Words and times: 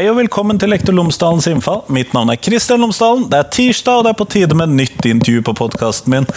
Hei 0.00 0.06
og 0.08 0.16
velkommen 0.16 0.56
til 0.56 0.70
Lektor 0.72 0.94
Lomsdalens 0.96 1.44
innfall. 1.50 1.82
Mitt 1.92 2.14
navn 2.16 2.30
er 2.32 2.38
Kristian 2.40 2.80
Lomsdalen. 2.80 3.26
Det 3.28 3.36
er 3.36 3.48
tirsdag, 3.52 3.98
og 3.98 4.06
det 4.06 4.14
er 4.14 4.16
på 4.16 4.26
tide 4.32 4.56
med 4.56 4.72
nytt 4.72 5.04
intervju 5.04 5.42
på 5.44 5.52
podkasten 5.58 6.14
min. 6.14 6.28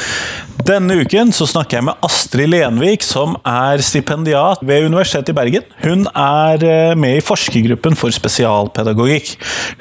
Denne 0.67 0.97
uken 0.99 1.31
så 1.35 1.47
snakker 1.47 1.79
jeg 1.79 1.85
med 1.88 2.03
Astrid 2.03 2.52
Lenvik, 2.52 3.03
som 3.03 3.38
er 3.47 3.81
stipendiat 3.84 4.61
ved 4.63 4.89
Universitetet 4.89 5.31
i 5.31 5.35
Bergen. 5.35 5.65
Hun 5.79 6.03
er 6.11 6.63
eh, 6.67 6.95
med 6.99 7.17
i 7.17 7.23
forskergruppen 7.23 7.95
for 7.99 8.11
spesialpedagogikk. 8.15 9.34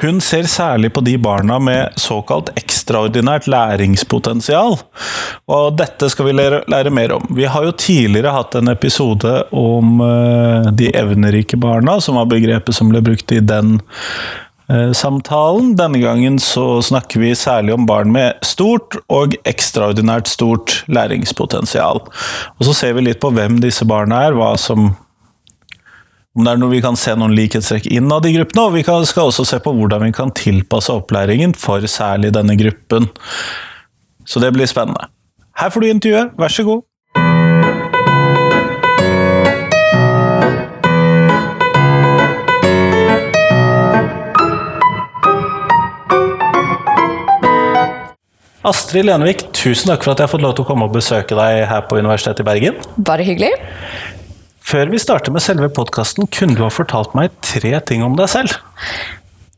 Hun 0.03 0.23
ser 0.23 0.47
særlig 0.51 0.93
på 0.95 1.03
de 1.03 1.17
barna 1.23 1.59
med 1.63 1.99
såkalt 1.99 2.51
ekstraordinært 2.59 3.51
læringspotensial. 3.51 4.79
Og 5.53 5.77
dette 5.79 6.11
skal 6.11 6.31
vi 6.31 6.37
lære, 6.39 6.63
lære 6.71 6.95
mer 6.95 7.17
om. 7.19 7.27
Vi 7.35 7.51
har 7.51 7.67
jo 7.67 7.75
tidligere 7.75 8.35
hatt 8.35 8.57
en 8.59 8.71
episode 8.73 9.35
om 9.51 10.01
uh, 10.03 10.71
de 10.71 10.91
evnerike 10.99 11.59
barna, 11.59 11.99
som 12.03 12.19
var 12.19 12.31
begrepet 12.31 12.79
som 12.79 12.91
ble 12.91 13.03
brukt 13.05 13.35
i 13.35 13.43
den 13.43 13.72
samtalen. 14.97 15.73
Denne 15.77 15.99
gangen 16.01 16.39
så 16.41 16.81
snakker 16.87 17.21
vi 17.21 17.35
særlig 17.37 17.75
om 17.75 17.87
barn 17.89 18.13
med 18.15 18.39
stort 18.47 18.97
og 19.13 19.35
ekstraordinært 19.49 20.31
stort 20.31 20.79
læringspotensial. 20.89 22.01
Og 22.57 22.67
så 22.69 22.77
ser 22.79 22.95
vi 22.97 23.05
litt 23.09 23.21
på 23.21 23.33
hvem 23.35 23.59
disse 23.61 23.85
barna 23.89 24.23
er, 24.29 24.37
hva 24.39 24.55
som 24.61 24.93
om 26.33 26.47
det 26.47 26.55
er 26.55 26.61
noe 26.63 26.73
vi 26.73 26.81
kan 26.81 26.97
se 26.97 27.13
noen 27.19 27.35
likhetstrekk 27.37 27.91
innad 27.93 28.25
i 28.25 28.33
gruppene, 28.39 28.63
og 28.65 28.77
vi 28.79 28.85
skal 28.85 29.29
også 29.29 29.45
se 29.45 29.59
på 29.61 29.75
hvordan 29.77 30.07
vi 30.07 30.15
kan 30.17 30.33
tilpasse 30.33 30.95
opplæringen 30.95 31.53
for 31.53 31.85
særlig 31.85 32.33
denne 32.33 32.57
gruppen. 32.57 33.11
Så 34.25 34.41
det 34.41 34.55
blir 34.57 34.71
spennende. 34.71 35.11
Her 35.61 35.69
får 35.69 35.85
du 35.85 35.91
intervjuet, 35.91 36.33
vær 36.41 36.55
så 36.55 36.65
god. 36.65 36.87
Astrid 48.63 49.09
Lenvik, 49.09 49.49
tusen 49.59 49.91
takk 49.91 50.05
for 50.05 50.13
at 50.13 50.21
jeg 50.21 50.29
har 50.29 50.31
fått 50.31 50.45
lov 50.45 50.53
til 50.55 50.63
å 50.63 50.69
komme 50.69 50.87
og 50.87 50.95
besøke 50.95 51.35
deg 51.35 51.65
her 51.67 51.83
på 51.91 51.99
Universitetet 51.99 52.45
i 52.45 52.47
Bergen. 52.47 52.77
Bare 52.95 53.27
hyggelig. 53.27 53.51
Før 54.63 54.93
vi 54.93 55.01
starter 55.03 55.35
med 55.35 55.43
selve 55.43 55.67
podkasten, 55.75 56.29
kunne 56.31 56.55
du 56.55 56.63
ha 56.63 56.71
fortalt 56.71 57.17
meg 57.19 57.35
tre 57.43 57.75
ting 57.89 58.05
om 58.07 58.15
deg 58.19 58.31
selv? 58.31 58.55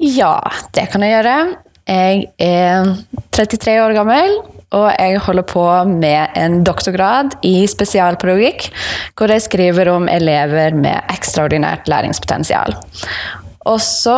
Ja, 0.00 0.38
det 0.72 0.88
kan 0.94 1.04
jeg 1.04 1.18
gjøre. 1.18 1.36
Jeg 1.84 2.24
er 2.40 2.94
33 3.36 3.76
år 3.84 3.92
gammel, 3.98 4.38
og 4.72 4.88
jeg 4.96 5.20
holder 5.26 5.46
på 5.52 5.66
med 5.92 6.40
en 6.40 6.62
doktorgrad 6.64 7.36
i 7.44 7.58
spesialpedagogikk, 7.68 8.70
hvor 9.20 9.28
jeg 9.28 9.44
skriver 9.44 9.92
om 9.92 10.08
elever 10.08 10.72
med 10.80 11.12
ekstraordinært 11.12 11.92
læringspotensial. 11.92 12.80
Og 13.64 13.80
så 13.80 14.16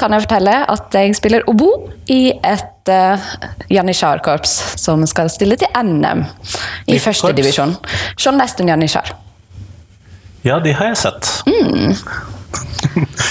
kan 0.00 0.14
jeg 0.14 0.24
fortelle 0.24 0.54
at 0.72 0.94
jeg 0.96 1.16
spiller 1.18 1.44
obo 1.50 1.68
i 2.08 2.30
et 2.32 2.92
uh, 2.92 3.26
janitsjarkorps 3.70 4.54
som 4.80 5.04
skal 5.08 5.28
stille 5.32 5.58
til 5.60 5.68
NM 5.76 6.24
i 6.88 6.96
førstedivisjon. 7.02 7.76
Skjold 8.16 8.40
Nesttun 8.40 8.72
janitsjar. 8.72 9.12
Ja, 10.46 10.60
de 10.62 10.72
har 10.78 10.92
jeg 10.92 11.00
sett. 11.02 11.30
Mm. 11.50 11.92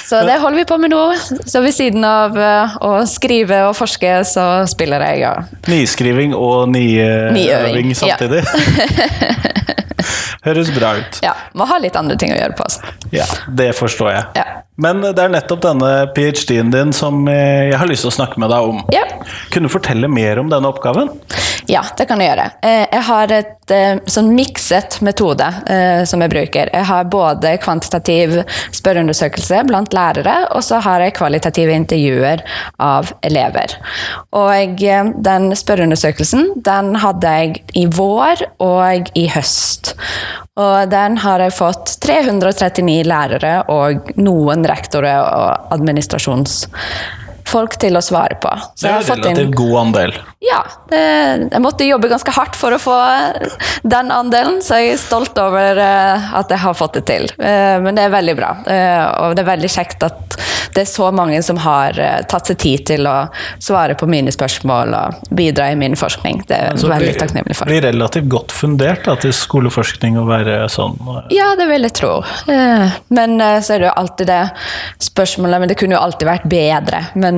Så 0.06 0.20
det 0.28 0.36
holder 0.42 0.58
vi 0.60 0.66
på 0.70 0.78
med 0.78 0.92
nå. 0.94 1.02
Så 1.48 1.64
ved 1.64 1.74
siden 1.74 2.06
av 2.06 2.36
uh, 2.38 2.76
å 2.86 2.92
skrive 3.10 3.64
og 3.70 3.74
forske, 3.80 4.20
så 4.28 4.46
spiller 4.70 5.02
jeg. 5.10 5.24
Ja. 5.24 5.34
Nyskriving 5.72 6.36
og 6.38 6.70
nyøving 6.76 7.96
samtidig. 7.98 8.44
Ja. 8.46 9.54
Høres 10.46 10.70
bra 10.76 10.96
ut. 11.00 11.20
Ja. 11.26 11.34
Må 11.58 11.68
ha 11.70 11.80
litt 11.82 11.98
andre 11.98 12.18
ting 12.22 12.34
å 12.34 12.38
gjøre 12.38 12.56
på. 12.58 12.68
Altså. 12.68 12.96
Ja, 13.16 13.26
det 13.58 13.72
forstår 13.78 14.12
jeg. 14.14 14.26
Ja. 14.38 14.66
Men 14.82 15.00
det 15.06 15.16
er 15.16 15.32
nettopp 15.32 15.62
denne 15.64 15.90
ph.d.-en 16.16 16.72
din 16.74 16.92
som 16.96 17.24
eh, 17.32 17.72
jeg 17.72 17.80
har 17.80 17.88
lyst 17.88 18.04
til 18.04 18.12
å 18.12 18.18
snakke 18.18 18.42
med 18.44 18.52
deg 18.52 18.72
om. 18.74 18.82
Ja. 18.92 19.06
Kunne 19.54 19.70
du 19.70 19.74
fortelle 19.74 20.10
mer 20.12 20.42
om 20.42 20.52
denne 20.52 20.68
oppgaven? 20.68 21.14
Ja, 21.72 21.82
det 21.98 22.06
kan 22.10 22.20
jeg 22.22 22.34
gjøre. 22.34 22.50
Eh, 22.60 22.84
jeg 22.92 23.04
har 23.08 23.32
et 23.34 23.74
eh, 23.74 24.02
sånn 24.12 24.34
mikset 24.36 25.00
metode 25.06 25.48
som 26.06 26.22
jeg 26.22 26.32
bruker. 26.32 26.70
Jeg 26.74 26.86
har 26.90 27.08
både 27.10 27.56
kvantitativ 27.64 28.36
spørreundersøkelse 28.76 29.64
blant 29.70 29.96
lærere, 29.96 30.36
og 30.54 30.62
så 30.66 30.82
har 30.84 31.02
jeg 31.02 31.16
kvalitative 31.18 31.74
intervjuer 31.74 32.44
av 32.84 33.10
elever. 33.26 33.78
Og 34.36 34.84
den 35.26 35.50
spørreundersøkelsen 35.58 36.52
den 36.68 36.94
hadde 37.02 37.34
jeg 37.40 37.64
i 37.80 37.86
vår 37.90 38.46
og 38.64 39.10
i 39.18 39.26
høst. 39.34 39.96
Og 40.62 40.90
den 40.92 41.18
har 41.24 41.44
jeg 41.44 41.56
fått 41.56 41.96
339 42.06 43.02
lærere 43.08 43.56
og 43.72 44.14
noen 44.18 44.66
rektorer 44.68 45.22
og 45.26 45.86
administrasjonsfolk 47.46 47.78
til 47.80 47.96
å 47.98 48.02
svare 48.02 48.36
på. 48.42 48.50
Så 48.76 48.88
det 48.88 48.92
er 48.92 48.98
en 49.00 49.24
relativt 49.24 49.56
god 49.56 49.76
andel. 49.86 50.14
Ja. 50.40 50.64
Det, 50.90 51.02
jeg 51.52 51.62
måtte 51.62 51.86
jobbe 51.86 52.10
ganske 52.10 52.32
hardt 52.32 52.56
for 52.56 52.74
å 52.74 52.80
få 52.80 52.96
den 53.84 54.12
andelen, 54.12 54.62
så 54.62 54.80
jeg 54.80 54.96
er 54.96 55.02
stolt 55.02 55.38
over 55.38 55.78
uh, 55.80 56.36
at 56.38 56.52
jeg 56.52 56.62
har 56.62 56.76
fått 56.76 57.00
det 57.00 57.06
til. 57.10 57.30
Uh, 57.40 57.82
men 57.82 57.96
det 57.96 58.06
er 58.06 58.14
veldig 58.14 58.36
bra. 58.38 58.52
Uh, 58.68 59.30
og 59.30 59.36
det 59.36 59.46
er 59.46 59.52
veldig 59.56 59.72
kjekt 59.72 60.06
at 60.06 60.38
det 60.76 60.84
er 60.84 60.90
så 60.92 61.08
mange 61.16 61.40
som 61.46 61.56
har 61.64 61.96
tatt 62.28 62.50
seg 62.50 62.58
tid 62.60 62.82
til 62.90 63.08
å 63.08 63.30
svare 63.64 63.96
på 63.96 64.10
mine 64.12 64.32
spørsmål 64.34 64.92
og 64.98 65.30
bidra 65.32 65.70
i 65.72 65.78
min 65.80 65.96
forskning. 65.96 66.42
Det 66.50 66.58
er 66.58 66.76
jeg 66.76 66.92
veldig 66.92 67.14
takknemlig 67.16 67.56
for. 67.56 67.72
Blir 67.72 67.86
relativt 67.86 68.28
godt 68.28 68.52
fundert 68.52 69.06
da, 69.08 69.16
til 69.16 69.32
skoleforskning 69.32 70.20
å 70.20 70.26
være 70.28 70.58
sånn? 70.74 70.98
Ja, 71.32 71.54
det 71.56 71.70
vil 71.70 71.88
jeg 71.88 71.96
tro. 71.96 72.12
Men 73.08 73.40
så 73.40 73.78
er 73.78 73.86
det 73.86 73.88
jo 73.88 73.94
alltid 74.02 74.28
det 74.28 74.42
spørsmålet 75.06 75.64
Men 75.64 75.72
det 75.72 75.78
kunne 75.80 75.96
jo 75.96 76.02
alltid 76.04 76.28
vært 76.28 76.50
bedre. 76.52 77.02
Men 77.16 77.35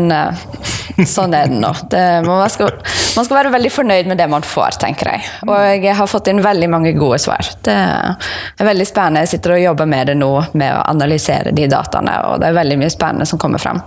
sånn 1.15 1.35
er 1.37 1.51
det 1.51 1.59
nå. 1.61 1.73
Det, 1.91 2.05
man 2.25 2.49
skal 2.51 2.73
man 3.17 3.25
skal 3.25 3.39
være 3.39 3.49
veldig 3.49 3.69
fornøyd 3.73 4.09
med 4.11 4.19
det 4.19 4.27
man 4.29 4.43
får, 4.45 4.77
tenker 4.81 5.09
jeg. 5.09 5.23
Og 5.49 5.57
jeg 5.81 5.95
har 5.97 6.09
fått 6.09 6.27
inn 6.29 6.41
veldig 6.43 6.67
mange 6.69 6.91
gode 6.93 7.17
svar. 7.21 7.47
Det 7.65 7.73
er 7.73 8.67
veldig 8.67 8.85
spennende. 8.85 9.23
Jeg 9.25 9.31
sitter 9.31 9.55
og 9.55 9.61
jobber 9.63 9.89
med 9.89 10.11
det 10.11 10.15
nå, 10.19 10.29
med 10.53 10.75
å 10.75 10.83
analysere 10.91 11.53
de 11.57 11.65
dataene, 11.71 12.13
og 12.27 12.43
det 12.43 12.51
er 12.51 12.57
veldig 12.59 12.77
mye 12.83 12.93
spennende 12.93 13.25
som 13.29 13.41
kommer 13.41 13.61
fram. 13.61 13.81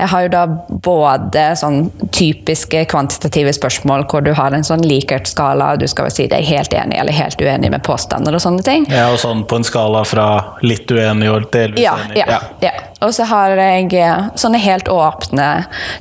Jeg 0.00 0.10
har 0.10 0.24
jo 0.24 0.32
da 0.32 0.42
både 0.88 1.44
sånn 1.60 1.86
typiske 2.14 2.82
kvantitative 2.90 3.52
spørsmål 3.54 4.08
hvor 4.10 4.24
du 4.26 4.32
har 4.34 4.56
en 4.56 4.66
sånn 4.66 4.82
likert-skala, 4.82 5.74
og 5.74 5.84
du 5.84 5.86
skal 5.90 6.10
si 6.10 6.26
deg 6.30 6.46
helt 6.48 6.74
enig 6.74 6.98
eller 6.98 7.14
helt 7.14 7.38
uenig 7.38 7.70
med 7.76 7.84
påstander 7.86 8.34
og 8.34 8.42
sånne 8.42 8.66
ting. 8.66 8.88
Ja, 8.90 9.06
og 9.14 9.20
sånn 9.22 9.46
på 9.46 9.60
en 9.60 9.68
skala 9.68 10.02
fra 10.08 10.26
litt 10.66 10.90
uenig 10.90 11.30
og 11.30 11.46
delvis 11.54 11.84
ja, 11.84 11.94
enig. 12.08 12.18
Ja, 12.24 12.40
ja. 12.40 12.42
ja. 12.72 12.74
Og 13.04 13.12
så 13.12 13.26
har 13.28 13.52
jeg 13.58 13.92
sånne 14.40 14.58
helt 14.64 14.88
åpne 14.88 15.43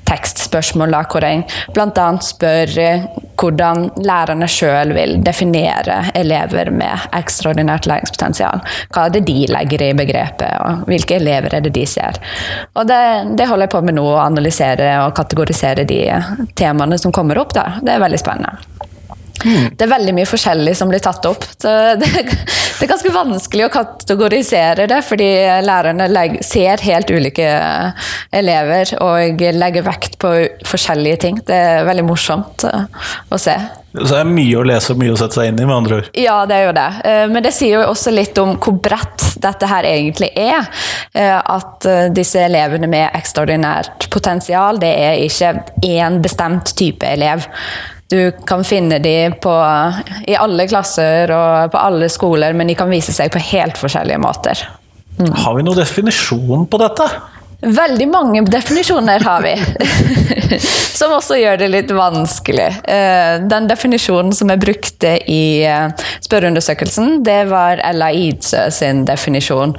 tekstspørsmål 0.10 0.96
da, 0.96 1.04
hvor 1.10 1.26
jeg 1.26 1.44
bl.a. 1.76 2.08
spør 2.24 2.74
eh, 2.84 3.06
hvordan 3.40 3.88
lærerne 4.06 4.48
sjøl 4.52 4.94
vil 4.96 5.18
definere 5.26 6.00
elever 6.18 6.72
med 6.74 7.08
ekstraordinært 7.18 7.88
læringspotensial. 7.90 8.64
Hva 8.94 9.08
er 9.08 9.16
det 9.16 9.26
de 9.28 9.40
legger 9.52 9.88
i 9.88 9.92
begrepet, 9.98 10.54
og 10.64 10.88
hvilke 10.90 11.18
elever 11.20 11.58
er 11.58 11.66
det 11.66 11.74
de 11.76 11.86
ser. 11.90 12.20
Og 12.78 12.88
det, 12.90 13.02
det 13.38 13.50
holder 13.50 13.68
jeg 13.68 13.76
på 13.76 13.84
med 13.86 13.98
nå, 14.00 14.08
å 14.14 14.24
analysere 14.24 14.96
og 15.04 15.16
kategorisere 15.18 15.88
de 15.90 16.02
temaene 16.60 17.00
som 17.02 17.16
kommer 17.16 17.42
opp. 17.42 17.56
Da. 17.58 17.80
Det 17.84 17.96
er 17.96 18.04
veldig 18.04 18.22
spennende. 18.22 18.92
Mm. 19.44 19.74
Det 19.76 19.86
er 19.86 19.92
veldig 19.92 20.14
mye 20.16 20.30
forskjellig 20.30 20.76
som 20.78 20.92
blir 20.92 21.04
tatt 21.04 21.26
opp. 21.28 21.46
Det, 21.60 21.74
det, 22.02 22.10
det, 22.24 22.86
er 22.86 22.92
ganske 22.92 23.14
vanskelig 23.14 23.68
å 23.68 23.72
kategorisere 23.74 24.88
det, 24.90 25.02
fordi 25.06 25.30
lærerne 25.66 26.08
legger, 26.12 26.44
ser 26.46 26.84
helt 26.86 27.12
ulike 27.12 27.48
elever 28.34 28.96
og 29.04 29.46
legger 29.64 29.86
vekt 29.86 30.20
på 30.22 30.34
forskjellige 30.68 31.22
ting. 31.26 31.40
Det 31.48 31.56
er 31.56 31.88
veldig 31.88 32.06
morsomt 32.08 32.68
eh, 32.70 33.08
å 33.30 33.40
se. 33.42 33.56
Så 33.94 34.08
det 34.10 34.22
er 34.24 34.30
mye 34.30 34.58
å 34.58 34.66
lese 34.66 34.96
og 34.96 35.02
mye 35.04 35.14
å 35.14 35.18
sette 35.20 35.38
seg 35.38 35.52
inn 35.52 35.60
i, 35.60 35.68
med 35.70 35.76
andre 35.76 36.00
ord. 36.00 36.08
Ja, 36.18 36.38
det 36.50 36.58
er 36.58 36.70
jo 36.70 36.76
det. 36.78 36.88
Eh, 37.10 37.26
men 37.34 37.46
det 37.46 37.54
sier 37.56 37.78
jo 37.78 37.92
også 37.92 38.14
litt 38.14 38.40
om 38.42 38.56
hvor 38.58 38.78
bredt 38.84 39.28
dette 39.44 39.70
her 39.70 39.88
egentlig 39.90 40.32
er. 40.40 40.70
Eh, 41.14 41.36
at 41.38 41.90
disse 42.16 42.42
elevene 42.48 42.90
med 42.90 43.10
ekstraordinært 43.20 44.08
potensial, 44.14 44.80
det 44.82 44.94
er 44.94 45.26
ikke 45.26 45.54
én 45.90 46.22
bestemt 46.24 46.74
type 46.80 47.08
elev. 47.08 47.46
Du 48.12 48.32
kan 48.48 48.64
finne 48.68 49.00
de 49.02 49.32
på, 49.42 49.54
i 50.28 50.36
alle 50.38 50.68
klasser 50.70 51.32
og 51.34 51.72
på 51.74 51.82
alle 51.82 52.10
skoler, 52.12 52.56
men 52.58 52.70
de 52.70 52.76
kan 52.78 52.92
vise 52.92 53.16
seg 53.16 53.32
på 53.34 53.42
helt 53.54 53.80
forskjellige 53.80 54.22
måter. 54.22 54.66
Mm. 55.20 55.32
Har 55.44 55.56
vi 55.58 55.64
noen 55.66 55.80
definisjon 55.80 56.68
på 56.70 56.82
dette? 56.82 57.08
Veldig 57.64 58.08
mange 58.12 58.42
definisjoner 58.52 59.24
har 59.24 59.42
vi. 59.42 59.56
som 61.04 61.14
også 61.16 61.38
gjør 61.40 61.58
det 61.62 61.70
litt 61.72 61.92
vanskelig. 61.96 62.68
Eh, 62.92 63.36
den 63.50 63.68
definisjonen 63.70 64.34
som 64.36 64.52
jeg 64.52 64.62
brukte 64.62 65.14
i 65.32 65.64
eh, 65.68 65.92
spørreundersøkelsen, 66.26 67.22
det 67.24 67.46
var 67.52 67.82
Ella 67.84 68.10
Idsø 68.12 68.66
sin 68.72 69.04
definisjon. 69.08 69.76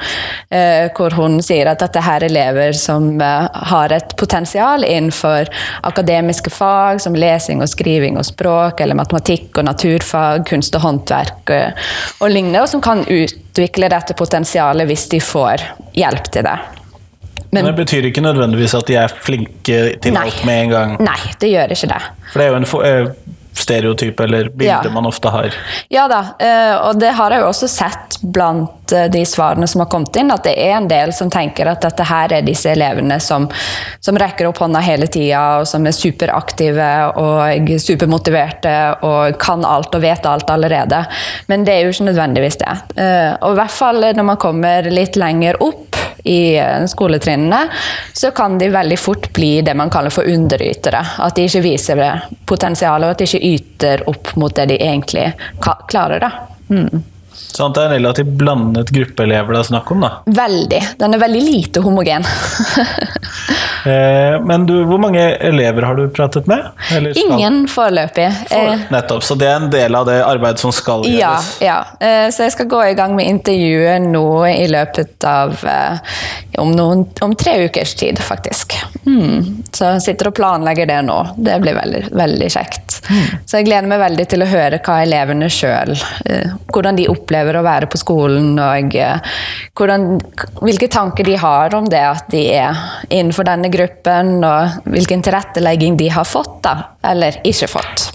Eh, 0.49 0.91
hvor 0.97 1.17
hun 1.19 1.39
sier 1.45 1.71
at 1.71 1.85
dette 1.85 2.03
her 2.05 2.25
er 2.25 2.29
elever 2.31 2.77
som 2.77 3.11
har 3.21 3.93
et 3.93 4.15
potensial 4.21 4.85
innenfor 4.85 5.49
akademiske 5.85 6.53
fag 6.53 7.03
som 7.05 7.17
lesing 7.19 7.61
og 7.65 7.69
skriving 7.73 8.17
og 8.21 8.29
språk, 8.29 8.81
eller 8.81 8.99
matematikk 8.99 9.61
og 9.61 9.69
naturfag, 9.69 10.47
kunst 10.49 10.77
og 10.77 10.87
håndverk 10.87 11.53
og 11.55 12.31
lignende, 12.31 12.65
og 12.65 12.71
som 12.71 12.83
kan 12.85 13.05
utvikle 13.05 13.93
dette 13.93 14.17
potensialet 14.19 14.89
hvis 14.89 15.11
de 15.13 15.21
får 15.25 15.69
hjelp 15.99 16.33
til 16.33 16.49
det. 16.49 16.59
Men 17.55 17.65
det 17.71 17.77
betyr 17.79 18.11
ikke 18.11 18.23
nødvendigvis 18.25 18.75
at 18.75 18.87
de 18.91 18.97
er 19.01 19.15
flinke 19.25 19.79
til 20.03 20.13
Nei. 20.17 20.27
alt 20.27 20.45
med 20.45 20.63
en 20.65 20.71
gang. 20.75 20.97
Nei, 21.01 21.19
det 21.41 21.51
gjør 21.53 21.73
ikke 21.77 21.89
det. 21.95 22.03
For 22.33 22.41
det 22.41 22.47
er 22.47 22.53
jo 22.53 22.61
en 22.61 22.69
eh, 22.91 23.15
stereotyp 23.55 24.21
eller 24.21 24.49
bilde 24.51 24.67
Ja. 24.85 24.91
man 24.91 25.07
ofte 25.07 25.31
har. 25.31 25.55
Ja 25.91 26.09
da, 26.11 26.35
eh, 26.43 26.75
og 26.89 26.99
det 27.01 27.13
har 27.15 27.31
jeg 27.31 27.41
jo 27.45 27.47
også 27.53 27.69
sett 27.71 28.19
blant 28.23 28.84
eh, 28.93 29.07
de 29.13 29.25
svarene 29.27 29.67
som 29.71 29.81
har 29.81 29.91
kommet 29.93 30.17
inn, 30.17 30.33
at 30.35 30.45
det 30.45 30.55
er 30.61 30.77
en 30.77 30.89
del 30.91 31.13
som 31.17 31.31
tenker 31.33 31.71
at 31.71 31.83
dette 31.85 32.07
her 32.09 32.33
er 32.33 32.47
disse 32.47 32.71
elevene 32.73 33.21
som, 33.23 33.49
som 34.01 34.19
rekker 34.21 34.49
opp 34.51 34.61
hånda 34.63 34.83
hele 34.85 35.09
tida, 35.09 35.61
og 35.61 35.69
som 35.71 35.87
er 35.87 35.97
superaktive 35.97 36.91
og 37.21 37.73
supermotiverte 37.81 38.75
og 39.07 39.39
kan 39.43 39.65
alt 39.65 39.95
og 39.95 40.05
vet 40.05 40.27
alt 40.29 40.51
allerede. 40.51 41.05
Men 41.47 41.65
det 41.65 41.75
er 41.75 41.85
jo 41.85 41.95
ikke 41.95 42.11
nødvendigvis 42.11 42.61
det. 42.63 42.75
Eh, 42.97 43.33
Og 43.41 43.55
i 43.55 43.61
hvert 43.61 43.75
fall 43.75 44.05
når 44.05 44.27
man 44.27 44.41
kommer 44.41 44.91
litt 44.91 45.17
lenger 45.17 45.61
opp 45.63 45.97
i 46.25 46.57
eh, 46.57 46.85
skoletrinnene, 46.87 47.69
så 48.13 48.31
kan 48.31 48.59
de 48.59 48.69
veldig 48.73 48.99
fort 48.99 49.33
bli 49.33 49.61
det 49.63 49.75
man 49.77 49.93
kaller 49.93 50.13
for 50.15 50.29
underytere. 50.29 51.03
At 51.21 51.37
de 51.37 51.45
ikke 51.49 51.65
viser 51.65 52.01
potensialet, 52.49 53.07
og 53.09 53.15
at 53.15 53.23
de 53.23 53.29
ikke 53.29 53.55
yter 53.55 54.05
opp 54.11 54.33
mot 54.41 54.55
det 54.57 54.71
de 54.73 54.81
egentlig 54.81 55.31
klarer. 55.61 56.25
Da. 56.25 56.31
Mm. 56.73 57.14
Sånn 57.55 57.71
at 57.71 57.77
det 57.77 57.83
er 57.85 57.93
en 57.93 57.97
relativt 58.01 58.33
blandet 58.41 58.91
gruppe 58.91 59.23
elever 59.23 59.55
det 59.55 59.61
er 59.63 59.69
snakk 59.69 59.91
om. 59.95 60.01
da. 60.03 60.11
Veldig. 60.27 60.81
Den 60.99 61.15
er 61.15 61.21
veldig 61.23 61.43
lite 61.51 61.85
homogen. 61.85 62.27
Eh, 63.85 64.41
men 64.49 64.63
du, 64.65 64.73
hvor 64.89 64.97
mange 64.97 65.21
elever 65.45 65.85
har 65.85 65.99
du 65.99 66.07
pratet 66.09 66.47
med? 66.49 66.71
Ingen 67.21 67.67
foreløpig. 67.69 68.31
For, 68.49 68.79
Nettopp, 68.95 69.27
så 69.29 69.37
det 69.37 69.51
er 69.51 69.59
en 69.59 69.67
del 69.69 69.99
av 69.99 70.07
det 70.09 70.15
arbeidet 70.25 70.63
som 70.63 70.73
skal 70.73 71.05
Ja, 71.05 71.35
gjøres. 71.35 71.51
ja. 71.61 71.75
Eh, 72.01 72.31
så 72.33 72.47
jeg 72.47 72.55
skal 72.55 72.71
gå 72.73 72.81
i 72.87 72.95
gang 72.97 73.13
med 73.19 73.29
intervjuet 73.29 74.07
nå 74.09 74.25
i 74.49 74.65
løpet 74.73 75.27
av 75.29 75.53
eh, 75.69 76.17
om, 76.59 76.71
noen, 76.73 77.05
om 77.25 77.35
tre 77.37 77.57
ukers 77.67 77.95
tid, 77.99 78.19
faktisk. 78.23 78.77
Mm. 79.07 79.65
Så 79.75 79.95
jeg 79.95 80.03
sitter 80.05 80.31
og 80.31 80.37
planlegger 80.37 80.89
det 80.89 81.01
nå. 81.07 81.17
Det 81.37 81.59
blir 81.63 81.77
veldig, 81.77 82.03
veldig 82.15 82.51
kjekt. 82.53 82.99
Så 83.45 83.59
jeg 83.59 83.69
gleder 83.69 83.89
meg 83.91 84.01
veldig 84.01 84.27
til 84.31 84.45
å 84.45 84.49
høre 84.49 84.79
hva 84.85 84.95
elevene 85.05 85.51
sjøl 85.53 85.91
Hvordan 86.73 86.97
de 86.97 87.05
opplever 87.13 87.59
å 87.59 87.65
være 87.67 87.89
på 87.93 87.99
skolen, 88.01 88.55
og 88.61 88.97
eh, 88.97 89.35
hvordan, 89.77 90.07
hvilke 90.65 90.89
tanker 90.93 91.27
de 91.29 91.37
har 91.41 91.75
om 91.77 91.87
det 91.91 92.01
at 92.01 92.31
de 92.33 92.43
er 92.57 92.81
innenfor 93.11 93.47
denne 93.49 93.71
gruppen, 93.73 94.37
og 94.47 94.89
hvilken 94.89 95.25
tilrettelegging 95.25 95.99
de 96.01 96.09
har 96.15 96.27
fått, 96.29 96.59
da, 96.65 96.77
eller 97.13 97.39
ikke 97.45 97.71
fått. 97.77 98.09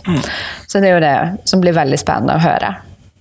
Så 0.67 0.81
det 0.81 0.89
er 0.89 0.95
jo 0.97 1.03
det 1.05 1.49
som 1.49 1.61
blir 1.63 1.77
veldig 1.77 1.99
spennende 2.01 2.39
å 2.39 2.43
høre. 2.43 2.73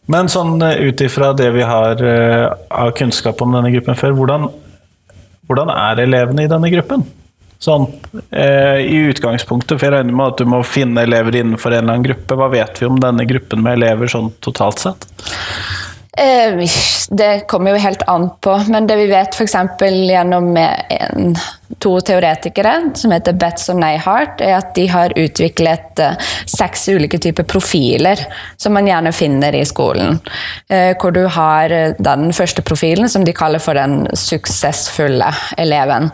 Men 0.08 0.30
sånn 0.32 0.56
eh, 0.64 0.80
ut 0.88 1.02
ifra 1.04 1.34
det 1.36 1.50
vi 1.52 1.64
har 1.68 2.00
uh, 2.00 2.48
av 2.72 2.94
kunnskap 2.96 3.42
om 3.44 3.52
denne 3.52 3.72
gruppen 3.74 3.98
før, 3.98 4.16
hvordan, 4.16 4.48
hvordan 5.48 5.72
er 5.72 6.04
elevene 6.04 6.44
i 6.44 6.50
denne 6.50 6.70
gruppen? 6.72 7.06
Sånn 7.58 7.88
eh, 8.30 8.84
i 8.86 8.98
utgangspunktet, 9.10 9.80
for 9.80 9.88
jeg 9.88 9.96
regner 9.96 10.14
med 10.14 10.34
at 10.34 10.38
du 10.38 10.46
må 10.46 10.60
finne 10.62 11.02
elever 11.08 11.40
innenfor 11.40 11.72
en 11.72 11.80
eller 11.80 11.96
annen 11.96 12.06
gruppe. 12.06 12.36
Hva 12.38 12.50
vet 12.52 12.78
vi 12.78 12.86
om 12.86 13.00
denne 13.02 13.26
gruppen 13.26 13.64
med 13.64 13.80
elever 13.80 14.12
sånn 14.12 14.30
totalt 14.44 14.84
sett? 14.84 15.08
Eh, 16.18 16.60
Det 17.10 17.32
kommer 17.50 17.74
jo 17.74 17.82
helt 17.82 18.04
an 18.06 18.28
på, 18.44 18.54
men 18.68 18.86
det 18.86 18.98
vi 19.00 19.08
vet 19.10 19.34
f.eks. 19.34 19.56
gjennom 19.82 20.52
en, 20.56 21.34
to 21.78 21.98
teoretikere 22.00 22.72
som 22.96 23.12
heter 23.12 23.36
Betz 23.38 23.68
og 23.68 23.76
Neyhart, 23.82 24.40
er 24.40 24.56
at 24.58 24.70
de 24.74 24.86
har 24.88 25.12
utviklet 25.20 26.00
eh, 26.02 26.16
seks 26.48 26.86
ulike 26.88 27.18
typer 27.20 27.44
profiler 27.48 28.20
som 28.56 28.72
man 28.76 28.88
gjerne 28.88 29.12
finner 29.12 29.54
i 29.54 29.64
skolen. 29.68 30.16
Eh, 30.72 30.94
hvor 31.00 31.12
du 31.14 31.26
har 31.34 31.70
eh, 31.74 31.92
den 31.98 32.30
første 32.32 32.64
profilen, 32.64 33.08
som 33.12 33.24
de 33.26 33.34
kaller 33.36 33.60
for 33.62 33.76
den 33.78 34.06
suksessfulle 34.16 35.28
eleven. 35.58 36.08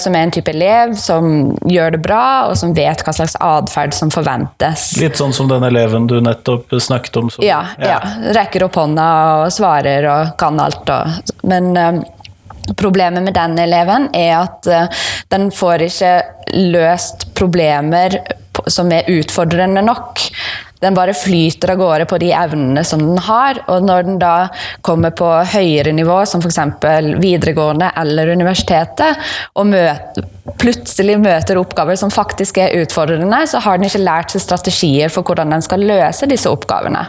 Som 0.00 0.14
er 0.16 0.24
en 0.26 0.32
type 0.34 0.50
elev 0.50 0.94
som 0.98 1.52
gjør 1.68 1.94
det 1.94 2.00
bra, 2.04 2.22
og 2.50 2.56
som 2.58 2.72
vet 2.74 3.02
hva 3.06 3.12
slags 3.14 3.36
atferd 3.44 3.94
som 3.94 4.10
forventes. 4.12 4.90
Litt 5.00 5.18
sånn 5.20 5.34
som 5.36 5.48
den 5.50 5.64
eleven 5.68 6.08
du 6.10 6.16
nettopp 6.24 6.72
snakket 6.80 7.16
om. 7.20 7.30
som- 7.30 7.44
Ja, 7.44 7.60
ja. 7.78 8.00
Rekker 8.34 8.64
opp 8.66 8.74
hånda 8.80 9.08
og 9.44 9.52
svarer 9.52 10.06
og 10.10 10.36
kan 10.40 10.58
alt. 10.60 10.88
Og, 10.90 11.34
men 11.44 12.04
problemet 12.80 13.24
med 13.26 13.36
den 13.36 13.58
eleven 13.62 14.08
er 14.16 14.34
at 14.40 14.70
eh, 14.70 15.04
den 15.32 15.50
får 15.54 15.86
ikke 15.86 16.14
løst 16.72 17.28
problemer 17.38 18.18
som 18.66 18.90
er 18.92 19.08
utfordrende 19.08 19.84
nok. 19.84 20.20
Den 20.80 20.96
bare 20.96 21.12
flyter 21.14 21.74
av 21.74 21.80
gårde 21.80 22.06
på 22.08 22.18
de 22.22 22.30
evnene 22.32 22.82
som 22.88 23.02
den 23.02 23.18
har, 23.26 23.58
og 23.68 23.84
når 23.84 24.06
den 24.06 24.18
da 24.20 24.34
kommer 24.86 25.12
på 25.12 25.28
høyere 25.52 25.92
nivå, 25.92 26.22
som 26.28 26.40
f.eks. 26.40 26.60
videregående 27.20 27.90
eller 28.00 28.32
universitetet, 28.32 29.20
og 29.60 29.68
møter, 29.74 30.24
plutselig 30.60 31.18
møter 31.20 31.60
oppgaver 31.60 32.00
som 32.00 32.12
faktisk 32.12 32.62
er 32.64 32.78
utfordrende, 32.80 33.42
så 33.48 33.60
har 33.60 33.76
den 33.76 33.90
ikke 33.90 34.02
lært 34.06 34.32
seg 34.32 34.44
strategier 34.46 35.12
for 35.12 35.26
hvordan 35.28 35.52
den 35.52 35.64
skal 35.64 35.84
løse 35.84 36.28
disse 36.30 36.48
oppgavene. 36.48 37.04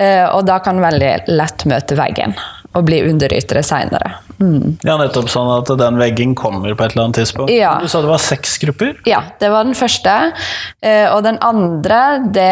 Eh, 0.00 0.24
Og 0.32 0.46
da 0.48 0.58
kan 0.64 0.80
den 0.80 0.88
veldig 0.88 1.36
lett 1.36 1.68
møte 1.68 1.98
veggen 2.00 2.32
og 2.72 2.86
bli 2.88 3.02
underytere 3.04 3.60
seinere. 3.66 4.14
Mm. 4.42 4.76
Ja, 4.82 4.96
nettopp 4.98 5.28
sånn 5.30 5.48
at 5.54 5.70
den 5.78 5.98
veggen 6.00 6.32
kommer 6.38 6.74
på 6.74 6.84
et 6.84 6.96
eller 6.96 7.04
annet 7.06 7.20
tidspunkt. 7.20 7.52
Ja. 7.54 7.76
Du 7.82 7.86
sa 7.88 8.00
det 8.02 8.10
var 8.10 8.18
seks 8.22 8.56
grupper? 8.62 8.96
Ja, 9.06 9.20
det 9.38 9.50
var 9.52 9.64
den 9.68 9.76
første. 9.78 10.16
Eh, 10.82 11.06
Og 11.14 11.22
den 11.24 11.38
andre, 11.42 12.00
det 12.34 12.48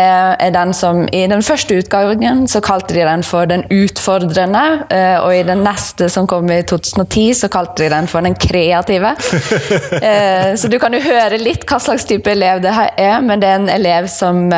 er 0.46 0.50
den 0.54 0.72
som 0.76 1.02
I 1.12 1.24
den 1.30 1.42
første 1.42 1.80
utgangen 1.80 2.46
så 2.50 2.60
kalte 2.62 2.94
de 2.94 3.04
den 3.08 3.22
for 3.26 3.46
den 3.50 3.64
utfordrende. 3.74 4.84
eh, 4.90 5.18
Og 5.20 5.34
i 5.34 5.42
den 5.42 5.64
neste 5.66 6.08
som 6.12 6.26
kom 6.30 6.48
i 6.50 6.62
2010, 6.62 7.34
så 7.34 7.48
kalte 7.50 7.82
de 7.84 7.88
den 7.96 8.06
for 8.06 8.20
den 8.22 8.34
kreative. 8.38 9.16
Eh, 10.02 10.54
Så 10.56 10.68
du 10.70 10.78
kan 10.78 10.92
jo 10.94 11.00
høre 11.00 11.38
litt 11.38 11.64
hva 11.66 11.78
slags 11.80 12.04
type 12.08 12.30
elev 12.30 12.60
det 12.62 12.72
her 12.74 12.90
er, 12.96 13.20
men 13.20 13.40
det 13.40 13.48
er 13.48 13.58
en 13.60 13.68
elev 13.68 14.06
som 14.08 14.48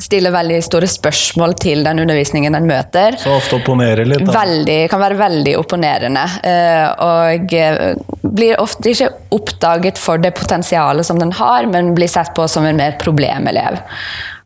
stiller 0.00 0.32
veldig 0.34 0.58
store 0.64 0.88
spørsmål 0.90 1.54
til 1.60 1.84
den 1.86 2.02
undervisningen 2.02 2.54
den 2.56 2.68
møter. 2.68 3.16
Så 3.20 3.32
ofte 3.36 3.58
opponerer 3.58 4.08
litt. 4.08 4.24
Da. 4.26 4.34
Veldig, 4.38 4.78
kan 4.92 5.02
være 5.02 5.18
veldig 5.20 5.54
opponerende. 5.58 6.24
eh, 6.44 6.86
Og 7.04 7.54
eh, 7.54 7.94
blir 8.22 8.60
ofte 8.60 8.92
ikke 8.92 9.10
oppdaget 9.34 10.00
for 10.00 10.18
det 10.22 10.34
potensialet 10.38 11.06
som 11.06 11.18
den 11.20 11.32
har, 11.32 11.66
men 11.66 11.94
blir 11.94 12.10
sett 12.10 12.34
på 12.36 12.48
som 12.48 12.66
en 12.68 12.76
mer 12.76 12.98
problemelev. 13.00 13.80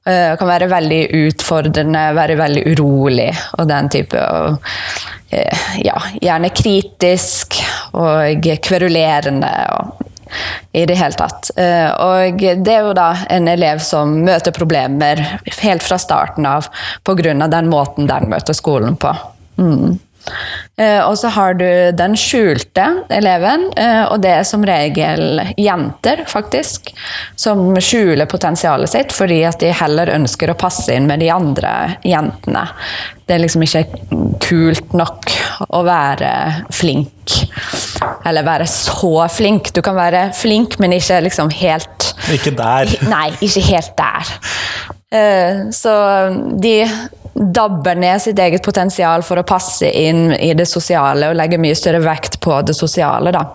Eh, 0.07 0.37
Kan 0.39 0.49
være 0.49 0.71
veldig 0.71 1.03
utfordrende, 1.27 2.07
være 2.19 2.39
veldig 2.41 2.67
urolig 2.73 3.31
og 3.59 3.69
den 3.69 3.89
type. 3.89 4.19
Og, 4.19 4.59
ja, 5.81 5.97
gjerne 6.21 6.51
kritisk 6.53 7.63
og 7.97 8.49
kverulerende. 8.67 9.53
og 9.79 10.02
i 10.73 10.87
det 10.87 10.97
hele 10.99 11.19
tatt. 11.19 11.51
Eh, 11.57 11.91
Og 11.93 12.39
det 12.41 12.73
er 12.73 12.87
jo 12.87 12.95
da 12.97 13.11
en 13.31 13.49
elev 13.49 13.83
som 13.85 14.15
møter 14.25 14.55
problemer 14.57 15.21
helt 15.61 15.83
fra 15.83 15.99
starten 15.99 16.47
av 16.47 16.69
pga. 17.05 17.49
den 17.49 17.69
måten 17.69 18.07
den 18.07 18.29
møter 18.31 18.55
skolen 18.55 18.97
på. 18.97 19.15
Mm. 19.59 19.99
Eh, 20.79 21.01
Og 21.05 21.17
så 21.19 21.29
har 21.35 21.55
du 21.59 21.67
den 21.99 22.15
skjulte 22.17 22.85
eleven, 23.11 23.69
eh, 23.77 24.05
og 24.07 24.21
det 24.23 24.31
er 24.39 24.45
som 24.49 24.63
regel 24.65 25.41
jenter, 25.59 26.25
faktisk, 26.31 26.93
som 27.37 27.75
skjuler 27.83 28.27
potensialet 28.31 28.89
sitt 28.93 29.13
fordi 29.13 29.43
at 29.49 29.59
de 29.61 29.73
heller 29.73 30.13
ønsker 30.15 30.51
å 30.53 30.59
passe 30.59 30.95
inn 30.95 31.07
med 31.11 31.21
de 31.21 31.31
andre 31.35 31.97
jentene. 32.07 32.67
Det 33.27 33.37
er 33.37 33.43
liksom 33.45 33.63
ikke 33.67 33.85
kult 34.43 34.93
nok 34.99 35.31
å 35.73 35.83
være 35.87 36.33
flink. 36.75 37.37
Eller 38.27 38.43
være 38.47 38.67
så 38.71 39.29
flink. 39.31 39.73
Du 39.75 39.81
kan 39.83 39.97
være 39.97 40.29
flink, 40.37 40.79
men 40.83 40.93
ikke 40.97 41.21
liksom 41.29 41.51
helt 41.55 42.11
Ikke 42.33 42.53
der. 42.57 42.91
Nei, 43.09 43.31
ikke 43.43 43.63
helt 43.73 43.97
der. 43.99 44.33
Eh, 45.13 45.63
Så 45.71 45.93
de 46.61 46.77
dabber 47.43 47.99
ned 47.99 48.23
sitt 48.23 48.39
eget 48.39 48.65
potensial 48.65 49.25
for 49.27 49.41
å 49.41 49.47
passe 49.47 49.89
inn 49.89 50.31
i 50.37 50.53
det 50.59 50.69
sosiale 50.71 51.31
og 51.31 51.39
legger 51.39 51.63
mye 51.63 51.79
større 51.79 52.03
vekt 52.05 52.41
på 52.45 52.61
det 52.67 52.77
sosiale. 52.79 53.35
da. 53.35 53.47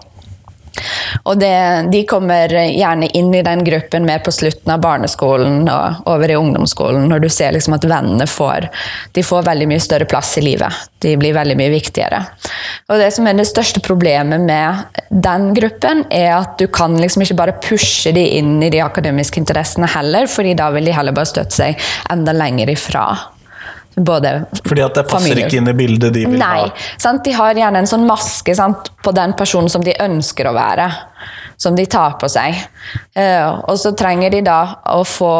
Og 1.24 1.40
det, 1.40 1.90
de 1.92 2.04
kommer 2.10 2.52
gjerne 2.52 3.10
inn 3.18 3.32
i 3.36 3.44
den 3.46 3.64
gruppen 3.66 4.06
mer 4.08 4.22
på 4.26 4.34
slutten 4.34 4.74
av 4.74 4.82
barneskolen 4.84 5.68
og 5.72 6.10
over 6.10 6.32
i 6.32 6.38
ungdomsskolen, 6.38 7.08
når 7.10 7.24
du 7.24 7.30
ser 7.34 7.56
liksom 7.56 7.78
at 7.78 7.88
vennene 7.88 8.28
får, 8.30 8.70
får 9.18 9.48
veldig 9.48 9.70
mye 9.72 9.84
større 9.84 10.08
plass 10.10 10.36
i 10.38 10.46
livet. 10.46 10.84
De 11.04 11.16
blir 11.20 11.36
veldig 11.38 11.58
mye 11.60 11.74
viktigere. 11.74 12.22
Og 12.92 13.02
det 13.02 13.10
som 13.16 13.28
er 13.28 13.38
det 13.38 13.48
største 13.50 13.82
problemet 13.84 14.44
med 14.46 15.02
den 15.10 15.50
gruppen, 15.58 16.06
er 16.14 16.36
at 16.38 16.58
du 16.62 16.68
kan 16.72 16.98
liksom 17.00 17.26
ikke 17.26 17.40
bare 17.42 17.58
pushe 17.64 18.14
de 18.16 18.28
inn 18.38 18.58
i 18.64 18.72
de 18.74 18.84
akademiske 18.84 19.42
interessene 19.42 19.90
heller, 19.98 20.30
fordi 20.32 20.56
da 20.58 20.70
vil 20.76 20.88
de 20.88 20.96
heller 20.96 21.16
bare 21.16 21.30
støtte 21.30 21.58
seg 21.58 21.90
enda 22.14 22.36
lenger 22.38 22.72
ifra. 22.74 23.10
Både 23.98 24.46
Fordi 24.66 24.82
at 24.86 24.94
det 24.94 25.04
passer 25.10 25.32
familier- 25.32 25.48
ikke 25.48 25.58
inn 25.58 25.68
i 25.68 25.74
bildet 25.74 26.14
de 26.14 26.26
vil 26.28 26.38
Nei, 26.38 26.60
ha. 26.62 26.66
Nei. 26.68 27.18
De 27.26 27.32
har 27.34 27.54
gjerne 27.58 27.80
en 27.82 27.90
sånn 27.90 28.06
maske 28.06 28.54
sant, 28.56 28.92
på 29.02 29.12
den 29.16 29.34
personen 29.34 29.70
som 29.70 29.82
de 29.82 29.96
ønsker 30.00 30.46
å 30.46 30.54
være. 30.54 30.86
Som 31.58 31.76
de 31.76 31.86
tar 31.86 32.18
på 32.22 32.30
seg. 32.30 32.56
Eh, 33.16 33.48
og 33.48 33.78
så 33.80 33.92
trenger 33.98 34.32
de 34.32 34.42
da 34.46 34.60
å 34.94 35.02
få 35.08 35.32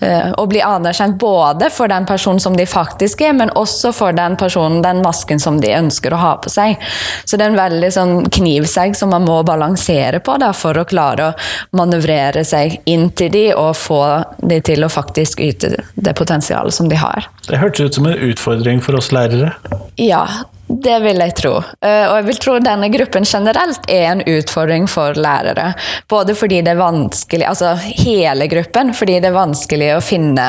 eh, 0.00 0.32
å 0.36 0.46
bli 0.50 0.60
anerkjent 0.62 1.16
både 1.20 1.70
for 1.72 1.90
den 1.90 2.06
personen 2.06 2.40
som 2.40 2.56
de 2.56 2.66
faktisk 2.68 3.24
er, 3.24 3.32
men 3.36 3.52
også 3.56 3.92
for 3.96 4.16
den 4.16 4.36
personen, 4.40 4.82
den 4.84 5.02
masken 5.04 5.40
som 5.40 5.60
de 5.60 5.72
ønsker 5.74 6.14
å 6.14 6.20
ha 6.20 6.32
på 6.42 6.52
seg. 6.52 6.76
Så 7.24 7.38
det 7.38 7.46
er 7.46 7.54
en 7.54 7.60
veldig 7.60 7.92
sånn 7.96 8.14
knivsegg 8.28 8.96
som 8.98 9.12
man 9.14 9.26
må 9.28 9.40
balansere 9.46 10.20
på 10.24 10.36
da, 10.42 10.52
for 10.56 10.78
å 10.78 10.86
klare 10.88 11.30
å 11.30 11.78
manøvrere 11.78 12.44
seg 12.46 12.80
inn 12.90 13.08
til 13.16 13.32
de 13.34 13.46
og 13.54 13.72
få 13.78 14.02
de 14.44 14.60
til 14.64 14.84
å 14.84 14.92
faktisk 14.92 15.40
yte 15.44 15.74
det 15.94 16.16
potensialet 16.18 16.74
som 16.74 16.90
de 16.90 17.00
har. 17.00 17.28
Det 17.48 17.60
hørtes 17.60 17.88
ut 17.88 18.00
som 18.00 18.08
en 18.08 18.20
utfordring 18.30 18.82
for 18.84 18.96
oss 18.98 19.10
lærere. 19.14 19.54
Ja, 20.00 20.26
det 20.66 20.96
vil 21.04 21.20
jeg 21.20 21.34
tro. 21.36 21.54
Eh, 21.84 22.04
og 22.08 22.18
jeg 22.18 22.26
vil 22.28 22.40
tro 22.40 22.56
denne 22.62 22.88
gruppen 22.92 23.26
generelt 23.28 23.88
er 23.90 24.06
en 24.10 24.22
utfordring 24.24 24.86
for 24.90 25.16
lærere. 25.18 25.72
Både 26.10 26.36
fordi 26.38 26.62
det 26.64 26.74
er 26.74 26.80
vanskelig, 26.80 27.46
altså 27.48 27.74
hele 28.04 28.48
gruppen, 28.50 28.94
fordi 28.96 29.18
det 29.20 29.30
er 29.30 29.36
vanskelig 29.36 29.90
å 29.96 30.02
finne, 30.04 30.48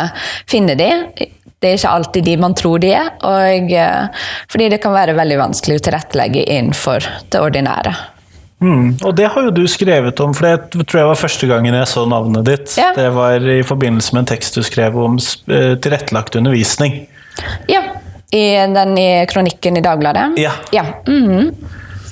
finne 0.50 0.78
de. 0.80 0.90
Det 1.60 1.72
er 1.72 1.78
ikke 1.80 1.94
alltid 1.98 2.28
de 2.28 2.36
man 2.40 2.56
tror 2.58 2.82
de 2.84 2.92
er, 2.96 3.12
og 3.26 3.72
eh, 3.76 4.26
fordi 4.52 4.72
det 4.74 4.82
kan 4.84 4.96
være 4.96 5.16
veldig 5.18 5.40
vanskelig 5.42 5.80
å 5.80 5.86
tilrettelegge 5.88 6.44
innenfor 6.58 7.08
det 7.32 7.42
ordinære. 7.42 7.96
Mm, 8.64 8.96
og 9.04 9.12
det 9.18 9.28
har 9.34 9.44
jo 9.46 9.52
du 9.52 9.66
skrevet 9.68 10.20
om, 10.24 10.32
for 10.34 10.48
det 10.48 10.86
tror 10.88 11.02
jeg 11.02 11.10
var 11.10 11.20
første 11.20 11.50
gangen 11.50 11.76
jeg 11.76 11.90
så 11.92 12.06
navnet 12.08 12.48
ditt. 12.48 12.78
Ja. 12.80 12.94
Det 12.96 13.10
var 13.14 13.44
i 13.44 13.60
forbindelse 13.68 14.16
med 14.16 14.24
en 14.24 14.32
tekst 14.32 14.56
du 14.56 14.64
skrev 14.64 14.96
om 15.00 15.20
eh, 15.20 15.76
tilrettelagt 15.84 16.40
undervisning. 16.40 17.02
Ja, 17.68 17.84
i 18.34 18.46
den 18.74 18.98
i 18.98 19.10
kronikken 19.30 19.78
i 19.78 19.84
Dagbladet? 19.86 20.40
Ja. 20.42 20.56
ja. 20.76 20.86
mhm. 21.08 21.52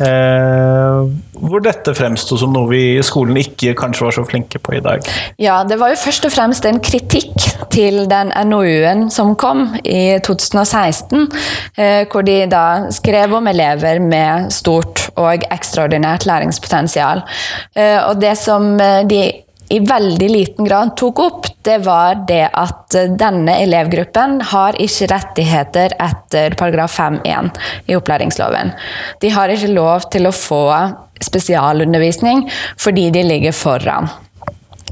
Eh, 0.02 1.02
hvor 1.44 1.62
dette 1.62 1.94
fremsto 1.94 2.38
som 2.40 2.54
noe 2.56 2.66
vi 2.72 2.82
i 2.96 3.04
skolen 3.06 3.38
ikke 3.38 3.76
kanskje 3.78 4.08
var 4.08 4.16
så 4.16 4.24
flinke 4.26 4.58
på 4.64 4.74
i 4.78 4.82
dag. 4.82 5.06
Ja, 5.42 5.60
det 5.68 5.78
var 5.82 5.92
jo 5.94 6.00
først 6.02 6.26
og 6.26 6.34
fremst 6.34 6.66
en 6.66 6.82
kritikk 6.84 7.46
til 7.74 8.04
den 8.10 8.32
NOU-en 8.50 9.06
som 9.14 9.36
kom 9.40 9.68
i 9.84 10.18
2016, 10.26 11.28
eh, 11.78 12.02
hvor 12.10 12.26
de 12.26 12.40
da 12.50 12.66
skrev 12.96 13.38
om 13.38 13.50
elever 13.52 14.02
med 14.02 14.50
stort 14.56 15.08
og 15.14 15.46
ekstraordinært 15.54 16.26
læringspotensial. 16.30 17.24
Eh, 17.76 18.00
og 18.08 18.22
det 18.24 18.38
som 18.42 18.74
eh, 18.82 19.04
de 19.10 19.24
i 19.74 19.80
veldig 19.80 20.30
liten 20.30 20.68
grad 20.68 20.96
tok 21.00 21.22
opp, 21.24 21.53
det 21.64 21.78
var 21.86 22.24
det 22.28 22.46
at 22.50 22.98
denne 23.20 23.56
elevgruppen 23.64 24.40
har 24.52 24.78
ikke 24.82 25.08
rettigheter 25.14 25.96
etter 26.02 26.58
paragraf 26.60 26.98
5-1 27.00 27.54
i 27.88 27.96
opplæringsloven. 27.98 28.74
De 29.22 29.32
har 29.32 29.54
ikke 29.54 29.72
lov 29.74 30.10
til 30.14 30.28
å 30.28 30.36
få 30.36 30.66
spesialundervisning 31.24 32.46
fordi 32.82 33.10
de 33.16 33.24
ligger 33.28 33.56
foran. 33.56 34.12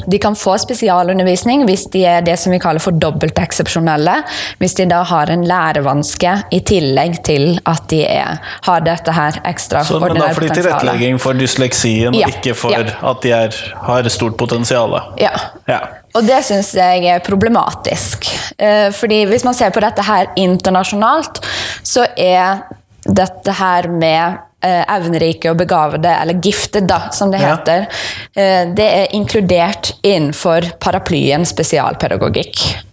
De 0.07 0.19
kan 0.21 0.35
få 0.37 0.55
spesialundervisning 0.61 1.65
hvis 1.67 1.85
de 1.93 2.03
er 2.09 2.25
det 2.25 2.37
som 2.39 2.53
vi 2.53 2.59
kaller 2.61 2.83
for 2.83 2.95
dobbelt 2.95 3.39
eksepsjonelle. 3.41 4.17
Hvis 4.61 4.75
de 4.79 4.87
da 4.89 5.01
har 5.07 5.31
en 5.33 5.45
lærevanske 5.47 6.35
i 6.51 6.61
tillegg 6.67 7.21
til 7.27 7.59
at 7.69 7.87
de 7.91 8.03
er, 8.07 8.41
har 8.67 8.85
dette 8.85 9.15
her 9.15 9.41
ekstra 9.47 9.83
Så, 9.87 9.99
men 10.01 10.17
da 10.19 10.31
får 10.35 10.47
de 10.47 10.53
tilrettelegging 10.61 11.19
for 11.21 11.37
dysleksien, 11.37 12.15
Ja, 12.17 12.29
ikke 12.31 12.55
for 12.57 12.73
ja. 12.73 12.83
at 13.11 13.23
de 13.23 13.33
er, 13.35 13.57
har 13.87 14.09
stort 14.13 14.37
potensial. 14.37 14.97
Ja. 15.21 15.33
Ja. 15.69 15.81
Og 16.17 16.25
det 16.27 16.41
syns 16.43 16.73
jeg 16.75 17.05
er 17.07 17.23
problematisk. 17.23 18.27
Eh, 18.59 18.89
Fordi 18.91 19.23
hvis 19.29 19.45
man 19.47 19.55
ser 19.55 19.71
på 19.71 19.83
dette 19.83 20.03
her 20.03 20.31
internasjonalt, 20.39 21.39
så 21.83 22.05
er 22.17 22.65
dette 23.07 23.55
her 23.57 23.87
med 23.89 24.41
evnerike 24.69 25.51
og 25.51 25.57
begavede, 25.57 26.11
eller 26.21 26.41
gifted, 26.43 26.87
da, 26.87 27.09
som 27.11 27.31
det 27.31 27.41
Ja. 27.41 27.55
heter, 27.55 27.87
eh, 28.35 28.65
det 28.75 28.87
er 28.87 29.15
inkludert 29.15 29.93
innenfor 30.03 30.61
paraplyen 30.79 31.45
spesialpedagogikk. 31.45 32.83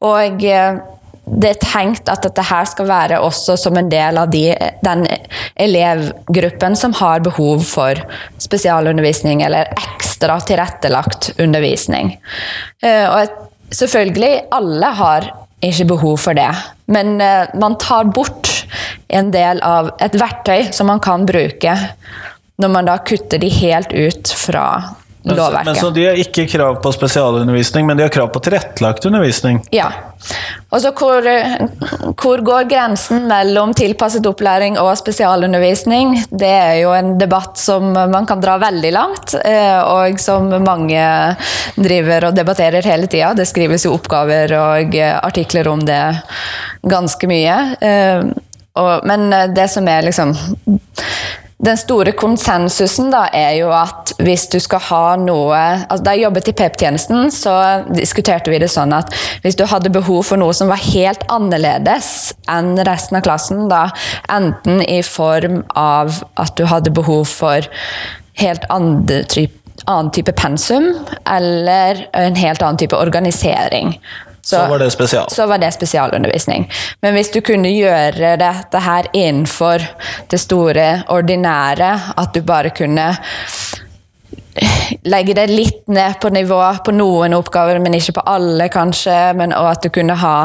Og 0.00 0.44
eh, 0.44 0.78
det 1.28 1.50
er 1.50 1.58
tenkt 1.60 2.08
at 2.08 2.22
dette 2.24 2.42
her 2.48 2.64
skal 2.64 2.86
være 2.88 3.18
også 3.20 3.58
som 3.60 3.76
en 3.76 3.88
del 3.92 4.16
av 4.16 4.30
de, 4.32 4.54
den 4.82 5.06
elevgruppen 5.60 6.76
som 6.76 6.94
har 6.96 7.20
behov 7.20 7.64
for 7.68 8.00
spesialundervisning 8.40 9.42
eller 9.44 9.68
ekstra 9.76 10.38
tilrettelagt 10.48 11.34
undervisning. 11.38 12.14
Eh, 12.82 13.04
Og 13.10 13.28
selvfølgelig, 13.74 14.46
alle 14.56 14.86
har 14.86 15.28
ikke 15.62 15.88
behov 15.90 16.16
for 16.22 16.32
det, 16.38 16.48
men 16.86 17.20
eh, 17.20 17.46
man 17.58 17.76
tar 17.76 18.04
bort 18.14 18.47
en 19.08 19.30
del 19.32 19.60
av 19.64 19.92
et 20.00 20.14
verktøy 20.18 20.72
som 20.72 20.90
man 20.90 21.00
kan 21.00 21.26
bruke 21.28 21.76
når 22.58 22.72
man 22.74 22.88
da 22.88 22.98
kutter 23.06 23.38
de 23.38 23.48
helt 23.54 23.92
ut 23.94 24.32
fra 24.34 24.66
lovverket. 25.22 25.66
men 25.66 25.76
så 25.76 25.90
de 25.90 26.06
har 26.06 26.18
ikke 26.18 26.46
krav 26.50 26.80
på 26.82 26.92
spesialundervisning, 26.94 27.86
men 27.86 27.96
de 27.98 28.06
har 28.06 28.12
krav 28.12 28.30
på 28.34 28.42
tilrettelagt 28.42 29.06
undervisning. 29.06 29.60
Ja. 29.74 29.90
Og 30.68 30.82
så 30.82 30.90
hvor, 30.98 31.24
hvor 32.18 32.42
går 32.44 32.66
grensen 32.68 33.28
mellom 33.30 33.72
tilpasset 33.76 34.26
opplæring 34.28 34.78
og 34.80 34.90
spesialundervisning? 35.00 36.16
Det 36.28 36.50
er 36.50 36.74
jo 36.82 36.92
en 36.96 37.14
debatt 37.20 37.60
som 37.60 37.92
man 37.94 38.26
kan 38.28 38.42
dra 38.42 38.58
veldig 38.60 38.92
langt, 38.92 39.36
eh, 39.38 39.78
og 39.78 40.18
som 40.20 40.50
mange 40.64 41.04
driver 41.78 42.28
og 42.28 42.36
debatterer 42.36 42.90
hele 42.90 43.08
tida. 43.08 43.32
Det 43.38 43.48
skrives 43.48 43.86
jo 43.86 43.94
oppgaver 43.96 44.56
og 44.58 44.98
eh, 44.98 45.14
artikler 45.22 45.70
om 45.70 45.86
det 45.86 46.02
ganske 46.88 47.30
mye. 47.30 47.56
Eh, 48.78 48.84
og, 48.84 49.06
men 49.08 49.28
det 49.54 49.68
som 49.72 49.88
er 49.88 50.06
liksom 50.06 50.34
den 51.58 51.78
store 51.78 52.12
konsensusen 52.14 53.08
da, 53.10 53.24
er 53.34 53.56
jo 53.58 53.70
at 53.74 54.12
hvis 54.22 54.46
du 54.52 54.60
skal 54.62 54.82
ha 54.88 55.02
noe 55.18 55.58
altså 55.58 56.04
Da 56.06 56.14
jeg 56.14 56.28
jobbet 56.28 56.50
i 56.52 56.54
PEP-tjenesten, 56.60 57.32
så 57.34 57.54
diskuterte 57.90 58.52
vi 58.52 58.60
det 58.62 58.70
sånn 58.70 58.94
at 58.94 59.10
hvis 59.42 59.58
du 59.58 59.64
hadde 59.66 59.90
behov 59.94 60.22
for 60.28 60.38
noe 60.38 60.54
som 60.54 60.70
var 60.70 60.82
helt 60.84 61.24
annerledes 61.34 62.30
enn 62.50 62.76
resten 62.86 63.18
av 63.18 63.26
klassen, 63.26 63.66
da, 63.72 63.88
enten 64.30 64.84
i 64.86 65.00
form 65.02 65.64
av 65.74 66.22
at 66.38 66.54
du 66.58 66.62
hadde 66.70 66.94
behov 66.94 67.26
for 67.32 67.66
helt 68.38 68.68
andre 68.70 69.24
typ, 69.26 69.56
annen 69.90 70.14
type 70.14 70.30
pensum, 70.38 70.92
eller 71.26 72.04
en 72.14 72.38
helt 72.38 72.62
annen 72.62 72.78
type 72.78 72.94
organisering. 72.94 73.96
Så 74.48 74.62
var 74.70 74.80
det 74.80 74.90
spesial. 74.94 75.28
Så 75.30 75.46
var 75.50 75.60
det 75.62 75.72
spesialundervisning. 75.76 76.68
Men 77.04 77.16
hvis 77.16 77.32
du 77.34 77.40
kunne 77.44 77.72
gjøre 77.72 78.36
dette 78.40 78.80
her 78.84 79.10
innenfor 79.12 79.84
det 80.30 80.40
store 80.40 80.88
ordinære, 81.12 81.90
at 82.16 82.34
du 82.34 82.40
bare 82.46 82.72
kunne 82.72 83.10
legge 85.02 85.34
det 85.34 85.46
litt 85.50 85.88
ned 85.88 86.18
på 86.20 86.30
nivå 86.34 86.60
på 86.84 86.92
noen 86.96 87.36
oppgaver, 87.36 87.78
men 87.82 87.94
ikke 87.98 88.18
på 88.18 88.24
alle, 88.30 88.68
kanskje, 88.72 89.16
men, 89.38 89.54
og 89.56 89.70
at 89.72 89.84
du 89.84 89.90
kunne 89.94 90.16
ha 90.18 90.36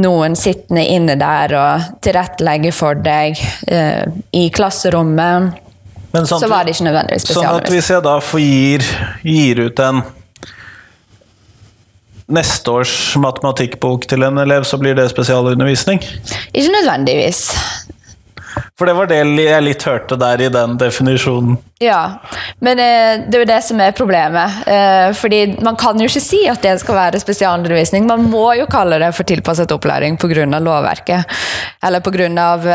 noen 0.00 0.36
sittende 0.38 0.84
inne 0.90 1.16
der 1.20 1.54
og 1.58 2.00
tilrettelegge 2.04 2.72
for 2.74 2.98
deg 3.04 3.38
eh, 3.68 4.02
i 4.34 4.48
klasserommet, 4.54 5.60
Men 6.14 6.28
sånn 6.30 6.44
så 6.44 6.50
var 6.50 6.66
det 6.66 6.76
ikke 6.76 6.86
nødvendigvis 6.86 7.24
Sånn 7.26 7.48
at 7.50 7.70
hvis 7.72 7.90
jeg 7.90 8.04
da 8.06 8.18
får 8.22 8.42
gir, 8.44 8.84
gir 9.26 9.64
ut 9.66 9.80
en 9.82 10.04
neste 12.32 12.70
års 12.70 12.94
matematikkbok 13.20 14.08
til 14.08 14.24
en 14.26 14.38
elev, 14.40 14.64
så 14.64 14.78
blir 14.80 14.96
det 14.96 15.10
spesialundervisning? 15.12 16.00
Ikke 16.54 16.72
nødvendigvis. 16.72 17.50
For 18.78 18.86
det 18.86 18.94
var 18.94 19.08
det 19.10 19.20
jeg 19.22 19.62
litt 19.64 19.84
hørte 19.86 20.16
der 20.18 20.42
i 20.42 20.50
den 20.52 20.76
definisjonen. 20.78 21.56
Ja, 21.82 22.20
men 22.64 22.80
eh, 22.82 23.24
det 23.26 23.38
er 23.38 23.42
jo 23.42 23.48
det 23.50 23.60
som 23.66 23.80
er 23.82 23.96
problemet. 23.96 24.60
Eh, 24.70 25.10
fordi 25.18 25.40
man 25.64 25.78
kan 25.78 25.98
jo 25.98 26.08
ikke 26.08 26.22
si 26.22 26.44
at 26.50 26.62
det 26.64 26.76
skal 26.82 26.98
være 26.98 27.22
spesialundervisning. 27.22 28.06
Man 28.06 28.28
må 28.30 28.46
jo 28.58 28.68
kalle 28.70 29.00
det 29.02 29.12
for 29.16 29.26
tilpasset 29.26 29.74
opplæring 29.74 30.18
pga. 30.18 30.46
lovverket. 30.58 31.34
Eller 31.86 32.02
pga. 32.02 32.28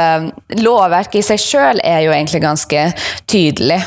Eh, 0.03 0.27
lovverket 0.60 1.22
i 1.22 1.25
seg 1.32 1.44
sjøl 1.44 1.84
er 1.84 2.03
jo 2.08 2.15
egentlig 2.15 2.44
ganske 2.44 2.86
tydelig. 3.27 3.82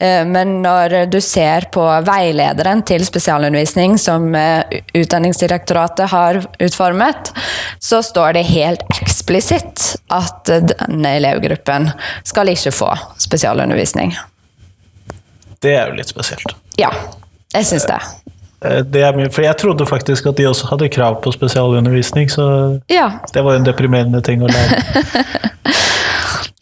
Eh, 0.00 0.24
Men 0.26 0.62
når 0.62 1.10
du 1.10 1.20
ser 1.20 1.68
på 1.74 1.84
veilederen 2.06 2.82
til 2.86 3.04
spesialundervisning 3.06 3.98
som 3.98 4.34
eh, 4.34 4.62
Utdanningsdirektoratet 4.94 6.10
har 6.10 6.40
utformet, 6.60 7.32
så 7.78 8.02
står 8.02 8.32
det 8.38 8.46
helt 8.52 8.84
eksplisitt 9.02 9.96
at 10.10 10.44
denne 10.48 11.16
elevgruppen 11.18 11.90
skal 12.26 12.48
ikke 12.54 12.72
få 12.74 12.92
spesialundervisning. 13.18 14.16
Det 15.62 15.74
er 15.74 15.90
jo 15.90 15.98
litt 15.98 16.10
spesielt. 16.10 16.54
Ja, 16.78 16.92
jeg 17.54 17.66
syns 17.66 17.86
det. 17.90 17.98
Eh, 18.64 18.80
Det 18.82 19.04
mye, 19.16 19.30
for 19.30 19.42
jeg 19.42 19.56
trodde 19.58 19.86
faktisk 19.86 20.26
at 20.30 20.36
de 20.36 20.46
også 20.48 20.70
hadde 20.70 20.88
krav 20.88 21.20
på 21.22 21.32
spesialundervisning, 21.34 22.30
så 22.30 22.80
Ja, 22.90 23.10
det 23.32 23.42
var 23.44 23.54
jo 23.56 23.62
en 23.62 23.68
deprimerende 23.68 24.22
ting 24.22 24.42
å 24.42 24.50
lære. 24.50 24.82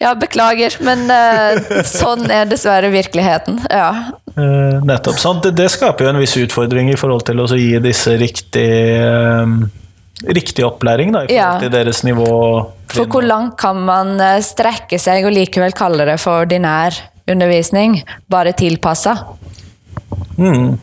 ja 0.03 0.13
beklager, 0.19 0.77
men 0.85 1.07
uh, 1.09 1.81
sånn 1.87 2.27
er 2.31 2.49
dessverre 2.51 2.91
virkeligheten. 2.93 3.59
Ja. 3.71 4.13
Uh, 4.37 4.83
Nettopp. 4.85 5.19
Sånn, 5.23 5.41
det, 5.45 5.55
det 5.57 5.71
skaper 5.73 6.07
jo 6.07 6.13
en 6.13 6.21
viss 6.21 6.37
utfordring 6.41 6.93
i 6.93 6.99
forhold 7.01 7.25
til 7.29 7.41
å 7.41 7.49
gi 7.57 7.73
disse 7.85 8.17
riktig, 8.21 8.67
eh, 9.01 9.55
riktig 10.37 10.67
opplæring, 10.67 11.15
da, 11.15 11.25
i 11.25 11.31
forhold 11.31 11.39
Ja. 11.39 11.51
til 11.63 11.73
deres 11.73 12.03
nivå. 12.05 12.31
For 12.93 13.09
hvor 13.09 13.25
langt 13.25 13.57
kan 13.61 13.81
man 13.89 14.19
strekke 14.45 15.01
seg 15.01 15.25
og 15.29 15.33
likevel 15.37 15.73
kalle 15.77 16.05
det 16.09 16.19
for 16.21 16.45
ordinær 16.45 16.97
undervisning, 17.27 18.03
bare 18.31 18.53
tilpassa. 18.57 19.17
Mm. 20.37 20.77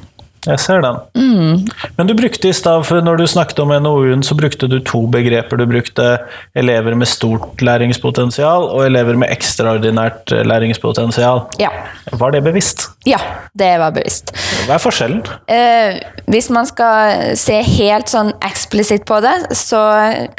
Jeg 0.48 0.60
ser 0.60 0.84
den. 0.84 1.00
Mm. 1.16 1.68
Men 1.98 2.10
du 2.10 2.16
brukte 2.18 2.50
i 2.50 2.56
stad, 2.56 2.90
når 3.06 3.22
du 3.22 3.28
snakket 3.28 3.60
om 3.64 3.72
NOU-en, 3.84 4.24
så 4.24 4.36
brukte 4.36 4.68
du 4.68 4.80
to 4.84 5.06
begreper. 5.12 5.60
Du 5.60 5.66
brukte 5.70 6.18
elever 6.56 6.96
med 7.00 7.08
stort 7.08 7.62
læringspotensial 7.64 8.70
og 8.70 8.86
elever 8.86 9.20
med 9.20 9.32
ekstraordinært 9.32 10.36
læringspotensial. 10.46 11.46
Ja. 11.62 11.72
Var 12.12 12.36
det 12.36 12.44
bevisst? 12.44 12.90
ja, 13.06 13.20
det 13.54 13.72
var 13.80 13.92
bevisst. 13.96 14.32
Hva 14.68 14.78
er 14.78 14.82
forskjellen? 14.82 15.22
Eh, 15.52 16.00
hvis 16.32 16.48
man 16.54 16.68
skal 16.68 17.36
se 17.40 17.58
helt 17.68 18.12
sånn 18.12 18.32
eksplisitt 18.46 19.06
på 19.10 19.20
det, 19.24 19.34
så 19.60 19.82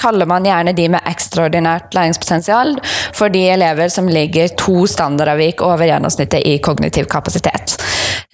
kaller 0.00 0.28
man 0.28 0.46
gjerne 0.48 0.72
de 0.76 0.88
med 0.94 1.04
ekstraordinært 1.10 1.94
læringspotensial 1.96 2.76
for 3.16 3.32
de 3.32 3.44
elever 3.52 3.92
som 3.92 4.08
ligger 4.08 4.52
to 4.60 4.86
standardavvik 4.90 5.60
over 5.64 5.84
gjennomsnittet 5.88 6.46
i 6.48 6.56
kognitiv 6.64 7.08
kapasitet. 7.12 7.76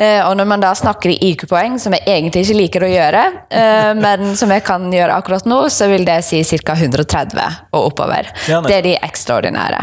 Eh, 0.00 0.20
og 0.24 0.36
når 0.38 0.46
man 0.48 0.62
da 0.62 0.70
snakker 0.76 1.12
i 1.12 1.18
IQ-poeng, 1.30 1.74
som 1.80 1.92
jeg 1.92 2.06
egentlig 2.08 2.46
ikke 2.46 2.56
liker 2.56 2.84
å 2.86 2.88
gjøre, 2.88 3.24
eh, 3.52 3.90
men 3.98 4.32
som 4.38 4.52
jeg 4.54 4.64
kan 4.64 4.86
gjøre 4.92 5.18
akkurat 5.20 5.44
nå, 5.50 5.58
så 5.68 5.90
vil 5.90 6.06
det 6.08 6.22
si 6.24 6.40
ca. 6.64 6.72
130 6.72 7.58
og 7.76 7.90
oppover. 7.90 8.30
Det 8.46 8.76
er 8.78 8.86
de 8.86 8.94
ekstraordinære. 8.96 9.82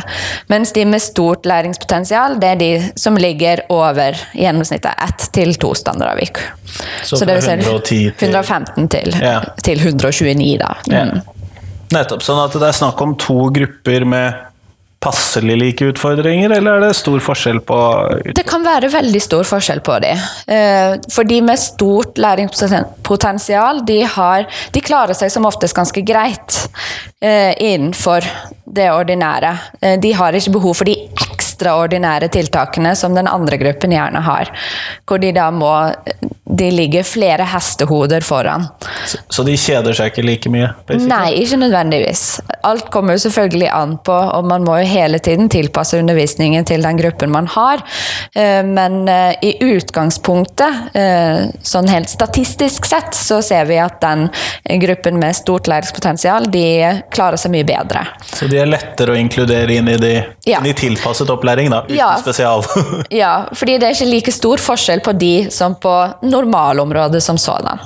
Mens 0.50 0.74
de 0.74 0.86
med 0.90 1.04
stort 1.06 1.46
læringspotensial, 1.46 2.40
det 2.42 2.50
er 2.56 2.62
de 2.64 2.72
som 2.98 3.18
ligger 3.18 3.62
over 3.70 4.18
gjennomsnittet. 4.34 4.98
Ett 5.06 5.30
til 5.38 5.54
to 5.54 5.70
av 5.70 6.20
Så 7.04 7.18
Så 7.18 7.26
det 7.26 7.36
vil 7.36 7.44
si 7.86 8.10
115 8.10 8.90
til, 8.90 9.14
Ja. 9.22 9.42
til 9.64 9.78
129, 9.80 10.58
da. 10.58 10.76
Ja. 10.88 11.04
Mm. 11.06 11.22
Nettopp. 11.92 12.22
Sånn 12.24 12.44
at 12.44 12.52
det 12.52 12.68
er 12.68 12.76
snakk 12.76 13.02
om 13.02 13.16
to 13.16 13.50
grupper 13.50 14.06
med 14.06 14.34
passelig 15.04 15.58
like 15.60 15.86
utfordringer, 15.92 16.52
eller 16.58 16.78
er 16.78 16.86
det 16.88 16.96
stor 16.98 17.22
forskjell 17.22 17.60
på 17.68 17.78
Det 18.36 18.46
kan 18.50 18.64
være 18.66 18.90
veldig 18.92 19.22
stor 19.22 19.46
forskjell 19.46 19.82
på 19.86 19.98
de. 20.04 20.14
Eh, 20.54 20.96
For 21.14 21.28
de 21.28 21.42
med 21.46 21.62
stort 21.62 22.18
læringspotensial, 22.18 23.84
de, 23.86 24.02
har, 24.18 24.48
de 24.74 24.82
klarer 24.82 25.18
seg 25.18 25.32
som 25.34 25.46
oftest 25.50 25.78
ganske 25.78 26.02
greit 26.02 26.58
eh, 27.22 27.54
innenfor 27.62 28.26
det 28.66 28.90
ordinære. 28.92 29.54
Eh, 29.82 30.00
De 30.02 30.14
har 30.18 30.34
ikke 30.34 30.56
behov 30.58 30.80
for 30.82 30.90
de 30.90 30.98
ekstraordinære 31.28 32.32
tiltakene 32.34 32.96
som 32.98 33.16
den 33.18 33.30
andre 33.30 33.62
gruppen 33.62 33.94
gjerne 33.94 34.26
har. 34.26 34.52
Hvor 35.06 35.22
de 35.22 35.32
da 35.36 35.52
må 35.54 35.74
De 36.50 36.70
ligger 36.72 37.04
flere 37.04 37.44
hestehoder 37.44 38.22
foran. 38.24 38.68
Så- 39.06 39.18
Så 39.30 39.44
de 39.44 39.52
kjeder 39.58 39.94
seg 39.94 40.12
ikke 40.14 40.24
like 40.26 40.50
mye? 40.50 40.70
basically? 40.88 41.08
Nei, 41.10 41.34
ikke 41.44 41.58
nødvendigvis. 41.60 42.40
Alt 42.64 42.90
kommer 42.92 43.14
jo 43.18 43.30
selvfølgelig 43.30 43.70
an 43.74 43.98
på, 44.04 44.14
og 44.34 44.46
man 44.46 44.64
må 44.64 44.78
jo 44.80 44.86
hele 44.88 45.20
tiden 45.20 45.50
tilpasse 45.50 45.98
undervisningen 46.00 46.66
til 46.66 46.82
den 46.82 46.98
gruppen 46.98 47.30
man 47.32 47.48
har. 47.48 47.84
Eh, 48.36 48.64
Men 48.64 49.08
eh, 49.10 49.36
i 49.44 49.58
utgangspunktet, 49.60 50.96
eh, 50.96 51.48
sånn 51.64 51.88
helt 51.90 52.10
statistisk 52.10 52.86
sett, 52.86 53.12
så 53.18 53.42
ser 53.44 53.66
vi 53.66 53.78
at 53.82 54.00
den 54.02 54.30
gruppen 54.82 55.20
med 55.20 55.36
stort 55.36 55.68
læringspotensial, 55.68 56.48
de 56.52 57.02
klarer 57.14 57.38
seg 57.38 57.52
mye 57.52 57.66
bedre. 57.68 58.06
Så 58.34 58.48
de 58.50 58.58
er 58.62 58.66
lettere 58.70 59.14
å 59.16 59.20
inkludere 59.20 59.76
inn 59.78 59.88
i, 59.90 59.98
de, 59.98 60.14
Ja. 60.46 60.60
inn 60.60 60.68
i 60.68 60.74
tilpasset 60.74 61.28
opplæring, 61.30 61.70
da, 61.70 61.82
uten 61.84 61.96
Ja. 61.98 62.16
spesial? 62.18 62.64
Ja, 63.12 63.46
fordi 63.54 63.78
det 63.80 63.84
er 63.90 63.94
ikke 63.96 64.12
like 64.12 64.32
stor 64.32 64.58
forskjell 64.58 65.02
på 65.02 65.18
de 65.18 65.50
som 65.52 65.76
på 65.76 65.94
normalområdet 66.46 67.24
som 67.24 67.38
sådan. 67.38 67.80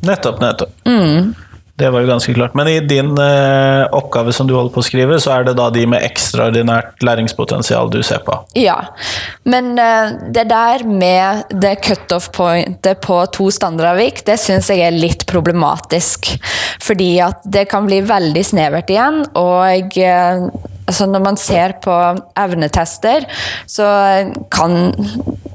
nettopp, 0.00 0.40
nettopp. 0.40 0.70
Mm. 0.86 1.34
Det 1.78 1.90
var 1.90 2.02
jo 2.02 2.08
ganske 2.08 2.34
klart. 2.34 2.54
Men 2.58 2.68
i 2.68 2.80
din 2.80 3.12
eh, 3.22 3.84
oppgave 3.94 4.32
som 4.34 4.48
du 4.48 4.54
holder 4.56 4.72
på 4.74 4.82
å 4.82 4.86
skrive, 4.86 5.18
så 5.22 5.36
er 5.36 5.44
det 5.46 5.54
da 5.60 5.68
de 5.70 5.84
med 5.86 6.02
ekstraordinært 6.02 7.04
læringspotensial 7.06 7.92
du 7.94 8.00
ser 8.02 8.24
på? 8.26 8.34
Ja, 8.58 8.80
men 9.46 9.76
eh, 9.78 10.16
det 10.34 10.48
der 10.50 10.82
med 10.82 11.54
det 11.62 11.76
cutoff-pointet 11.86 12.98
på 13.04 13.20
to 13.30 13.46
standardavvik, 13.54 14.24
det 14.26 14.40
syns 14.42 14.72
jeg 14.74 14.82
er 14.88 14.98
litt 14.98 15.22
problematisk. 15.30 16.32
Fordi 16.82 17.12
at 17.22 17.46
det 17.46 17.68
kan 17.70 17.86
bli 17.86 18.00
veldig 18.10 18.42
snevert 18.50 18.90
igjen, 18.90 19.22
og 19.38 20.00
eh, 20.02 20.48
altså 20.88 21.06
når 21.06 21.26
man 21.30 21.38
ser 21.38 21.78
på 21.84 21.94
evnetester, 22.42 23.30
så 23.70 23.86
kan 24.50 24.80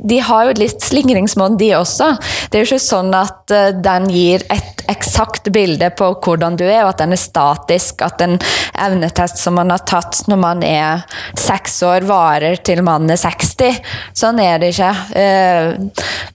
De 0.03 0.19
har 0.19 0.49
jo 0.49 0.53
litt 0.59 0.83
slingringsmonn, 0.83 1.55
de 1.57 1.69
også. 1.77 2.09
Det 2.51 2.59
er 2.59 2.63
jo 2.65 2.69
ikke 2.73 2.83
sånn 2.83 3.13
at 3.15 3.51
eh, 3.55 3.69
den 3.83 4.09
gir 4.11 4.43
et 4.51 4.83
eksakt 4.91 5.47
bilde 5.55 5.87
på 5.95 6.09
hvordan 6.19 6.57
du 6.59 6.65
er, 6.65 6.81
og 6.83 6.89
at 6.91 6.99
den 7.05 7.15
er 7.15 7.21
statisk. 7.21 8.01
At 8.03 8.19
en 8.25 8.35
evnetest 8.83 9.39
som 9.39 9.55
man 9.55 9.71
har 9.71 9.85
tatt 9.87 10.25
når 10.27 10.41
man 10.41 10.63
er 10.67 11.05
seks 11.39 11.77
år, 11.87 12.03
varer 12.09 12.59
til 12.67 12.83
man 12.83 13.07
er 13.13 13.19
60. 13.21 13.79
Sånn 14.19 14.41
er 14.43 14.59
det 14.59 14.73
ikke. 14.75 14.91
Eh, 15.15 15.73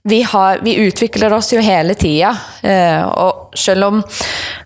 Vi, 0.09 0.23
har, 0.25 0.63
vi 0.65 0.79
utvikler 0.87 1.35
oss 1.37 1.53
jo 1.53 1.61
hele 1.61 1.95
tida. 1.99 2.31
eh, 2.63 3.03
Og 3.05 3.53
selv 3.59 3.85
om 3.91 4.03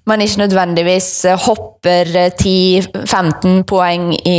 man 0.06 0.22
ikke 0.22 0.44
nødvendigvis 0.44 1.10
hopper 1.48 2.06
eh, 2.16 2.30
10-15 2.38 3.64
poeng 3.66 4.12
i 4.22 4.38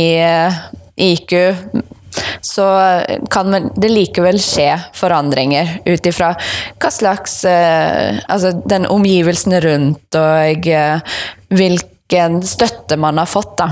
IQ 0.96 1.32
så 2.44 2.66
kan 3.30 3.70
det 3.76 3.90
likevel 3.90 4.38
skje 4.42 4.70
forandringer 4.96 5.78
ut 5.86 6.06
ifra 6.06 6.34
hva 6.34 6.90
slags 6.92 7.40
eh, 7.48 8.20
Altså 8.28 8.52
den 8.68 8.86
omgivelsene 8.90 9.60
rundt 9.64 10.18
og 10.18 10.68
eh, 10.68 11.18
hvilken 11.54 12.40
støtte 12.46 12.98
man 13.00 13.18
har 13.20 13.30
fått, 13.30 13.56
da. 13.60 13.68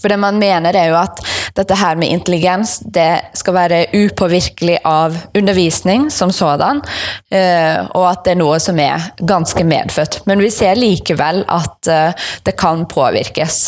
For 0.00 0.12
det 0.12 0.18
man 0.20 0.38
mener 0.38 0.76
er 0.76 0.90
jo 0.90 0.98
at 1.00 1.22
dette 1.56 1.76
her 1.78 1.96
med 1.98 2.12
intelligens 2.12 2.78
det 2.94 3.32
skal 3.38 3.56
være 3.56 3.80
upåvirkelig 3.96 4.78
av 4.84 5.16
undervisning 5.34 6.10
som 6.12 6.32
sådan, 6.34 6.82
eh, 7.30 7.80
og 7.96 8.08
at 8.10 8.24
det 8.26 8.36
er 8.36 8.40
noe 8.42 8.60
som 8.62 8.78
er 8.82 9.10
ganske 9.18 9.64
medfødt. 9.64 10.20
Men 10.28 10.42
vi 10.44 10.52
ser 10.52 10.78
likevel 10.78 11.44
at 11.48 11.92
eh, 11.92 12.28
det 12.44 12.56
kan 12.60 12.84
påvirkes, 12.90 13.60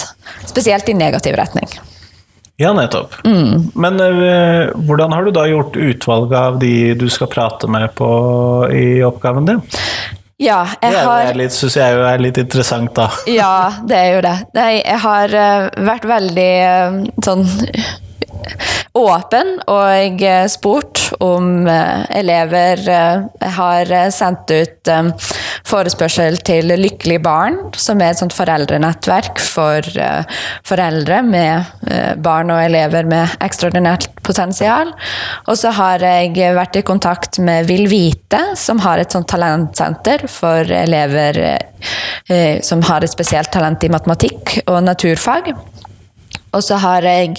spesielt 0.46 0.88
i 0.88 0.98
negativ 0.98 1.38
retning. 1.40 1.79
Ja, 2.58 2.72
nettopp. 2.74 3.14
Mm. 3.24 3.70
Men 3.74 4.00
uh, 4.00 4.74
hvordan 4.88 5.12
har 5.14 5.24
du 5.24 5.30
da 5.30 5.44
gjort 5.46 5.76
utvalget 5.78 6.38
av 6.38 6.56
de 6.58 6.72
du 6.98 7.06
skal 7.06 7.30
prate 7.30 7.70
med 7.70 7.92
på, 7.94 8.08
i 8.74 8.98
oppgaven 9.06 9.46
din? 9.46 9.60
Ja, 10.42 10.64
Det 10.80 10.90
jeg 10.90 10.98
er, 10.98 11.06
har 11.06 11.38
Det 11.38 11.46
synes 11.54 11.76
jeg 11.78 11.94
jo 11.94 12.02
er 12.06 12.18
litt 12.22 12.38
interessant, 12.42 12.90
da. 12.98 13.06
Ja, 13.40 13.70
det 13.86 14.00
er 14.02 14.10
jo 14.16 14.24
det. 14.26 14.34
Nei, 14.58 14.72
jeg 14.80 14.98
har 15.06 15.38
uh, 15.38 15.86
vært 15.86 16.10
veldig 16.10 16.50
uh, 16.66 16.98
sånn 17.22 17.46
åpen 18.98 19.54
og 19.70 20.22
spurt 20.50 21.04
om 21.22 21.68
elever 21.68 22.80
Jeg 22.82 23.50
har 23.54 23.92
sendt 24.14 24.50
ut 24.50 24.90
forespørsel 25.68 26.38
til 26.46 26.72
Lykkelig 26.81 27.18
barn, 27.24 27.59
som 27.76 28.00
er 28.00 28.12
et 28.12 28.20
sånt 28.20 28.35
foreldrenettverk 28.37 29.40
for 29.42 29.85
eh, 30.00 30.38
foreldre 30.66 31.20
med 31.26 31.90
eh, 31.90 32.14
barn 32.24 32.52
og 32.54 32.62
elever 32.62 33.09
med 33.09 33.37
ekstraordinært 33.44 34.09
potensial. 34.26 34.92
Og 35.46 35.59
så 35.61 35.72
har 35.76 36.04
jeg 36.04 36.54
vært 36.57 36.81
i 36.81 36.85
kontakt 36.87 37.40
med 37.44 37.68
Vil 37.68 37.88
Vite, 37.90 38.40
som 38.59 38.81
har 38.85 39.02
et 39.02 39.14
sånt 39.14 39.28
talentsenter 39.31 40.26
for 40.33 40.68
elever 40.72 41.42
eh, 41.46 42.61
som 42.64 42.83
har 42.88 43.04
et 43.04 43.12
spesielt 43.12 43.52
talent 43.52 43.85
i 43.85 43.92
matematikk 43.92 44.61
og 44.66 44.83
naturfag. 44.87 45.52
Og 46.57 46.64
så 46.64 46.78
har 46.81 47.04
jeg 47.04 47.35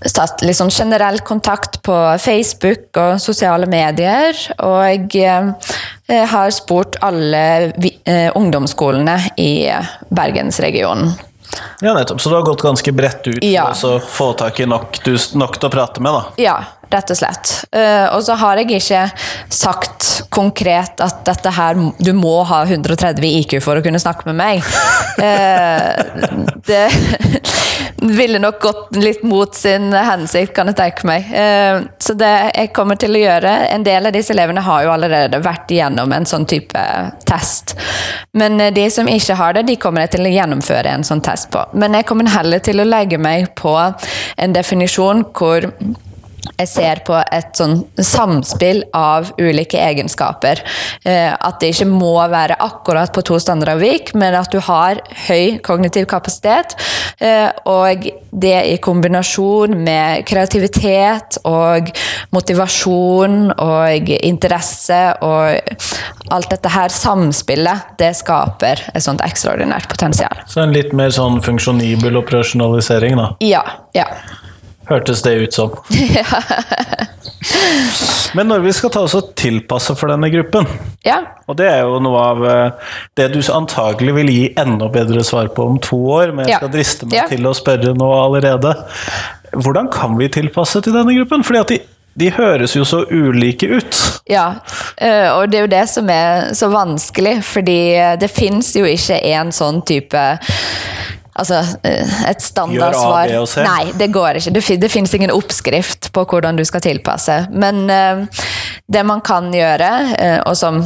eh, 0.00 0.10
satt 0.10 0.42
litt 0.42 0.56
sånn 0.58 0.72
generell 0.72 1.20
kontakt 1.26 1.80
på 1.86 1.96
Facebook 2.22 2.96
og 3.00 3.20
sosiale 3.22 3.68
medier. 3.70 4.36
Og 4.64 5.10
jeg 5.14 5.24
eh, 5.24 6.24
har 6.32 6.50
spurt 6.56 6.96
alle 7.04 7.42
eh, 8.04 8.30
ungdomsskolene 8.34 9.18
i 9.36 9.66
eh, 9.68 9.92
bergensregionen. 10.10 11.12
Ja, 11.80 11.94
nettopp. 11.96 12.20
Så 12.20 12.30
du 12.30 12.36
har 12.36 12.44
gått 12.46 12.62
ganske 12.62 12.92
bredt 12.94 13.26
ut 13.26 13.44
Ja. 13.44 13.72
for 13.74 13.98
å 13.98 14.00
få 14.00 14.32
tak 14.38 14.60
i 14.60 14.66
nok, 14.70 15.00
nok 15.34 15.58
til 15.58 15.68
å 15.68 15.72
prate 15.72 16.00
med, 16.04 16.14
da. 16.14 16.22
Ja, 16.38 16.58
rett 16.94 17.10
og 17.12 17.18
slett. 17.18 17.52
Eh, 17.72 18.06
og 18.14 18.22
så 18.26 18.36
har 18.40 18.60
jeg 18.60 18.80
ikke 18.80 19.04
sagt 19.52 20.08
konkret 20.30 21.00
at 21.02 21.22
dette 21.26 21.52
her 21.54 21.78
Du 21.98 22.12
må 22.16 22.40
ha 22.46 22.62
130 22.64 23.24
IQ 23.40 23.58
for 23.64 23.78
å 23.78 23.84
kunne 23.84 24.00
snakke 24.02 24.30
med 24.30 24.40
meg. 24.40 24.64
Eh, 25.20 25.98
det 26.64 26.86
ville 28.16 28.38
nok 28.40 28.60
gått 28.62 28.96
litt 28.96 29.24
mot 29.26 29.52
sin 29.54 29.90
hensikt, 29.92 30.54
kan 30.56 30.70
jeg 30.70 30.78
tenke 30.78 31.04
meg. 31.08 31.26
Eh, 31.36 31.82
så 32.00 32.14
det 32.16 32.30
jeg 32.54 32.70
kommer 32.72 32.96
til 32.96 33.18
å 33.18 33.20
gjøre 33.20 33.52
En 33.74 33.84
del 33.84 34.08
av 34.08 34.14
disse 34.14 34.32
elevene 34.32 34.62
har 34.64 34.86
jo 34.86 34.94
allerede 34.94 35.42
vært 35.44 35.74
igjennom 35.74 36.14
en 36.16 36.28
sånn 36.30 36.46
type 36.48 36.84
test. 37.28 37.74
Men 38.32 38.56
de 38.72 38.86
som 38.92 39.10
ikke 39.10 39.36
har 39.36 39.58
det, 39.58 39.66
de 39.68 39.76
kommer 39.82 40.06
jeg 40.06 40.14
til 40.16 40.30
å 40.30 40.32
gjennomføre 40.32 40.94
en 40.94 41.04
sånn 41.04 41.20
test 41.26 41.50
på. 41.52 41.66
Men 41.76 41.98
jeg 41.98 42.08
kommer 42.08 42.32
heller 42.32 42.64
til 42.64 42.80
å 42.80 42.88
legge 42.88 43.20
meg 43.20 43.50
på 43.60 43.74
en 43.76 44.56
definisjon 44.56 45.26
hvor 45.36 45.68
jeg 46.60 46.68
ser 46.68 47.00
på 47.06 47.16
et 47.20 47.56
sånn 47.56 47.80
samspill 47.96 48.82
av 48.96 49.30
ulike 49.40 49.80
egenskaper. 49.80 50.62
Eh, 51.04 51.32
at 51.32 51.60
det 51.60 51.72
ikke 51.74 51.88
må 51.90 52.14
være 52.30 52.58
akkurat 52.60 53.12
på 53.14 53.24
to 53.26 53.38
standarder 53.42 53.80
vik, 53.80 54.14
men 54.18 54.36
at 54.38 54.52
du 54.52 54.60
har 54.64 55.00
høy 55.26 55.60
kognitiv 55.64 56.08
kapasitet. 56.10 56.76
Eh, 57.20 57.48
og 57.68 58.08
det 58.30 58.56
i 58.70 58.76
kombinasjon 58.82 59.76
med 59.84 60.26
kreativitet 60.28 61.40
og 61.48 61.90
motivasjon 62.34 63.54
og 63.56 64.12
interesse 64.20 65.00
og 65.26 65.80
alt 66.30 66.52
dette 66.52 66.70
her 66.70 66.92
samspillet, 66.94 67.96
det 67.98 68.12
skaper 68.18 68.84
et 68.94 69.04
sånt 69.04 69.24
ekstraordinært 69.24 69.88
potensial. 69.90 70.44
Så 70.50 70.62
en 70.62 70.74
litt 70.74 70.94
mer 70.96 71.12
sånn 71.14 71.40
funksjonibel 71.44 72.20
operasjonalisering, 72.20 73.18
da? 73.18 73.32
Ja. 73.44 73.64
ja 73.96 74.06
hørtes 74.90 75.22
det 75.22 75.34
ut 75.44 75.54
som. 75.54 75.70
Men 78.34 78.48
når 78.50 78.60
vi 78.64 78.72
skal 78.76 78.90
ta 78.94 79.00
oss 79.06 79.14
og 79.18 79.32
tilpasse 79.38 79.94
for 79.98 80.06
denne 80.12 80.30
gruppen, 80.32 80.66
ja. 81.06 81.18
og 81.48 81.54
det 81.58 81.68
er 81.70 81.80
jo 81.86 82.00
noe 82.02 82.22
av 82.22 82.38
eh, 82.46 82.72
det 83.18 83.28
du 83.34 83.40
antagelig 83.54 84.14
vil 84.20 84.32
gi 84.32 84.44
enda 84.60 84.86
bedre 84.92 85.24
svar 85.26 85.46
på 85.54 85.60
om 85.72 85.78
to 85.82 85.98
år, 86.18 86.26
men 86.36 86.48
jeg 86.48 86.56
skal 86.60 86.74
driste 86.74 87.04
meg 87.08 87.18
ja. 87.22 87.26
til 87.30 87.42
å 87.48 87.54
spørre 87.56 87.90
nå 87.96 88.08
allerede. 88.18 88.70
Hvordan 89.56 89.86
kan 89.92 90.18
vi 90.20 90.26
tilpasse 90.30 90.78
til 90.84 90.94
denne 90.94 91.14
gruppen? 91.16 91.42
Fordi 91.46 91.62
at 91.62 91.72
de, 91.72 91.78
de 92.20 92.28
høres 92.36 92.72
jo 92.76 92.84
så 92.86 92.98
ulike 93.10 93.66
ut. 93.72 93.92
Ja, 94.30 94.46
eh, 94.96 95.28
og 95.32 95.50
det 95.50 95.58
er 95.58 95.62
jo 95.66 95.74
det 95.74 95.86
som 95.90 96.10
er 96.12 96.52
så 96.58 96.66
vanskelig, 96.70 97.40
fordi 97.46 97.80
det 98.20 98.30
fins 98.30 98.76
jo 98.78 98.84
ikke 98.86 99.18
en 99.32 99.50
sånn 99.54 99.82
type 99.88 100.22
Altså, 101.38 101.60
eh, 101.86 102.16
et 102.30 102.42
standardsvar? 102.42 103.30
Nei, 103.64 103.92
det 103.98 104.10
går 104.12 104.40
ikke. 104.40 104.54
Det, 104.56 104.64
det 104.82 104.90
finnes 104.90 105.14
ingen 105.14 105.34
oppskrift 105.34 106.10
på 106.14 106.24
hvordan 106.26 106.58
du 106.58 106.64
skal 106.66 106.82
tilpasse. 106.84 107.44
Men 107.50 107.86
uh, 107.90 108.42
det 108.90 109.04
man 109.06 109.22
kan 109.24 109.52
gjøre, 109.54 109.92
uh, 110.16 110.40
og 110.50 110.58
som 110.58 110.82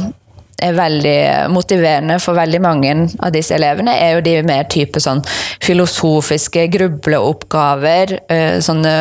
er 0.63 0.71
veldig 0.77 1.17
motiverende 1.51 2.15
for 2.23 2.37
veldig 2.37 2.61
mange 2.63 2.93
av 3.19 3.33
disse 3.35 3.57
elevene, 3.57 3.91
er 3.99 4.15
jo 4.15 4.23
de 4.23 4.37
mer 4.47 4.69
type 4.71 5.01
sånn 5.03 5.19
filosofiske 5.65 6.63
grubleoppgaver, 6.71 8.15
sånne 8.63 8.95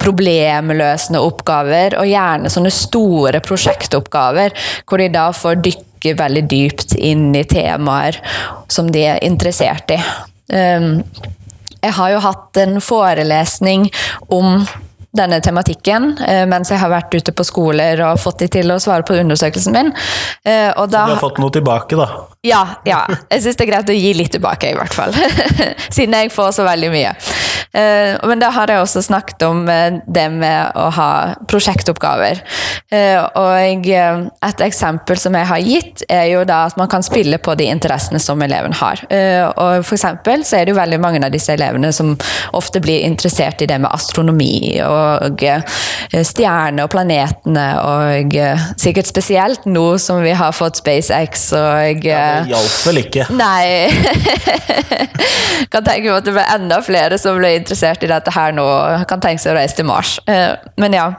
problemløsende 0.00 1.20
oppgaver, 1.20 1.98
og 2.00 2.08
gjerne 2.08 2.48
sånne 2.48 2.72
store 2.72 3.44
prosjektoppgaver, 3.44 4.56
hvor 4.88 5.04
de 5.04 5.12
da 5.12 5.28
får 5.36 5.60
dykke 5.68 6.16
veldig 6.24 6.48
dypt 6.48 6.96
inn 6.96 7.34
i 7.36 7.44
temaer 7.52 8.16
som 8.72 8.88
de 8.88 9.04
er 9.12 9.26
interessert 9.28 9.92
i. 9.92 10.00
Ehm, 10.52 11.02
jeg 11.84 11.92
har 11.92 12.10
jo 12.14 12.20
hatt 12.24 12.60
en 12.62 12.80
forelesning 12.80 13.88
om 14.32 14.64
denne 15.14 15.38
tematikken 15.44 16.16
eh, 16.26 16.42
mens 16.50 16.72
jeg 16.72 16.80
har 16.80 16.90
vært 16.90 17.14
ute 17.14 17.34
på 17.36 17.46
skoler 17.46 18.00
og 18.02 18.18
fått 18.22 18.42
de 18.42 18.48
til 18.56 18.72
å 18.74 18.80
svare 18.82 19.06
på 19.06 19.16
undersøkelsen 19.20 19.76
min. 19.76 19.92
Eh, 20.42 20.70
og 20.74 20.90
da, 20.90 21.04
Så 21.04 21.12
du 21.12 21.16
har 21.18 21.22
fått 21.22 21.42
noe 21.42 21.54
tilbake, 21.54 21.98
da? 22.00 22.08
Ja. 22.44 22.62
ja. 22.84 23.04
Jeg 23.30 23.44
syns 23.44 23.56
det 23.56 23.64
er 23.66 23.72
greit 23.72 23.90
å 23.90 23.96
gi 23.96 24.12
litt 24.16 24.34
tilbake, 24.36 24.74
i 24.74 24.76
hvert 24.76 24.94
fall. 24.94 25.14
Siden 25.94 26.16
jeg 26.18 26.32
får 26.34 26.56
så 26.58 26.66
veldig 26.68 26.92
mye. 26.92 27.14
Eh, 27.74 28.14
men 28.28 28.38
da 28.38 28.52
har 28.54 28.70
jeg 28.70 28.82
også 28.84 29.02
snakket 29.02 29.42
om 29.48 29.64
eh, 29.70 29.98
det 30.06 30.26
med 30.30 30.76
å 30.78 30.86
ha 30.94 31.10
prosjektoppgaver. 31.50 32.42
Eh, 32.94 33.18
og 33.18 33.88
et 33.90 34.62
eksempel 34.62 35.18
som 35.18 35.34
jeg 35.34 35.48
har 35.50 35.64
gitt, 35.64 36.04
er 36.08 36.28
jo 36.30 36.44
da 36.46 36.64
at 36.68 36.78
man 36.78 36.90
kan 36.90 37.02
spille 37.02 37.40
på 37.42 37.56
de 37.58 37.66
interessene 37.72 38.20
som 38.22 38.42
eleven 38.44 38.74
har. 38.78 39.02
Og 39.58 39.84
for 39.86 39.96
eksempel 39.96 40.44
så 40.46 40.58
er 40.58 40.66
det 40.66 40.74
jo 40.74 40.78
veldig 40.78 41.00
mange 41.02 41.22
av 41.24 41.32
disse 41.34 41.54
elevene 41.54 41.90
som 41.94 42.12
ofte 42.54 42.82
blir 42.82 43.04
interessert 43.06 43.62
i 43.64 43.68
det 43.70 43.80
med 43.82 43.90
astronomi 43.94 44.76
og 44.84 45.42
stjerner 46.14 46.84
og 46.84 46.92
planetene, 46.92 47.66
og 47.80 48.36
sikkert 48.80 49.10
spesielt 49.10 49.66
nå 49.66 49.86
som 50.02 50.22
vi 50.24 50.34
har 50.36 50.54
fått 50.56 50.78
SpaceX 50.80 51.48
og 51.58 52.06
hjalp 52.48 52.76
vel 52.88 53.00
ikke? 53.04 53.26
Nei. 53.34 53.88
kan 55.72 55.84
tenke 55.86 56.08
meg 56.08 56.16
at 56.16 56.28
det 56.28 56.34
ble 56.36 56.46
enda 56.56 56.80
flere 56.84 57.18
som 57.20 57.38
ble 57.40 57.54
interessert 57.58 58.04
i 58.04 58.10
dette 58.10 58.34
her 58.34 58.54
nå, 58.56 58.66
kan 59.10 59.22
tenke 59.22 59.42
seg 59.42 59.54
å 59.54 59.58
reise 59.58 59.78
til 59.78 59.88
Mars. 59.88 60.16
Eh, 60.30 60.52
men 60.80 60.96
ja, 60.96 61.10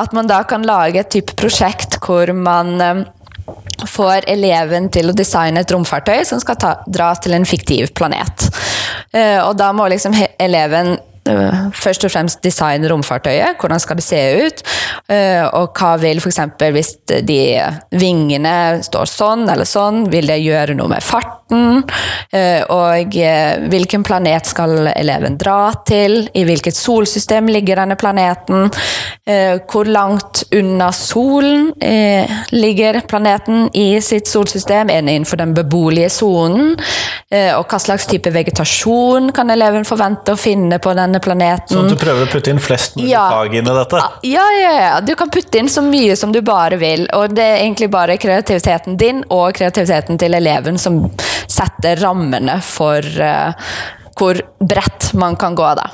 at 0.00 0.16
man 0.16 0.30
da 0.30 0.42
kan 0.48 0.66
lage 0.66 1.02
et 1.02 1.12
type 1.14 1.36
prosjekt 1.38 1.98
hvor 2.04 2.32
man 2.36 2.74
eh, 2.82 3.04
får 3.88 4.28
eleven 4.30 4.88
til 4.92 5.10
å 5.10 5.16
designe 5.16 5.62
et 5.62 5.72
romfartøy 5.74 6.24
som 6.28 6.40
skal 6.42 6.58
ta, 6.60 6.76
dra 6.86 7.12
til 7.20 7.36
en 7.36 7.48
fiktiv 7.48 7.92
planet. 7.96 8.48
Eh, 9.12 9.40
og 9.44 9.56
da 9.60 9.72
må 9.76 9.88
liksom 9.92 10.16
eleven 10.38 10.96
først 11.74 12.06
og 12.06 12.14
fremst 12.14 12.42
designe 12.44 12.90
romfartøyet. 12.90 13.58
Hvordan 13.60 13.82
skal 13.82 14.00
det 14.00 14.06
se 14.06 14.22
ut? 14.46 14.64
Og 15.54 15.78
hva 15.78 15.94
vil 16.00 16.20
f.eks. 16.22 16.40
hvis 16.74 16.92
de 17.26 17.40
vingene 18.00 18.54
står 18.84 19.10
sånn 19.10 19.48
eller 19.50 19.68
sånn, 19.68 20.04
vil 20.12 20.28
det 20.30 20.40
gjøre 20.42 20.76
noe 20.78 20.90
med 20.90 21.04
farten, 21.04 21.82
eh, 22.34 22.62
og 22.72 23.16
eh, 23.18 23.64
hvilken 23.70 24.04
planet 24.06 24.48
skal 24.50 24.88
eleven 24.94 25.38
dra 25.40 25.72
til, 25.86 26.24
i 26.34 26.44
hvilket 26.46 26.76
solsystem 26.76 27.50
ligger 27.52 27.82
denne 27.82 27.98
planeten, 28.00 28.68
eh, 29.26 29.60
hvor 29.70 29.88
langt 29.88 30.44
unna 30.54 30.90
solen 30.94 31.72
ligger 32.54 33.00
planeten 33.08 33.68
i 33.76 34.00
sitt 34.04 34.28
solsystem, 34.30 34.90
er 34.90 35.02
den 35.02 35.12
innenfor 35.12 35.40
den 35.40 35.54
beboelige 35.56 36.10
sonen, 36.12 36.74
og 37.34 37.64
hva 37.70 37.78
slags 37.82 38.06
type 38.06 38.30
vegetasjon 38.30 39.30
kan 39.34 39.50
eleven 39.50 39.86
forvente 39.88 40.34
å 40.34 40.38
finne 40.38 40.78
på 40.82 40.92
denne 40.94 41.18
planeten. 41.24 41.63
Så 41.70 41.82
du 41.88 41.94
prøver 41.98 42.26
å 42.26 42.30
putte 42.30 42.52
inn 42.52 42.60
flest 42.62 42.96
mulig 42.98 43.10
ja. 43.12 43.24
fag 43.32 43.56
inn 43.56 43.68
i 43.68 43.74
dette? 43.78 44.00
Ja, 44.28 44.44
ja, 44.60 44.72
ja. 44.78 44.94
Du 45.04 45.14
kan 45.18 45.32
putte 45.32 45.60
inn 45.60 45.70
så 45.72 45.82
mye 45.84 46.16
som 46.18 46.32
du 46.34 46.40
bare 46.44 46.78
vil, 46.80 47.06
og 47.16 47.34
det 47.36 47.44
er 47.44 47.60
egentlig 47.62 47.90
bare 47.94 48.18
kreativiteten 48.20 48.98
din 49.00 49.22
og 49.32 49.54
kreativiteten 49.56 50.20
til 50.20 50.36
eleven 50.36 50.80
som 50.80 51.04
setter 51.50 52.00
rammene 52.02 52.58
for 52.64 53.04
uh, 53.20 53.54
hvor 54.18 54.40
bredt 54.60 55.12
man 55.18 55.38
kan 55.40 55.56
gå, 55.58 55.70
da. 55.78 55.88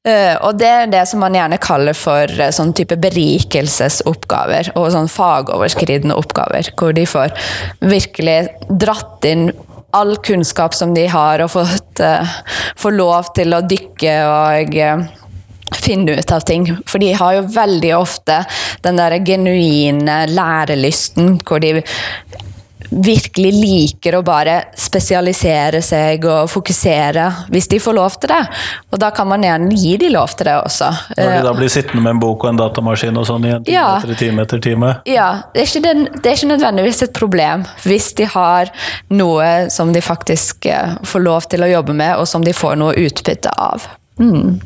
Uh, 0.00 0.36
og 0.48 0.56
det 0.56 0.68
er 0.68 0.86
det 0.88 1.02
som 1.10 1.20
man 1.20 1.34
gjerne 1.36 1.58
kaller 1.60 1.96
for 1.96 2.30
uh, 2.40 2.48
sånn 2.56 2.72
type 2.76 2.96
berikelsesoppgaver 3.02 4.72
og 4.80 4.86
sånn 4.94 5.10
fagoverskridende 5.12 6.16
oppgaver, 6.16 6.72
hvor 6.80 6.96
de 6.96 7.04
får 7.08 7.34
virkelig 7.84 8.38
dratt 8.80 9.28
inn 9.28 9.50
all 9.96 10.16
kunnskap 10.16 10.74
som 10.74 10.94
de 10.94 11.06
har, 11.10 11.42
og 11.44 11.52
fått, 11.54 12.02
uh, 12.02 12.36
får 12.76 12.96
lov 12.96 13.32
til 13.36 13.56
å 13.56 13.62
dykke 13.66 14.16
og 14.26 14.78
finne 15.80 16.18
ut 16.18 16.32
av 16.32 16.44
ting. 16.46 16.66
For 16.86 17.02
de 17.02 17.12
har 17.16 17.36
jo 17.36 17.48
veldig 17.54 17.92
ofte 17.98 18.42
den 18.84 19.00
der 19.00 19.18
genuine 19.26 20.22
lærelysten 20.30 21.38
hvor 21.46 21.62
de 21.62 21.80
virkelig 22.90 23.50
liker 23.54 24.16
å 24.18 24.22
bare 24.26 24.56
spesialisere 24.78 25.80
seg 25.84 26.24
og 26.26 26.50
fokusere, 26.50 27.26
hvis 27.52 27.68
de 27.70 27.78
får 27.82 27.96
lov 27.96 28.16
til 28.20 28.32
det. 28.32 28.40
Og 28.90 29.00
da 29.02 29.12
kan 29.14 29.28
man 29.30 29.44
gjerne 29.46 29.78
gi 29.78 29.94
de 30.00 30.10
lov 30.12 30.34
til 30.36 30.50
det 30.50 30.56
også. 30.58 30.90
Når 31.16 31.36
de 31.36 31.44
da 31.46 31.54
blir 31.56 31.72
sittende 31.72 32.02
med 32.04 32.16
en 32.16 32.22
bok 32.22 32.44
og 32.44 32.52
en 32.52 32.60
datamaskin 32.60 33.20
og 33.20 33.28
sånn 33.28 33.46
i 33.46 33.54
en 33.54 33.66
time 33.66 33.76
ja. 33.76 33.86
etter 33.98 34.18
time 34.18 34.46
etter 34.46 34.64
time? 34.64 34.94
Ja. 35.08 35.30
Det 35.54 35.64
er, 35.66 35.84
den, 35.86 36.04
det 36.18 36.24
er, 36.24 36.36
ikke 36.36 36.50
nødvendigvis 36.54 37.04
et 37.06 37.14
problem 37.16 37.64
hvis 37.84 38.10
de 38.18 38.26
har 38.30 38.72
noe 39.14 39.70
som 39.72 39.94
de 39.94 40.02
faktisk 40.04 40.66
eh, 40.70 40.98
får 41.06 41.24
lov 41.24 41.48
til 41.52 41.64
å 41.64 41.70
jobbe 41.70 41.94
med, 41.96 42.16
og 42.18 42.28
som 42.28 42.44
de 42.44 42.54
får 42.56 42.78
noe 42.80 42.96
utbytte 42.98 43.54
av. 43.54 43.86
Mm. 44.20 44.58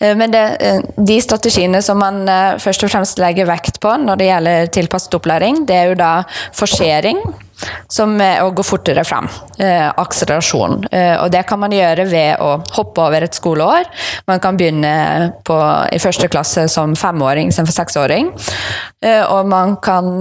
Eh, 0.00 0.16
men 0.16 0.30
det, 0.30 0.44
eh, 0.60 0.80
de 0.96 1.16
strategiene 1.22 1.80
som 1.82 1.98
man 1.98 2.28
eh, 2.28 2.58
først 2.60 2.84
og 2.84 2.92
fremst 2.92 3.20
legger 3.22 3.48
vekt 3.48 3.80
på 3.80 3.94
når 4.02 4.20
det 4.20 4.28
gjelder 4.30 4.70
tilpasset 4.76 5.16
opplæring, 5.16 5.64
det 5.68 5.76
er 5.76 5.92
jo 5.92 5.98
da 5.98 6.12
forsering, 6.56 7.22
som 7.88 8.12
er 8.20 8.42
å 8.44 8.50
gå 8.52 8.64
fortere 8.66 9.04
frem. 9.08 9.28
Eh, 9.58 9.88
akselerasjon. 9.88 10.84
Eh, 10.92 11.14
og 11.22 11.30
det 11.32 11.46
kan 11.48 11.62
man 11.62 11.72
gjøre 11.72 12.04
ved 12.10 12.44
å 12.44 12.58
hoppe 12.76 13.06
over 13.06 13.24
et 13.24 13.38
skoleår. 13.38 13.88
Man 14.28 14.42
kan 14.44 14.60
begynne 14.60 15.32
på, 15.46 15.56
i 15.92 16.02
første 16.02 16.28
klasse 16.28 16.66
som 16.68 16.92
femåring 16.98 17.48
istedenfor 17.48 17.80
seksåring. 17.80 18.32
Eh, 19.00 19.24
og 19.24 19.48
man 19.48 19.78
kan 19.80 20.20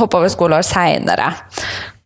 hoppe 0.00 0.22
over 0.22 0.32
skoleår 0.32 0.64
seinere. 0.64 1.34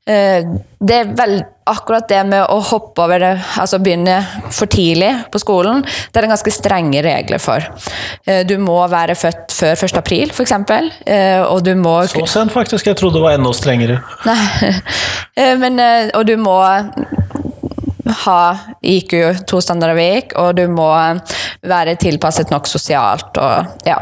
Eh, 0.05 0.45
det 0.85 0.97
er 1.01 1.13
vel 1.17 1.39
akkurat 1.65 2.05
det 2.11 2.19
med 2.29 2.43
å 2.53 2.59
hoppe 2.61 3.07
over 3.07 3.23
det, 3.23 3.31
altså 3.57 3.79
begynne 3.81 4.19
for 4.53 4.69
tidlig 4.69 5.09
på 5.33 5.41
skolen, 5.41 5.81
det 5.81 6.21
er 6.21 6.27
det 6.27 6.33
ganske 6.35 6.53
strenge 6.53 7.01
regler 7.07 7.41
for. 7.41 7.65
Eh, 8.29 8.43
du 8.45 8.59
må 8.61 8.77
være 8.93 9.17
født 9.17 9.55
før 9.57 9.73
1. 9.73 9.97
april, 10.03 10.35
f.eks. 10.35 10.53
Eh, 11.09 11.41
og 11.41 11.63
du 11.65 11.73
må 11.81 11.95
Så 12.11 12.27
sent, 12.29 12.53
faktisk. 12.53 12.91
Jeg 12.91 12.99
trodde 13.01 13.17
det 13.17 13.25
var 13.25 13.39
enda 13.39 13.55
strengere. 13.57 14.03
Nei. 14.29 14.75
Men, 15.63 15.81
og 16.15 16.29
du 16.29 16.37
må 16.37 16.59
ha 18.25 18.41
IQ 18.85 19.17
to 19.49 19.63
standarder 19.65 19.97
vik, 19.97 20.37
og 20.37 20.53
du 20.61 20.67
må 20.69 20.91
være 21.65 21.97
tilpasset 21.97 22.53
nok 22.53 22.69
sosialt. 22.69 23.41
Og, 23.41 23.81
ja. 23.89 23.97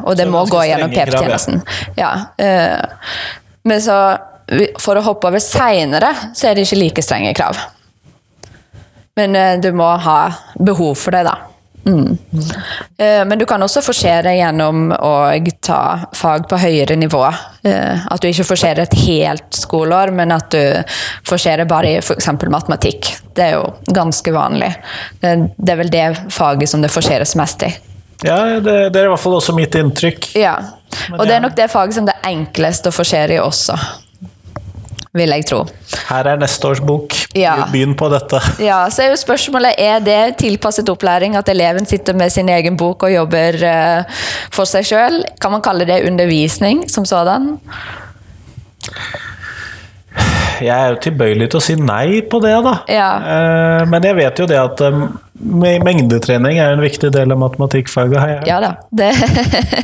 og 0.00 0.16
det 0.16 0.26
må 0.32 0.46
gå 0.48 0.64
gjennom 0.72 0.90
PP-tjenesten. 0.90 1.60
Ja. 2.00 2.14
Men 3.68 3.84
så 3.84 4.00
for 4.80 4.98
å 4.98 5.04
hoppe 5.06 5.30
over 5.30 5.42
seinere, 5.42 6.10
så 6.34 6.50
er 6.50 6.54
det 6.58 6.66
ikke 6.66 6.80
like 6.80 7.04
strenge 7.06 7.34
krav. 7.38 7.58
Men 9.16 9.36
eh, 9.36 9.56
du 9.62 9.70
må 9.76 9.88
ha 10.00 10.18
behov 10.58 10.94
for 10.98 11.14
det, 11.14 11.24
da. 11.28 11.36
Eh, 12.98 13.24
Men 13.24 13.38
du 13.38 13.46
kan 13.48 13.62
også 13.62 13.80
forsere 13.82 14.34
gjennom 14.36 14.90
å 14.92 15.12
ta 15.64 15.78
fag 16.14 16.44
på 16.50 16.58
høyere 16.60 16.96
nivå. 16.96 17.22
Eh, 17.64 18.06
At 18.10 18.20
du 18.20 18.28
ikke 18.28 18.44
forserer 18.50 18.84
et 18.84 18.96
helt 19.06 19.56
skoleår, 19.56 20.12
men 20.14 20.32
at 20.36 20.50
du 20.52 20.60
forserer 21.28 21.64
bare 21.68 21.94
i 21.94 22.00
f.eks. 22.02 22.28
matematikk. 22.52 23.12
Det 23.34 23.46
er 23.46 23.56
jo 23.56 23.94
ganske 23.96 24.32
vanlig. 24.34 24.72
Det, 25.20 25.34
det 25.56 25.72
er 25.74 25.80
vel 25.80 25.90
det 25.94 26.04
faget 26.34 26.68
som 26.70 26.82
det 26.84 26.92
forseres 26.92 27.34
mest 27.40 27.64
i. 27.66 27.72
Ja, 28.22 28.36
det, 28.60 28.90
det 28.92 29.00
er 29.00 29.06
i 29.08 29.12
hvert 29.14 29.22
fall 29.22 29.38
også 29.38 29.54
mitt 29.56 29.74
inntrykk. 29.80 30.34
Ja. 30.36 30.58
Og 31.16 31.24
det 31.26 31.38
er 31.38 31.40
nok 31.46 31.56
det 31.56 31.70
faget 31.72 31.96
som 31.96 32.04
det 32.08 32.12
er 32.18 32.34
enklest 32.34 32.86
å 32.90 32.92
forsere 32.92 33.38
i 33.38 33.40
også, 33.40 33.78
vil 35.16 35.32
jeg 35.34 35.44
tro. 35.48 35.64
Her 36.08 36.28
er 36.30 36.38
neste 36.38 36.68
års 36.68 36.80
bok. 36.86 37.14
Ja. 37.34 37.56
Begynn 37.72 37.96
på 37.98 38.08
dette. 38.12 38.38
Ja, 38.70 38.84
så 38.92 39.02
er 39.04 39.10
jo 39.14 39.18
spørsmålet 39.18 39.74
er 39.82 39.98
det 40.04 40.20
tilpasset 40.42 40.88
opplæring, 40.92 41.34
at 41.38 41.48
eleven 41.50 41.86
sitter 41.88 42.14
med 42.14 42.30
sin 42.30 42.48
egen 42.48 42.76
bok 42.78 43.02
og 43.08 43.14
jobber 43.14 43.58
uh, 43.64 44.20
for 44.54 44.68
seg 44.70 44.86
sjøl. 44.86 45.22
Kan 45.42 45.54
man 45.56 45.64
kalle 45.66 45.86
det 45.88 46.02
undervisning 46.06 46.84
som 46.90 47.04
sådan? 47.08 47.56
Jeg 50.60 50.76
er 50.76 50.90
jo 50.92 50.98
tilbøyelig 51.00 51.46
til 51.50 51.58
å 51.60 51.64
si 51.64 51.74
nei 51.80 52.20
på 52.28 52.40
det, 52.44 52.52
da. 52.66 52.74
Ja. 52.92 53.10
Uh, 53.24 53.82
Men 53.88 54.04
jeg 54.04 54.16
vet 54.18 54.42
jo 54.42 54.46
det 54.50 54.58
at 54.60 54.82
me- 54.92 55.08
mengdetrening 55.40 56.58
er 56.60 56.74
en 56.74 56.82
viktig 56.84 57.10
del 57.14 57.32
av 57.32 57.38
matematikkfaget. 57.40 58.18
har 58.20 58.28
jeg. 58.34 58.46
Ja 58.50 58.60
da. 58.60 58.74
Det, 58.90 59.10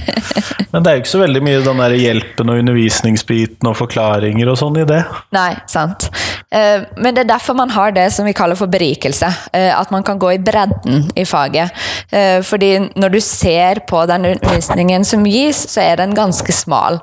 Men 0.72 0.82
det 0.84 0.90
er 0.90 0.96
jo 0.98 1.02
ikke 1.04 1.12
så 1.14 1.22
veldig 1.22 1.42
mye 1.46 1.60
den 1.64 1.80
der 1.80 1.94
hjelpen 1.96 2.50
og 2.52 2.58
undervisningsbiten 2.60 3.68
og 3.70 3.76
forklaringer 3.78 4.50
og 4.52 4.58
sånn 4.60 4.76
i 4.82 4.86
det. 4.88 5.02
nei, 5.32 5.52
sant. 5.70 6.08
Eh, 6.52 6.84
Men 7.00 7.14
det 7.16 7.24
er 7.24 7.30
derfor 7.32 7.56
man 7.58 7.70
har 7.74 7.94
det 7.96 8.08
som 8.14 8.26
vi 8.28 8.34
kaller 8.36 8.58
for 8.58 8.70
berikelse. 8.70 9.30
eh, 9.52 9.72
At 9.78 9.90
man 9.90 10.02
kan 10.04 10.18
gå 10.18 10.32
i 10.34 10.38
bredden 10.38 11.08
i 11.16 11.24
faget. 11.24 11.70
Eh, 12.12 12.42
Fordi 12.42 12.74
når 12.94 13.14
du 13.16 13.20
ser 13.20 13.80
på 13.88 14.04
den 14.06 14.24
undervisningen 14.34 15.04
som 15.04 15.24
gis, 15.26 15.62
så 15.72 15.80
er 15.82 15.96
den 16.02 16.14
ganske 16.14 16.52
smal 16.52 17.00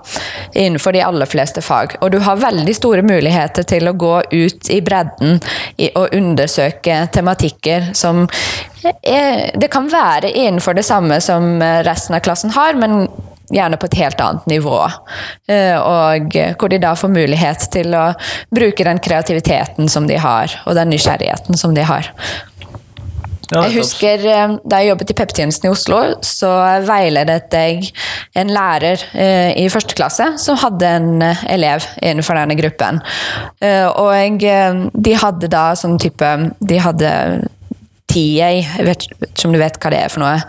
innenfor 0.56 0.94
de 0.94 1.02
aller 1.04 1.26
fleste 1.26 1.62
fag. 1.62 1.98
Og 2.02 2.12
du 2.12 2.20
har 2.20 2.36
veldig 2.38 2.76
store 2.76 3.02
muligheter 3.02 3.63
til 3.63 3.88
å 3.89 3.94
gå 3.98 4.13
ut 4.32 4.70
i 4.70 4.80
bredden 4.82 5.39
og 5.96 6.13
undersøke 6.13 7.08
tematikker 7.13 7.92
som 7.98 8.28
Det 8.84 9.70
kan 9.72 9.88
være 9.92 10.32
innenfor 10.32 10.76
det 10.76 10.84
samme 10.84 11.22
som 11.24 11.62
resten 11.88 12.18
av 12.18 12.24
klassen 12.26 12.52
har, 12.52 12.76
men 12.76 13.08
gjerne 13.54 13.80
på 13.80 13.90
et 13.90 14.00
helt 14.02 14.22
annet 14.24 14.48
nivå. 14.50 14.80
Eh, 15.48 15.76
Og 15.78 16.38
hvor 16.60 16.72
de 16.72 16.80
da 16.82 16.96
får 16.96 17.12
mulighet 17.14 17.68
til 17.74 17.94
å 17.98 18.14
bruke 18.54 18.88
den 18.88 19.02
kreativiteten 19.04 19.90
som 19.90 20.08
de 20.08 20.18
har, 20.18 20.54
og 20.66 20.76
den 20.80 20.94
nysgjerrigheten 20.94 21.60
som 21.60 21.76
de 21.76 21.86
har. 21.88 22.12
Jeg 23.54 23.74
husker 23.76 24.24
eh, 24.26 24.54
Da 24.66 24.80
jeg 24.82 24.94
jobbet 24.94 25.12
i 25.12 25.16
pep-tjenesten 25.20 25.68
i 25.68 25.74
Oslo, 25.74 26.00
så 26.26 26.50
veiledet 26.88 27.54
jeg 27.54 27.92
en 28.40 28.54
lærer 28.56 29.04
eh, 29.14 29.52
i 29.62 29.68
første 29.70 29.98
klasse 30.00 30.32
som 30.42 30.58
hadde 30.64 30.90
en 30.90 31.22
eh, 31.22 31.44
elev 31.54 31.86
innenfor 32.02 32.40
denne 32.40 32.58
gruppen. 32.58 33.04
Eh, 33.62 33.86
og 33.86 34.48
eh, 34.48 34.80
de 34.94 35.18
hadde 35.20 35.52
da 35.52 35.74
sånn 35.78 36.00
type 36.02 36.32
De 36.64 36.80
hadde 36.82 37.12
TA, 38.13 38.49
jeg 38.54 38.88
vet 38.88 39.08
ikke 39.10 39.47
om 39.49 39.56
du 39.56 39.62
vet 39.62 39.80
hva 39.82 39.93
det 39.93 40.02
er 40.06 40.13
for 40.13 40.23
noe? 40.23 40.39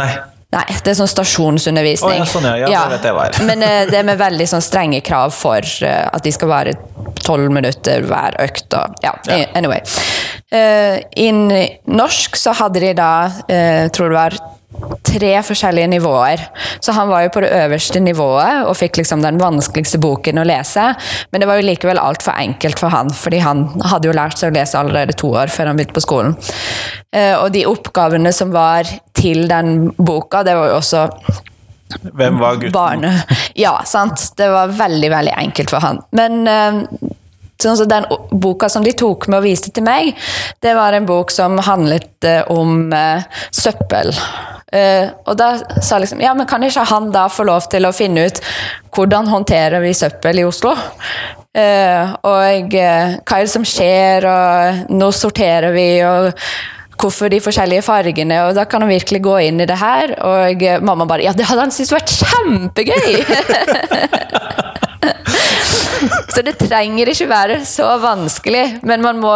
Nei. 0.00 0.10
Nei, 0.52 0.66
det 0.84 0.90
er 0.92 0.96
sånn 0.98 1.08
stasjonsundervisning. 1.08 2.18
Oh, 2.20 2.26
ja, 2.26 2.28
sånn, 2.28 2.44
ja. 2.44 2.68
Ja, 2.68 2.80
det 2.90 2.98
vet 2.98 3.06
jeg 3.08 3.16
hva 3.16 3.22
er. 3.30 3.38
Men 3.48 3.62
uh, 3.64 3.76
det 3.88 3.96
er 4.02 4.04
med 4.04 4.18
veldig 4.20 4.46
sånn 4.50 4.64
strenge 4.64 5.00
krav 5.04 5.32
for 5.32 5.64
uh, 5.64 6.10
at 6.12 6.26
de 6.26 6.32
skal 6.34 6.50
være 6.50 6.74
tolv 7.24 7.48
minutter 7.54 8.04
hver 8.04 8.36
økt. 8.42 8.66
Og, 8.76 8.98
ja, 9.04 9.14
Ja. 9.30 9.46
anyway. 9.56 9.80
Uh, 10.52 11.00
I 11.16 11.30
norsk 11.88 12.36
så 12.36 12.52
hadde 12.58 12.82
de 12.84 12.92
da, 12.98 13.12
tror 13.96 14.12
det 14.12 14.18
var 14.18 14.36
tre 15.06 15.32
forskjellige 15.44 15.90
nivåer. 15.92 16.40
Så 16.80 16.92
han 16.96 17.08
var 17.08 17.24
jo 17.24 17.32
på 17.34 17.42
det 17.44 17.52
øverste 17.54 18.00
nivået 18.00 18.66
og 18.66 18.76
fikk 18.78 19.00
liksom 19.02 19.22
den 19.24 19.40
vanskeligste 19.40 20.00
boken 20.02 20.40
å 20.42 20.46
lese. 20.48 20.88
Men 21.30 21.42
det 21.42 21.48
var 21.50 21.60
jo 21.60 21.68
likevel 21.68 22.00
altfor 22.00 22.38
enkelt 22.38 22.80
for 22.80 22.94
han, 22.94 23.12
fordi 23.12 23.42
han 23.44 23.66
hadde 23.90 24.10
jo 24.10 24.16
lært 24.16 24.40
seg 24.40 24.52
å 24.52 24.56
lese 24.56 24.78
allerede 24.80 25.16
to 25.18 25.32
år 25.36 25.52
før 25.52 25.70
han 25.70 25.78
begynte 25.78 25.98
på 25.98 26.04
skolen. 26.04 26.36
Eh, 27.12 27.34
og 27.36 27.52
de 27.54 27.66
oppgavene 27.68 28.32
som 28.34 28.52
var 28.54 28.88
til 29.16 29.46
den 29.50 29.90
boka, 29.98 30.42
det 30.46 30.56
var 30.58 30.72
jo 30.72 30.78
også 30.80 31.06
Hvem 31.92 32.38
var 32.40 32.56
gutten? 32.56 32.72
barne... 32.72 33.10
Ja, 33.58 33.74
sant. 33.84 34.30
Det 34.38 34.48
var 34.48 34.72
veldig, 34.72 35.10
veldig 35.12 35.34
enkelt 35.36 35.74
for 35.74 35.84
han. 35.84 36.00
Men 36.16 36.46
eh, 36.48 36.78
sånn 37.62 37.78
som 37.80 37.90
den 37.90 38.06
boka 38.30 38.68
som 38.72 38.84
de 38.84 38.94
tok 38.96 39.28
med 39.28 39.40
og 39.40 39.46
viste 39.46 39.72
til 39.74 39.86
meg, 39.86 40.14
det 40.62 40.74
var 40.78 40.96
en 40.96 41.08
bok 41.08 41.32
som 41.34 41.58
handlet 41.62 42.26
eh, 42.28 42.42
om 42.52 42.92
eh, 42.96 43.44
søppel. 43.54 44.12
Uh, 44.72 45.10
og 45.28 45.36
da 45.36 45.50
sa 45.84 45.98
liksom 46.00 46.22
Ja, 46.24 46.30
men 46.32 46.46
kan 46.48 46.62
ikke 46.64 46.86
han 46.88 47.10
da 47.12 47.26
få 47.28 47.44
lov 47.44 47.66
til 47.68 47.84
å 47.84 47.92
finne 47.92 48.22
ut 48.24 48.38
hvordan 48.96 49.28
håndterer 49.28 49.84
vi 49.84 49.90
søppel 49.92 50.40
i 50.40 50.46
Oslo? 50.48 50.72
Uh, 51.52 52.14
og 52.24 52.72
uh, 52.72 53.18
hva 53.20 53.36
er 53.36 53.44
det 53.44 53.52
som 53.52 53.66
skjer, 53.68 54.24
og 54.24 54.94
nå 54.96 55.10
sorterer 55.12 55.76
vi, 55.76 55.86
og 56.08 56.32
hvorfor 57.02 57.28
de 57.28 57.42
forskjellige 57.44 57.84
fargene, 57.84 58.40
og 58.46 58.56
da 58.56 58.64
kan 58.64 58.80
han 58.84 58.94
virkelig 58.94 59.20
gå 59.26 59.36
inn 59.50 59.60
i 59.60 59.68
det 59.68 59.76
her. 59.76 60.16
Og 60.24 60.64
mamma 60.86 61.04
bare 61.10 61.28
Ja, 61.28 61.36
det 61.36 61.50
hadde 61.50 61.66
han 61.66 61.74
syntes 61.74 61.92
vært 61.98 62.16
kjempegøy! 62.22 63.10
Så 66.34 66.42
det 66.44 66.56
trenger 66.60 67.10
ikke 67.12 67.28
være 67.30 67.58
så 67.68 67.88
vanskelig, 68.02 68.64
men 68.88 69.04
man 69.04 69.20
må, 69.22 69.32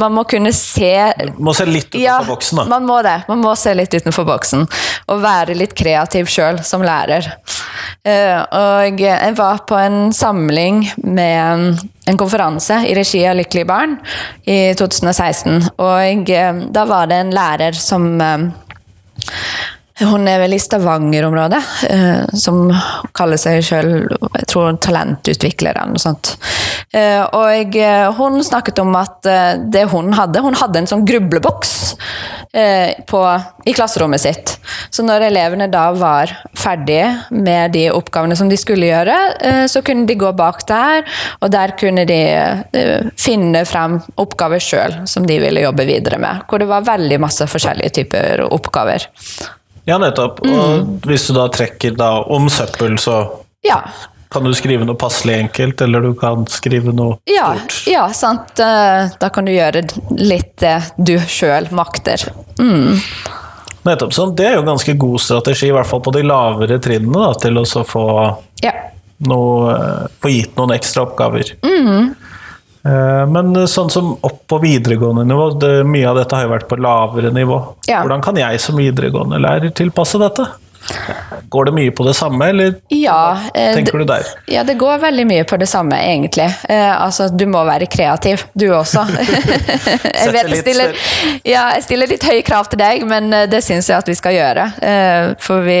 man 0.00 0.14
må 0.14 0.24
kunne 0.28 0.52
se 0.56 0.92
Man 1.18 1.36
Må 1.48 1.54
se 1.56 1.66
litt 1.68 1.88
utenfor 1.90 2.02
ja, 2.02 2.18
boksen, 2.26 2.60
da. 2.60 2.66
man 2.70 2.86
må 2.88 3.00
det. 3.06 3.16
Man 3.28 3.42
må 3.42 3.54
se 3.58 3.74
litt 3.76 3.94
utenfor 3.94 4.26
boksen. 4.28 4.66
Og 5.10 5.22
være 5.24 5.56
litt 5.58 5.74
kreativ 5.78 6.30
sjøl 6.32 6.60
som 6.66 6.84
lærer. 6.84 7.28
Eh, 8.04 8.40
og 8.40 9.00
jeg 9.00 9.36
var 9.38 9.62
på 9.68 9.78
en 9.80 10.12
samling 10.12 10.82
med 11.08 11.78
en 12.10 12.18
konferanse 12.20 12.82
i 12.84 12.92
regi 12.96 13.22
av 13.28 13.38
Lykkelige 13.38 13.68
barn 13.68 13.96
i 14.44 14.74
2016. 14.76 15.70
Og 15.80 16.30
eh, 16.34 16.64
da 16.74 16.84
var 16.88 17.08
det 17.08 17.22
en 17.22 17.32
lærer 17.34 17.78
som 17.78 18.10
eh, 18.20 18.50
hun 20.02 20.26
er 20.26 20.40
vel 20.42 20.56
i 20.56 20.58
Stavanger-området, 20.58 21.60
eh, 21.86 22.24
som 22.34 22.66
kaller 23.14 23.38
seg 23.38 23.60
sjøl 23.62 23.92
jeg 24.10 24.48
talentutvikler 24.82 25.76
eller 25.76 25.92
noe 25.92 26.02
sånt. 26.02 26.32
Eh, 26.90 27.22
og 27.22 27.76
eh, 27.78 28.08
hun 28.18 28.40
snakket 28.42 28.80
om 28.82 28.90
at 28.98 29.22
det 29.70 29.86
hun 29.90 30.12
hadde 30.14 30.42
Hun 30.44 30.56
hadde 30.58 30.80
en 30.80 30.88
sånn 30.90 31.04
grubleboks 31.06 31.72
på, 33.10 33.20
i 33.66 33.72
klasserommet 33.74 34.22
sitt. 34.22 34.52
Så 34.94 35.02
når 35.02 35.24
elevene 35.26 35.66
da 35.70 35.88
var 35.98 36.30
ferdige 36.54 37.08
med 37.34 37.72
de 37.74 37.88
oppgavene 37.90 38.36
som 38.38 38.50
de 38.50 38.58
skulle 38.60 38.86
gjøre, 38.86 39.16
så 39.70 39.82
kunne 39.82 40.06
de 40.06 40.14
gå 40.18 40.30
bak 40.38 40.62
der, 40.68 41.02
og 41.42 41.50
der 41.50 41.74
kunne 41.80 42.04
de 42.06 42.20
finne 43.18 43.64
frem 43.66 43.98
oppgaver 44.22 44.62
sjøl 44.62 45.00
som 45.10 45.26
de 45.26 45.40
ville 45.42 45.66
jobbe 45.66 45.88
videre 45.88 46.20
med. 46.22 46.46
Hvor 46.46 46.62
det 46.62 46.70
var 46.70 46.86
veldig 46.86 47.18
masse 47.26 47.50
forskjellige 47.50 47.96
typer 47.98 48.46
oppgaver. 48.46 49.10
Ja, 49.86 49.98
nettopp. 50.00 50.40
Mm. 50.44 50.54
Og 50.58 51.06
hvis 51.08 51.26
du 51.28 51.34
da 51.36 51.48
trekker 51.52 51.96
da 51.98 52.10
om 52.32 52.48
søppel, 52.48 52.96
så 52.98 53.18
Ja, 53.64 53.82
kan 54.30 54.42
du 54.44 54.50
skrive 54.56 54.84
noe 54.84 54.96
passelig 54.98 55.36
enkelt, 55.44 55.80
eller 55.84 56.00
du 56.00 56.14
kan 56.18 56.46
skrive 56.50 56.92
noe 56.92 57.18
ja, 57.30 57.52
stort. 57.54 57.76
ja 57.86 58.08
sant. 58.12 58.58
Eh, 58.58 59.10
Da 59.20 59.28
kan 59.30 59.44
du 59.46 59.52
gjøre 59.52 59.84
litt 60.18 60.56
det 60.58 60.78
du 60.98 61.14
sjøl 61.20 61.68
makter. 61.70 62.24
Nettopp. 63.84 64.12
Så 64.16 64.26
det 64.34 64.46
er 64.48 64.54
jo 64.56 64.64
ganske 64.66 64.94
god 64.98 65.20
strategi, 65.20 65.68
i 65.68 65.72
hvert 65.76 65.86
fall 65.86 66.00
på 66.00 66.12
de 66.16 66.22
lavere 66.24 66.78
trinnene, 66.80 67.26
da, 67.28 67.34
til 67.44 67.60
å 67.60 67.64
så 67.68 67.84
få, 67.84 68.04
Ja. 68.64 68.72
noe, 69.28 69.74
eh, 69.74 70.06
få 70.22 70.30
gitt 70.32 70.56
noen 70.56 70.72
ekstra 70.72 71.04
oppgaver. 71.06 71.52
Mm. 71.62 72.14
Eh, 72.84 73.26
Men 73.32 73.54
sånn 73.70 73.90
som 73.90 74.12
opp 74.20 74.42
på 74.50 74.58
videregående 74.62 75.24
nivå, 75.24 75.48
det, 75.60 75.72
mye 75.88 76.10
av 76.10 76.18
dette 76.20 76.36
har 76.36 76.44
jo 76.46 76.52
vært 76.52 76.68
på 76.68 76.80
lavere 76.80 77.32
nivå. 77.32 77.60
Ja. 77.88 78.02
Hvordan 78.02 78.24
kan 78.24 78.36
jeg 78.40 78.60
som 78.60 78.76
videregående 78.80 79.40
lærer 79.40 79.72
tilpasse 79.72 80.20
dette? 80.20 80.46
Går 81.48 81.64
det 81.64 81.72
mye 81.76 81.90
på 81.90 82.04
det 82.06 82.14
samme, 82.14 82.48
eller 82.48 82.74
Ja, 82.88 83.38
eh, 83.54 83.74
tenker 83.74 83.98
du 83.98 84.04
der? 84.04 84.26
Ja, 84.50 84.64
det 84.64 84.74
går 84.74 84.98
veldig 84.98 85.26
mye 85.26 85.44
på 85.44 85.56
det 85.60 85.66
samme, 85.66 85.96
egentlig. 86.02 86.48
Eh, 86.68 87.02
altså, 87.02 87.28
du 87.28 87.46
må 87.46 87.64
være 87.64 87.86
kreativ, 87.86 88.44
du 88.52 88.66
også. 88.74 89.04
jeg 89.14 90.32
vet 90.34 90.50
jeg 90.50 90.62
stiller, 90.62 90.94
ja, 91.46 91.66
jeg 91.76 91.84
stiller 91.86 92.10
litt 92.10 92.26
høye 92.26 92.42
krav 92.46 92.68
til 92.72 92.80
deg, 92.82 93.04
men 93.08 93.32
eh, 93.32 93.46
det 93.50 93.62
syns 93.64 93.90
jeg 93.90 93.98
at 93.98 94.10
vi 94.10 94.16
skal 94.18 94.36
gjøre. 94.36 94.66
Eh, 94.82 95.30
for 95.42 95.64
vi 95.66 95.78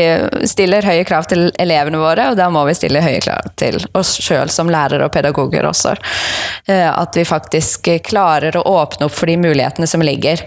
stiller 0.50 0.86
høye 0.86 1.04
krav 1.08 1.28
til 1.30 1.48
elevene 1.60 2.00
våre, 2.00 2.30
og 2.32 2.38
da 2.40 2.48
må 2.52 2.64
vi 2.68 2.76
stille 2.78 3.02
høye 3.04 3.22
krav 3.24 3.52
til 3.60 3.80
oss 3.98 4.16
sjøl 4.22 4.52
som 4.52 4.70
lærere 4.72 5.08
og 5.08 5.14
pedagoger 5.14 5.66
også. 5.68 5.96
Eh, 6.70 6.88
at 6.88 7.16
vi 7.16 7.26
faktisk 7.28 7.90
klarer 8.06 8.56
å 8.56 8.64
åpne 8.74 9.08
opp 9.08 9.16
for 9.16 9.30
de 9.30 9.36
mulighetene 9.40 9.88
som 9.90 10.02
ligger. 10.04 10.44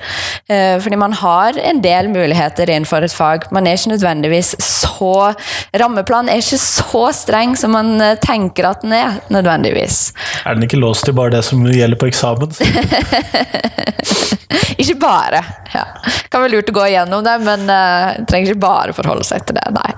Eh, 0.47 0.77
fordi 0.81 0.99
man 0.99 1.13
har 1.13 1.57
en 1.59 1.81
del 1.83 2.09
muligheter 2.13 2.69
innenfor 2.69 3.05
et 3.05 3.13
fag. 3.13 3.49
Man 3.51 3.67
er 3.67 3.77
ikke 3.77 3.93
nødvendigvis 3.95 4.46
nødvendigvis 4.47 4.55
så 4.63 5.33
Rammeplanen 5.77 6.29
er 6.29 6.41
ikke 6.41 6.57
så 6.59 7.11
streng 7.15 7.57
som 7.57 7.71
man 7.75 8.01
eh, 8.01 8.17
tenker 8.23 8.69
at 8.69 8.81
den 8.81 8.93
er, 8.93 9.19
nødvendigvis. 9.29 10.13
Er 10.45 10.53
den 10.53 10.63
ikke 10.63 10.79
låst 10.79 11.05
til 11.05 11.13
bare 11.17 11.31
det 11.37 11.43
som 11.45 11.65
gjelder 11.65 11.97
på 11.97 12.09
eksamen? 12.09 12.51
ikke 14.81 14.95
bare. 14.95 15.41
Ja. 15.73 15.83
Kan 16.31 16.43
være 16.43 16.53
lurt 16.55 16.69
å 16.71 16.75
gå 16.77 16.85
igjennom 16.87 17.23
det, 17.25 17.35
men 17.43 17.65
uh, 17.67 18.15
trenger 18.29 18.53
ikke 18.53 18.63
bare 18.63 18.95
forholde 18.95 19.25
seg 19.27 19.43
til 19.47 19.57
det. 19.57 19.65
Nei. 19.75 19.89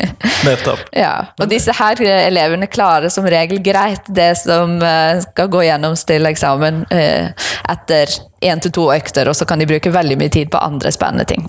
Nettopp. 0.46 0.84
ja. 0.94 1.14
Og 1.40 1.50
disse 1.50 1.74
her 1.74 2.00
elevene 2.06 2.68
klarer 2.70 3.10
som 3.12 3.26
regel 3.26 3.60
greit 3.64 4.06
det 4.06 4.32
som 4.42 4.78
uh, 4.82 5.18
skal 5.24 5.50
gå 5.50 5.64
gjennom 5.66 5.96
stille 5.98 6.30
eksamen 6.30 6.84
uh, 6.92 7.48
etter 7.72 8.14
én 8.46 8.62
til 8.62 8.74
to 8.76 8.86
økter, 8.94 9.26
og 9.30 9.34
så 9.38 9.46
kan 9.48 9.58
de 9.58 9.66
bruke 9.68 9.90
veldig 9.90 10.18
mye 10.20 10.32
tid 10.32 10.52
på 10.52 10.60
andre 10.62 10.92
spennende 10.94 11.26
ting. 11.26 11.48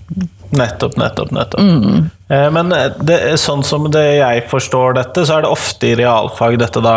Nettopp, 0.58 0.96
nettopp, 0.98 1.34
nettopp. 1.36 1.62
Mm. 1.62 2.08
Men 2.56 2.72
det, 3.04 3.18
sånn 3.42 3.62
som 3.68 3.90
det 3.92 4.06
jeg 4.22 4.46
forstår 4.50 4.96
dette, 4.96 5.26
så 5.28 5.38
er 5.38 5.44
det 5.44 5.52
ofte 5.52 5.90
i 5.92 5.98
realfag 6.00 6.56
dette 6.62 6.82
da 6.82 6.96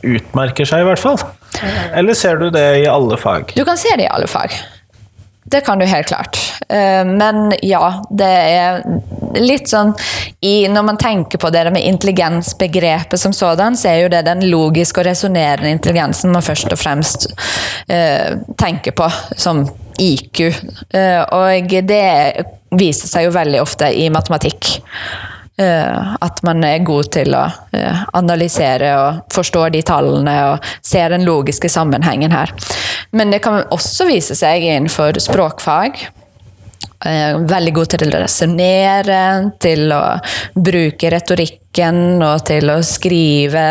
utmerker 0.00 0.66
seg, 0.66 0.82
i 0.82 0.88
hvert 0.88 1.02
fall. 1.04 1.20
Eller 1.94 2.14
ser 2.14 2.40
du 2.40 2.50
det 2.50 2.66
i 2.82 2.86
alle 2.90 3.18
fag? 3.20 3.52
Du 3.56 3.64
kan 3.64 3.78
se 3.78 3.92
det 3.96 4.08
i 4.08 4.10
alle 4.12 4.26
fag. 4.30 4.54
Det 5.46 5.60
kan 5.60 5.78
du 5.78 5.84
helt 5.86 6.06
klart. 6.06 6.38
Eh, 6.68 7.04
men 7.04 7.52
ja, 7.62 8.02
det 8.10 8.26
er 8.26 8.80
litt 9.38 9.68
sånn 9.70 9.92
i, 10.40 10.66
Når 10.68 10.82
man 10.82 10.98
tenker 10.98 11.38
på 11.38 11.50
det 11.54 11.62
med 11.70 11.86
intelligensbegrepet 11.86 13.20
som 13.20 13.32
sådan, 13.32 13.76
så 13.76 13.88
er 13.92 14.00
jo 14.02 14.10
det 14.12 14.24
den 14.26 14.42
logiske 14.50 15.00
og 15.00 15.06
resonnerende 15.06 15.70
intelligensen 15.70 16.34
man 16.34 16.44
først 16.44 16.72
og 16.72 16.78
fremst 16.78 17.26
uh, 17.90 18.36
tenker 18.58 18.94
på 18.94 19.08
som 19.36 19.64
IQ. 19.98 20.42
Uh, 20.94 21.22
og 21.34 21.72
det 21.88 22.04
viser 22.78 23.10
seg 23.10 23.26
jo 23.26 23.34
veldig 23.34 23.62
ofte 23.62 23.90
i 23.90 24.06
matematikk. 24.12 24.76
Uh, 25.56 26.16
at 26.20 26.42
man 26.44 26.60
er 26.68 26.82
god 26.84 27.06
til 27.16 27.32
å 27.32 27.46
uh, 27.48 28.00
analysere 28.18 28.90
og 29.00 29.22
forstå 29.32 29.62
de 29.72 29.80
tallene 29.88 30.34
og 30.50 30.66
ser 30.84 31.14
den 31.14 31.24
logiske 31.24 31.70
sammenhengen 31.72 32.34
her. 32.34 32.52
Men 33.16 33.32
det 33.32 33.40
kan 33.46 33.62
også 33.72 34.04
vise 34.10 34.36
seg 34.36 34.66
innenfor 34.68 35.16
språkfag. 35.24 36.02
Uh, 37.04 37.42
veldig 37.44 37.74
god 37.76 37.92
til 37.92 38.08
å 38.08 38.22
resonnere, 38.22 39.20
til 39.60 39.92
å 39.92 40.02
bruke 40.56 41.10
retorikken 41.12 42.22
og 42.24 42.44
til 42.48 42.70
å 42.72 42.78
skrive. 42.86 43.64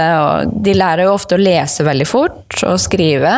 De 0.66 0.76
lærer 0.78 1.08
jo 1.08 1.16
ofte 1.16 1.38
å 1.38 1.42
lese 1.42 1.86
veldig 1.88 2.08
fort 2.10 2.64
og 2.68 2.78
skrive. 2.82 3.34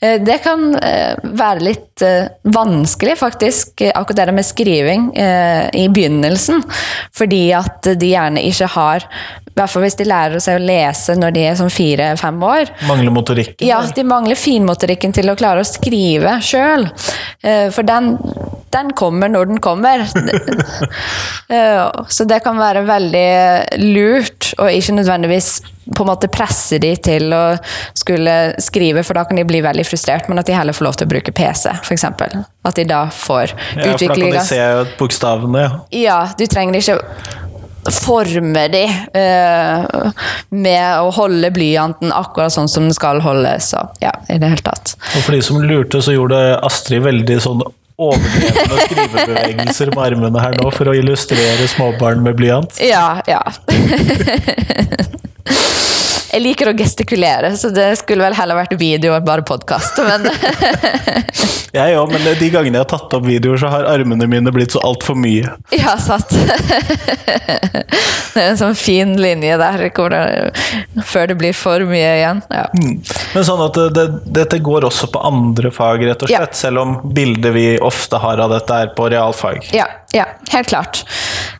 Eh, 0.00 0.20
det 0.22 0.38
kan 0.44 0.70
eh, 0.76 1.18
være 1.22 1.64
litt 1.64 2.04
eh, 2.06 2.30
vanskelig, 2.54 3.18
faktisk, 3.18 3.82
akkurat 3.94 4.28
det 4.28 4.36
med 4.38 4.46
skriving 4.46 5.10
i 5.18 5.88
begynnelsen. 5.92 6.62
Fordi 7.16 7.42
at 7.56 7.90
de 7.98 8.14
gjerne 8.14 8.42
ikke 8.46 8.68
har 8.76 9.06
i 9.08 9.58
hvert 9.58 9.72
fall 9.72 9.82
hvis 9.82 9.96
de 9.98 10.04
lærer 10.06 10.42
seg 10.42 10.60
å 10.60 10.62
lese 10.62 11.16
når 11.18 11.32
de 11.34 11.40
er 11.48 11.56
sånn 11.58 11.72
fire-fem 11.72 12.36
år. 12.46 12.70
Mangler 12.86 13.10
motorikken? 13.10 13.66
Ja, 13.66 13.80
de 13.94 14.04
mangler 14.06 14.38
finmotorikken 14.38 15.14
til 15.16 15.32
å 15.32 15.34
klare 15.38 15.64
å 15.64 15.66
skrive 15.66 16.36
sjøl. 16.46 16.86
For 17.74 17.88
den, 17.88 18.12
den, 18.74 18.92
kommer 18.96 19.28
når 19.32 19.44
den 19.52 19.60
kommer. 19.64 20.04
Så 22.16 22.22
det 22.28 22.40
kan 22.44 22.60
være 22.60 22.84
veldig 22.88 23.28
lurt, 23.82 24.52
og 24.58 24.72
ikke 24.72 24.94
nødvendigvis 24.98 25.48
på 25.96 26.04
en 26.04 26.10
måte 26.10 26.28
presse 26.28 26.78
de 26.82 26.90
til 27.00 27.32
å 27.32 27.56
skulle 27.96 28.34
skrive, 28.60 29.02
for 29.06 29.14
da 29.16 29.24
kan 29.28 29.36
de 29.40 29.44
bli 29.48 29.60
veldig 29.64 29.86
frustrert, 29.88 30.28
men 30.28 30.38
at 30.40 30.46
de 30.48 30.56
heller 30.56 30.76
får 30.76 30.86
lov 30.88 30.94
til 31.00 31.06
å 31.08 31.12
bruke 31.14 31.32
PC, 31.34 31.64
f.eks. 31.80 32.04
At 32.68 32.76
de 32.76 32.84
da 32.88 33.02
får 33.12 33.46
ja, 33.54 33.94
utvikling 33.94 33.96
Ja, 33.96 33.96
for 33.96 34.12
da 34.12 34.16
kan 34.20 34.36
de 34.36 34.46
se 34.46 34.62
bokstavene, 35.00 35.58
ja. 35.64 35.70
Ja, 36.04 36.20
du 36.36 36.44
trenger 36.50 36.74
ikke 36.82 36.98
forme 37.94 38.68
de 38.68 38.84
uh, 39.16 40.10
med 40.50 41.00
å 41.00 41.10
holde 41.14 41.50
blyanten 41.54 42.12
akkurat 42.14 42.52
sånn 42.52 42.68
som 42.70 42.88
den 42.88 42.96
skal 42.96 43.22
holdes. 43.24 43.70
Så, 43.72 43.82
ja, 44.02 44.12
i 44.28 44.38
det 44.40 44.52
hele 44.52 44.64
tatt. 44.64 44.96
Og 45.16 45.24
for 45.24 45.36
de 45.36 45.42
som 45.44 45.60
lurte, 45.62 46.02
så 46.04 46.16
gjorde 46.16 46.38
Astrid 46.66 47.04
veldig 47.06 47.38
sånn 47.44 47.64
overdrevne 47.98 48.78
skrivebevegelser 48.86 49.90
med 49.94 50.04
armene 50.04 50.42
her 50.42 50.54
nå 50.60 50.70
for 50.74 50.90
å 50.90 50.94
illustrere 50.94 51.66
småbarn 51.70 52.22
med 52.22 52.36
blyant? 52.38 52.78
Ja, 52.82 53.20
ja. 53.26 53.42
Jeg 56.38 56.44
liker 56.44 56.68
å 56.70 56.72
gestikulere, 56.78 57.48
så 57.58 57.72
det 57.74 57.88
skulle 57.98 58.22
vel 58.22 58.36
heller 58.38 58.54
vært 58.60 58.76
video 58.78 59.10
enn 59.16 59.24
bare 59.26 59.42
podkast. 59.42 59.98
Men 60.06 60.28
Jeg 61.74 61.96
òg, 61.98 62.12
men 62.14 62.22
de 62.38 62.50
gangene 62.52 62.78
jeg 62.78 62.84
har 62.84 62.88
tatt 62.92 63.12
opp 63.18 63.24
videoer, 63.26 63.58
så 63.58 63.72
har 63.72 63.88
armene 63.90 64.28
mine 64.30 64.52
blitt 64.54 64.72
så 64.76 64.80
altfor 64.86 65.18
mye. 65.18 65.50
Ja, 65.74 65.96
satt. 65.98 66.30
Det 68.38 68.44
er 68.44 68.52
en 68.52 68.60
sånn 68.60 68.76
fin 68.78 69.16
linje 69.18 69.56
der 69.58 69.82
det, 69.82 71.02
før 71.10 71.26
det 71.32 71.36
blir 71.40 71.56
for 71.58 71.82
mye 71.90 72.14
igjen. 72.20 72.40
Ja. 72.54 72.68
Mm. 72.70 72.94
Men 73.34 73.46
sånn 73.50 73.64
at 73.66 73.80
det, 73.96 74.06
dette 74.38 74.60
går 74.62 74.86
også 74.86 75.10
på 75.10 75.22
andre 75.26 75.72
fag, 75.74 76.06
rett 76.06 76.22
og 76.22 76.30
slett, 76.30 76.54
ja. 76.54 76.60
selv 76.60 76.84
om 76.84 76.94
bildet 77.18 77.50
vi 77.56 77.66
ofte 77.82 78.22
har 78.22 78.38
av 78.46 78.54
dette, 78.54 78.78
er 78.78 78.94
på 78.94 79.10
realfag? 79.10 79.72
Ja, 79.74 79.90
ja 80.12 80.24
helt 80.52 80.68
klart. 80.68 81.04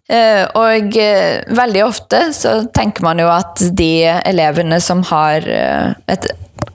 Eh, 0.09 0.45
og 0.57 0.97
eh, 0.97 1.45
veldig 1.53 1.85
ofte 1.85 2.21
så 2.33 2.63
tenker 2.75 3.05
man 3.05 3.21
jo 3.21 3.29
at 3.29 3.61
de 3.77 4.09
elevene 4.09 4.81
som 4.81 5.03
har 5.11 5.45
eh, 5.45 5.91
et 6.09 6.29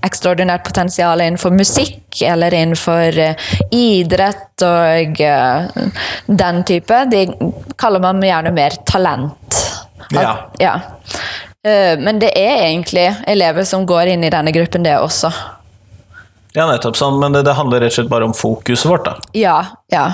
ekstraordinært 0.05 0.65
potensial 0.67 1.21
innenfor 1.23 1.53
musikk 1.55 2.21
eller 2.27 2.53
innenfor 2.53 3.17
idrett 3.73 4.63
og 4.67 5.21
den 6.27 6.59
type, 6.67 6.99
de 7.11 7.23
kaller 7.79 8.03
man 8.03 8.19
gjerne 8.23 8.51
mer 8.55 8.75
talent. 8.87 9.59
Ja. 10.11 10.33
ja. 10.59 10.73
Men 11.63 12.19
det 12.19 12.33
er 12.35 12.65
egentlig 12.67 13.07
elever 13.31 13.67
som 13.67 13.87
går 13.87 14.13
inn 14.13 14.27
i 14.27 14.31
denne 14.31 14.51
gruppen, 14.55 14.83
det 14.83 14.97
også. 14.99 15.31
Ja, 16.53 16.67
nettopp 16.67 16.99
sånn, 16.99 17.19
men 17.23 17.35
det, 17.35 17.45
det 17.47 17.55
handler 17.57 17.83
rett 17.83 17.95
og 17.95 18.01
slett 18.01 18.11
bare 18.11 18.27
om 18.27 18.35
fokuset 18.35 18.87
vårt, 18.91 19.07
da? 19.07 19.31
Ja, 19.39 19.57
ja. 19.91 20.05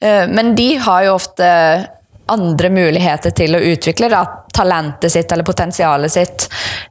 Men 0.00 0.54
de 0.56 0.68
har 0.80 1.04
jo 1.06 1.16
ofte 1.16 1.46
andre 2.30 2.70
muligheter 2.70 3.34
til 3.34 3.56
å 3.56 3.62
utvikle 3.72 4.10
da, 4.10 4.22
talentet 4.54 5.12
sitt 5.12 5.30
eller 5.32 5.46
potensialet 5.46 6.12
sitt. 6.12 6.46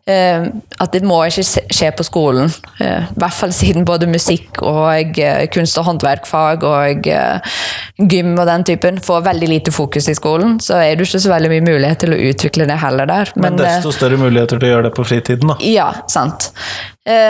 Uh, 0.10 0.48
at 0.82 0.93
det 0.95 1.04
må 1.08 1.19
ikke 1.28 1.45
skje 1.76 1.91
på 1.95 2.06
skolen. 2.08 2.52
Uh, 2.80 3.06
I 3.06 3.19
hvert 3.19 3.38
fall 3.38 3.54
siden 3.56 3.88
både 3.88 4.10
musikk 4.10 4.62
og 4.65 5.19
kunst- 5.54 5.80
og 5.80 5.88
håndverkfag 5.89 6.65
og 6.67 7.10
gym 7.10 8.34
og 8.36 8.45
den 8.50 8.65
typen 8.67 9.00
får 9.04 9.26
veldig 9.28 9.52
lite 9.52 9.76
fokus 9.76 10.10
i 10.12 10.17
skolen, 10.17 10.58
så 10.63 10.80
er 10.82 10.95
det 10.95 11.08
ikke 11.08 11.24
så 11.24 11.34
veldig 11.34 11.52
mye 11.56 11.67
mulighet 11.67 12.04
til 12.04 12.15
å 12.15 12.22
utvikle 12.32 12.67
det 12.69 12.80
heller 12.82 13.10
der. 13.10 13.34
Men, 13.36 13.56
Men 13.56 13.63
desto 13.63 13.93
større 13.95 14.19
muligheter 14.19 14.60
til 14.60 14.69
å 14.69 14.74
gjøre 14.76 14.89
det 14.89 14.95
på 14.98 15.08
fritiden, 15.08 15.54
da. 15.54 15.60
Ja, 15.63 15.91
sant. 16.12 16.52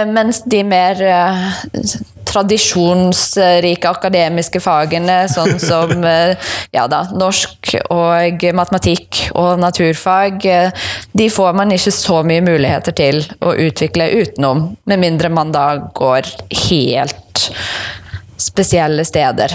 mens 0.10 0.42
de 0.50 0.60
mer 0.68 1.00
tradisjonsrike 2.30 3.90
akademiske 3.90 4.62
fagene, 4.64 5.24
sånn 5.32 5.58
som 5.70 6.06
ja 6.76 6.86
da, 6.92 7.04
norsk 7.16 7.74
og 7.90 8.46
matematikk 8.56 9.26
og 9.34 9.60
naturfag, 9.62 10.46
de 11.12 11.30
får 11.34 11.58
man 11.58 11.74
ikke 11.76 11.94
så 11.96 12.22
mye 12.28 12.46
muligheter 12.46 12.96
til 12.96 13.24
å 13.46 13.56
utvikle 13.58 14.12
utenom, 14.22 14.70
med 14.90 15.02
mindre 15.02 15.34
man 15.34 15.54
da 15.56 15.68
går 15.96 16.30
helt 16.70 17.50
spesielle 18.40 19.06
steder. 19.06 19.54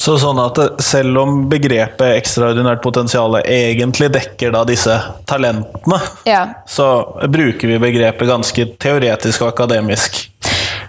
Så 0.00 0.14
sånn 0.16 0.38
at 0.40 0.56
selv 0.80 1.18
om 1.20 1.42
begrepet 1.50 2.16
ekstraordinært 2.16 2.80
potensial 2.80 3.36
egentlig 3.42 4.08
dekker 4.14 4.54
da 4.54 4.62
disse 4.64 4.94
talentene, 5.28 5.98
ja. 6.24 6.46
så 6.64 6.86
bruker 7.28 7.68
vi 7.68 7.76
begrepet 7.82 8.30
ganske 8.30 8.64
teoretisk 8.80 9.44
og 9.44 9.50
akademisk? 9.50 10.22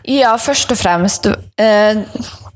Ja, 0.09 0.35
først 0.41 0.71
og 0.73 0.79
fremst. 0.79 1.27
Eh, 1.61 1.99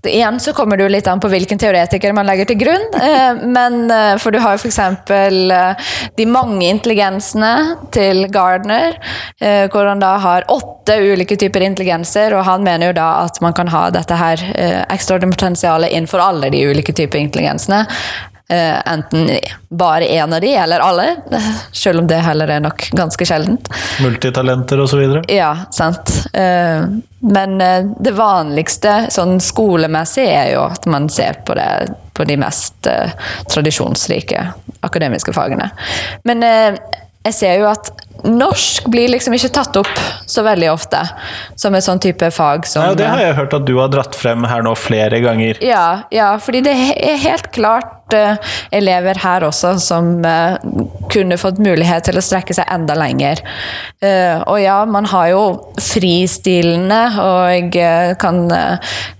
igjen 0.05 0.37
så 0.41 0.53
kommer 0.53 0.77
det 0.77 0.85
jo 0.85 0.91
litt 0.93 1.07
an 1.09 1.21
på 1.21 1.29
hvilken 1.31 1.59
teoretiker 1.61 2.13
man 2.13 2.27
legger 2.29 2.49
til 2.49 2.59
grunn. 2.61 2.85
Eh, 2.97 3.41
men 3.45 3.85
uh, 3.89 4.15
For 4.21 4.33
du 4.33 4.39
har 4.41 4.55
jo 4.55 4.65
f.eks. 4.65 4.79
de 6.17 6.27
mange 6.29 6.67
intelligensene 6.69 7.53
til 7.93 8.25
Gardner, 8.33 8.97
hvor 9.71 9.87
han 9.89 10.01
da 10.01 10.15
har 10.21 10.45
åtte 10.51 10.97
ulike 11.01 11.37
typer 11.39 11.65
intelligenser, 11.65 12.33
og 12.37 12.45
han 12.47 12.63
mener 12.65 12.89
jo 12.89 12.97
da 12.97 13.09
at 13.25 13.41
man 13.43 13.55
kan 13.57 13.69
ha 13.71 13.87
dette 13.93 14.15
her 14.17 14.41
ekstraordinære 14.93 15.35
potensialet 15.35 15.93
innenfor 15.93 16.23
alle 16.23 16.51
de 16.53 16.63
ulike 16.69 16.95
typer 16.95 17.21
intelligensene. 17.21 17.83
Uh, 18.51 18.91
enten 18.93 19.29
bare 19.69 20.05
én 20.05 20.33
av 20.33 20.41
de, 20.41 20.53
eller 20.55 20.79
alle. 20.79 21.15
Selv 21.71 21.99
om 21.99 22.07
det 22.07 22.19
heller 22.21 22.47
er 22.47 22.59
nok 22.61 22.89
ganske 22.93 23.25
sjeldent. 23.25 23.69
Multitalenter 24.03 24.83
osv.? 24.83 25.01
Ja, 25.33 25.65
sant. 25.73 26.11
Uh, 26.29 26.85
men 27.25 27.55
uh, 27.61 27.87
det 27.99 28.13
vanligste 28.13 29.07
sånn 29.09 29.39
skolemessig 29.41 30.27
er 30.29 30.51
jo 30.53 30.67
at 30.67 30.85
man 30.85 31.09
ser 31.09 31.41
på 31.45 31.57
det 31.57 31.69
på 32.15 32.23
de 32.23 32.37
mest 32.39 32.87
tradisjonsrike 33.51 34.39
akademiske 34.87 35.33
fagene. 35.35 35.65
Men 36.23 36.45
jeg 37.25 37.33
ser 37.33 37.61
jo 37.61 37.69
at 37.69 37.91
norsk 38.25 38.87
blir 38.89 39.09
liksom 39.11 39.35
ikke 39.37 39.51
tatt 39.53 39.75
opp 39.77 39.99
så 40.29 40.41
veldig 40.45 40.69
ofte 40.71 41.01
som 41.59 41.75
et 41.77 41.85
sånn 41.85 42.01
type 42.01 42.29
fag 42.33 42.65
som 42.69 42.85
ja, 42.85 42.95
det 42.97 43.09
har 43.09 43.21
jeg 43.21 43.35
hørt 43.37 43.53
at 43.57 43.67
du 43.67 43.75
har 43.77 43.91
dratt 43.93 44.17
frem 44.17 44.45
her 44.49 44.63
nå 44.65 44.73
flere 44.79 45.19
ganger. 45.23 45.59
Ja, 45.65 46.07
ja 46.13 46.31
fordi 46.41 46.63
det 46.65 46.73
er 46.95 47.19
helt 47.21 47.51
klart 47.55 48.15
uh, 48.15 48.39
elever 48.73 49.19
her 49.21 49.45
også 49.45 49.75
som 49.83 50.25
uh, 50.25 50.57
kunne 51.13 51.37
fått 51.41 51.61
mulighet 51.61 52.07
til 52.09 52.17
å 52.17 52.25
strekke 52.25 52.55
seg 52.57 52.69
enda 52.73 52.97
lenger. 52.97 53.43
Uh, 54.01 54.41
og 54.47 54.59
ja, 54.63 54.79
man 54.89 55.09
har 55.11 55.29
jo 55.33 55.43
fristilene 55.81 57.01
og 57.21 57.79
kan 58.21 58.43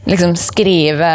liksom 0.09 0.35
skrive 0.39 1.11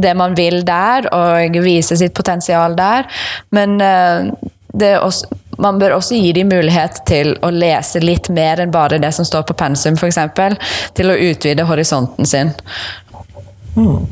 det 0.00 0.12
man 0.16 0.36
vil 0.38 0.62
der, 0.66 1.08
og 1.14 1.60
vise 1.64 1.96
sitt 1.98 2.14
potensial 2.16 2.76
der, 2.78 3.08
men 3.54 3.78
det 3.80 4.94
er 4.94 5.04
også 5.04 5.39
man 5.62 5.80
bør 5.80 5.98
også 5.98 6.18
gi 6.18 6.32
dem 6.36 6.50
mulighet 6.52 7.02
til 7.08 7.34
å 7.44 7.52
lese 7.54 8.02
litt 8.02 8.30
mer 8.32 8.62
enn 8.62 8.72
bare 8.74 9.00
det 9.02 9.12
som 9.16 9.26
står 9.28 9.46
på 9.48 9.58
pensum, 9.60 9.98
f.eks. 9.98 10.18
Til 10.96 11.12
å 11.12 11.18
utvide 11.30 11.68
horisonten 11.68 12.28
sin. 12.28 12.54
Hmm. 13.76 14.08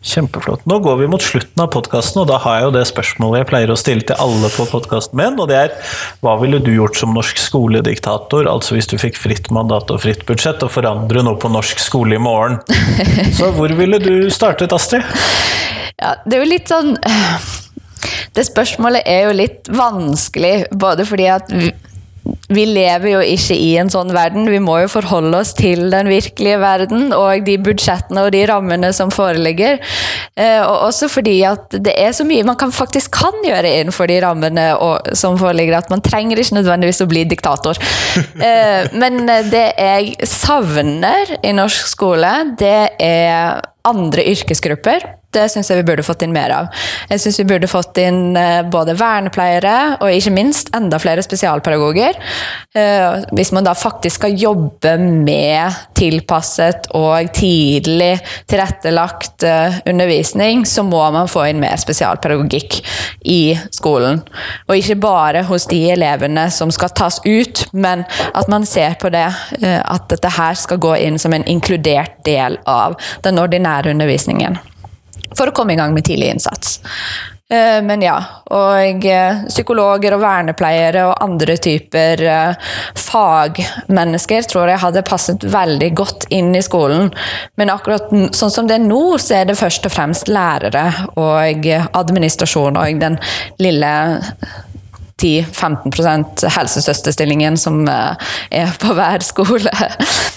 Kjempeflott. 0.00 0.62
Nå 0.64 0.78
går 0.80 0.96
vi 0.96 1.06
mot 1.12 1.20
slutten 1.20 1.60
av 1.60 1.66
podkasten, 1.74 2.22
og 2.22 2.30
da 2.30 2.38
har 2.40 2.56
jeg 2.56 2.64
jo 2.64 2.72
det 2.72 2.84
spørsmålet 2.88 3.42
jeg 3.42 3.48
pleier 3.50 3.72
å 3.72 3.76
stille 3.76 4.06
til 4.08 4.16
alle 4.24 4.48
på 4.54 4.64
podkasten 4.70 5.20
min, 5.20 5.36
og 5.36 5.50
det 5.50 5.58
er 5.58 5.74
hva 6.24 6.38
ville 6.40 6.60
du 6.64 6.70
gjort 6.72 6.96
som 6.96 7.12
norsk 7.12 7.36
skolediktator, 7.40 8.48
altså 8.48 8.78
hvis 8.78 8.88
du 8.88 8.96
fikk 9.00 9.20
fritt 9.20 9.52
mandat 9.52 9.92
og 9.92 10.00
fritt 10.00 10.24
budsjett, 10.28 10.64
og 10.64 10.72
forandre 10.72 11.24
noe 11.26 11.36
på 11.40 11.52
norsk 11.52 11.84
skole 11.84 12.16
i 12.16 12.22
morgen? 12.22 12.62
Så 13.38 13.52
hvor 13.58 13.76
ville 13.76 14.00
du 14.00 14.14
startet, 14.32 14.72
Astrid? 14.72 15.04
Ja, 16.00 16.16
det 16.24 16.38
er 16.38 16.46
jo 16.46 16.52
litt 16.54 16.72
sånn 16.72 16.94
det 18.36 18.46
spørsmålet 18.48 19.06
er 19.08 19.28
jo 19.28 19.38
litt 19.42 19.70
vanskelig, 19.74 20.70
både 20.72 21.06
fordi 21.08 21.30
at 21.32 21.54
vi, 22.50 22.64
lever 22.68 23.14
jo 23.14 23.20
ikke 23.24 23.56
i 23.56 23.70
en 23.80 23.90
sånn 23.92 24.10
verden. 24.14 24.48
Vi 24.50 24.60
må 24.62 24.76
jo 24.82 24.90
forholde 24.92 25.40
oss 25.40 25.52
til 25.56 25.86
den 25.92 26.10
virkelige 26.10 26.58
verden 26.60 27.14
og 27.16 27.46
de 27.46 27.56
budsjettene 27.62 28.26
og 28.26 28.34
de 28.34 28.42
rammene 28.50 28.90
som 28.96 29.12
foreligger. 29.14 29.80
Eh, 30.36 30.60
og 30.60 30.90
også 30.90 31.08
fordi 31.10 31.38
at 31.48 31.78
det 31.80 31.94
er 31.96 32.12
så 32.16 32.26
mye 32.28 32.44
man 32.46 32.58
kan, 32.60 32.74
faktisk 32.74 33.16
kan 33.22 33.40
gjøre 33.46 33.72
innenfor 33.80 34.10
de 34.10 34.20
rammene 34.24 34.66
og, 34.76 35.12
som 35.16 35.38
foreligger, 35.40 35.78
at 35.78 35.92
man 35.92 36.04
trenger 36.04 36.40
ikke 36.40 36.58
nødvendigvis 36.60 37.02
å 37.04 37.10
bli 37.10 37.26
diktator. 37.30 37.80
Eh, 38.40 38.86
men 38.96 39.26
det 39.50 39.66
jeg 39.76 40.26
savner 40.28 41.34
i 41.44 41.52
norsk 41.54 41.90
skole, 41.92 42.30
det 42.58 42.96
er 43.02 43.60
andre 43.86 44.24
yrkesgrupper. 44.32 45.04
Det 45.30 45.44
syns 45.52 45.68
jeg 45.70 45.78
vi 45.78 45.86
burde 45.86 46.02
fått 46.02 46.24
inn 46.26 46.32
mer 46.34 46.50
av. 46.50 46.68
Jeg 47.06 47.22
syns 47.22 47.36
vi 47.38 47.46
burde 47.52 47.68
fått 47.70 47.98
inn 48.02 48.34
eh, 48.38 48.64
både 48.66 48.96
vernepleiere 48.98 49.74
og 50.02 50.10
ikke 50.10 50.32
minst 50.34 50.72
enda 50.74 50.98
flere 50.98 51.22
spesialpedagoger. 51.22 52.16
Eh, 52.74 53.20
hvis 53.38 53.52
man 53.54 53.66
da 53.66 53.76
faktisk 53.78 54.18
skal 54.18 54.34
jobbe 54.34 54.96
med 54.98 55.76
tilpasset 55.98 56.88
og 56.98 57.30
tidlig 57.36 58.16
tilrettelagt 58.50 59.46
eh, 59.46 59.78
undervisning, 59.92 60.64
så 60.66 60.82
må 60.86 61.04
man 61.14 61.30
få 61.30 61.46
inn 61.52 61.62
mer 61.62 61.78
spesialpedagogikk 61.78 62.80
i 63.30 63.54
skolen. 63.70 64.24
Og 64.66 64.80
ikke 64.80 64.98
bare 64.98 65.44
hos 65.46 65.68
de 65.70 65.84
elevene 65.94 66.48
som 66.50 66.74
skal 66.74 66.90
tas 66.90 67.20
ut, 67.22 67.68
men 67.70 68.02
at 68.34 68.50
man 68.50 68.66
ser 68.66 68.98
på 68.98 69.12
det 69.14 69.28
at 69.60 70.10
dette 70.10 70.34
her 70.34 70.58
skal 70.58 70.80
gå 70.82 70.96
inn 71.04 71.18
som 71.22 71.34
en 71.36 71.46
inkludert 71.46 72.18
del 72.26 72.58
av 72.66 72.98
den 73.22 73.38
ordinære 73.38 73.94
undervisningen 73.94 74.58
for 75.36 75.50
å 75.50 75.54
komme 75.56 75.74
i 75.74 75.80
gang 75.80 75.94
med 75.96 76.06
tidlig 76.06 76.32
innsats. 76.34 76.80
Eh, 77.50 77.82
men 77.82 78.02
ja, 78.02 78.14
og 78.54 79.06
eh, 79.10 79.40
psykologer 79.48 80.14
og 80.14 80.20
vernepleiere 80.22 81.02
og 81.08 81.16
andre 81.24 81.56
typer 81.58 82.22
eh, 82.22 82.68
fagmennesker 82.94 84.46
tror 84.46 84.70
jeg 84.70 84.82
hadde 84.84 85.02
passet 85.08 85.46
veldig 85.50 85.88
godt 85.98 86.28
inn 86.30 86.54
i 86.54 86.62
skolen. 86.62 87.10
Men 87.58 87.74
akkurat 87.74 88.06
sånn 88.38 88.54
som 88.54 88.70
det 88.70 88.78
er 88.78 88.86
nå, 88.86 89.02
så 89.18 89.40
er 89.40 89.50
det 89.50 89.58
først 89.58 89.90
og 89.90 89.96
fremst 89.96 90.30
lærere 90.30 90.86
og 91.18 91.66
administrasjon 91.98 92.78
og 92.78 93.02
den 93.02 93.18
lille 93.58 93.94
10-15% 95.20 96.46
helsesøsterstillingen 96.56 97.56
som 97.60 97.82
eh, 97.88 98.30
er 98.62 98.72
på 98.80 98.94
hver 98.96 99.24
skole. 99.24 99.70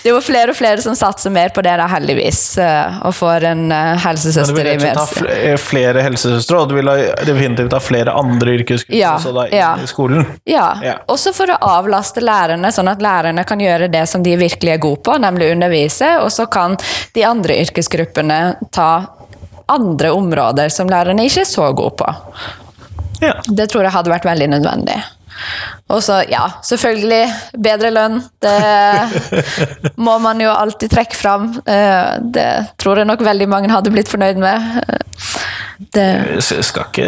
Det 0.03 0.09
er 0.09 0.15
jo 0.17 0.19
flere 0.23 0.51
og 0.51 0.57
flere 0.57 0.83
som 0.83 0.95
satser 0.99 1.31
mer 1.31 1.53
på 1.55 1.63
det, 1.63 1.77
da, 1.79 1.87
heldigvis, 1.87 2.41
eh, 2.59 2.97
og 3.07 3.15
får 3.15 3.47
en 3.53 3.63
eh, 3.71 3.93
helsesøster 4.03 4.59
i 4.73 4.75
mer. 4.81 4.99
Du 4.99 5.23
vil 5.23 5.53
ha 5.53 5.57
flere 5.61 6.03
helsesøstre, 6.03 6.59
og 6.59 6.71
du 6.71 6.77
vil 6.79 6.91
definitivt 7.23 7.75
ha 7.75 7.79
flere 7.83 8.15
andre 8.19 8.57
yrkesgrupper 8.59 8.99
ja, 8.99 9.15
da, 9.39 9.47
ja. 9.55 9.71
i 9.79 9.87
skolen? 9.87 10.27
Ja. 10.49 10.67
ja, 10.83 10.97
også 11.11 11.31
for 11.35 11.53
å 11.53 11.59
avlaste 11.77 12.23
lærerne, 12.23 12.73
sånn 12.75 12.91
at 12.91 13.03
lærerne 13.03 13.45
kan 13.47 13.63
gjøre 13.63 13.87
det 13.93 14.03
som 14.11 14.25
de 14.25 14.35
virkelig 14.39 14.75
er 14.75 14.83
gode 14.83 15.03
på, 15.07 15.15
nemlig 15.23 15.53
undervise, 15.55 16.17
og 16.19 16.31
så 16.35 16.49
kan 16.51 16.75
de 17.15 17.23
andre 17.27 17.61
yrkesgruppene 17.63 18.41
ta 18.75 18.91
andre 19.71 20.11
områder 20.11 20.69
som 20.73 20.89
lærerne 20.91 21.25
ikke 21.27 21.45
er 21.45 21.49
så 21.49 21.69
gode 21.75 21.95
på. 22.03 22.09
Ja. 23.23 23.35
Det 23.47 23.69
tror 23.71 23.87
jeg 23.87 23.95
hadde 23.95 24.13
vært 24.13 24.27
veldig 24.27 24.49
nødvendig. 24.55 25.01
Og 25.91 25.99
så, 26.03 26.21
ja, 26.29 26.45
selvfølgelig 26.65 27.23
bedre 27.63 27.91
lønn. 27.93 28.21
Det 28.41 28.53
må 30.05 30.17
man 30.23 30.41
jo 30.41 30.51
alltid 30.53 30.93
trekke 30.93 31.17
fram. 31.17 31.49
Eh, 31.65 32.13
det 32.33 32.49
tror 32.81 33.01
jeg 33.01 33.09
nok 33.09 33.23
veldig 33.25 33.49
mange 33.51 33.71
hadde 33.73 33.93
blitt 33.93 34.11
fornøyd 34.11 34.39
med. 34.41 34.83
Det 35.93 36.05
jeg 36.37 36.63
skal 36.63 36.85
ikke 36.87 37.07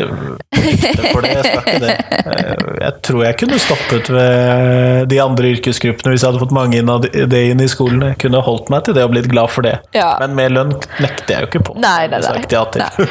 for 1.13 1.23
det. 1.23 1.31
Jeg, 1.31 1.43
skal 1.45 1.61
ikke 1.61 1.75
det. 1.85 1.95
Eh, 2.19 2.65
jeg 2.81 2.93
tror 3.07 3.21
jeg 3.23 3.39
kunne 3.39 3.61
stoppet 3.61 4.09
ved 4.11 5.07
de 5.13 5.21
andre 5.23 5.53
yrkesgruppene 5.55 6.13
hvis 6.13 6.25
jeg 6.25 6.33
hadde 6.33 6.43
fått 6.43 6.55
mange 6.55 6.81
inn 6.81 6.91
av 6.91 7.05
det 7.05 7.43
inn 7.53 7.63
i 7.63 7.69
skolen. 7.71 8.03
Jeg 8.11 8.19
kunne 8.25 8.43
holdt 8.45 8.73
meg 8.73 8.85
til 8.87 8.97
det 8.97 9.05
og 9.05 9.15
blitt 9.15 9.31
glad 9.31 9.53
for 9.53 9.65
det. 9.65 9.77
Ja. 9.95 10.15
Men 10.21 10.35
mer 10.37 10.53
lønn 10.53 10.75
nekter 10.99 11.37
jeg 11.37 11.47
jo 11.47 11.53
ikke 11.53 11.65
på. 11.71 11.79
Nei, 11.85 12.09
nei, 12.11 12.21
nei. 12.25 13.07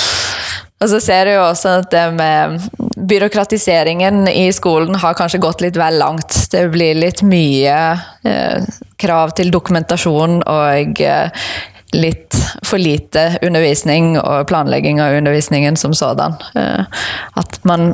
Og 0.82 0.90
så 0.90 0.98
ser 1.02 1.28
du 1.28 1.36
jo 1.36 1.42
også 1.44 1.76
at 1.82 1.90
det 1.94 2.06
med 2.16 2.58
byråkratiseringen 3.08 4.26
i 4.28 4.48
skolen 4.54 4.98
har 4.98 5.14
kanskje 5.18 5.40
gått 5.42 5.62
litt 5.62 5.78
vel 5.78 5.98
langt. 6.02 6.34
Det 6.50 6.64
blir 6.74 6.98
litt 6.98 7.22
mye 7.26 7.76
eh, 8.26 8.72
krav 9.02 9.34
til 9.38 9.52
dokumentasjon 9.54 10.40
og 10.42 11.02
eh, 11.02 11.46
litt 11.92 12.38
for 12.64 12.80
lite 12.82 13.38
undervisning 13.44 14.16
og 14.20 14.46
planlegging 14.50 15.00
av 15.02 15.18
undervisningen 15.20 15.78
som 15.78 15.94
sådan. 15.94 16.38
Eh, 16.58 17.02
at 17.38 17.58
man 17.68 17.92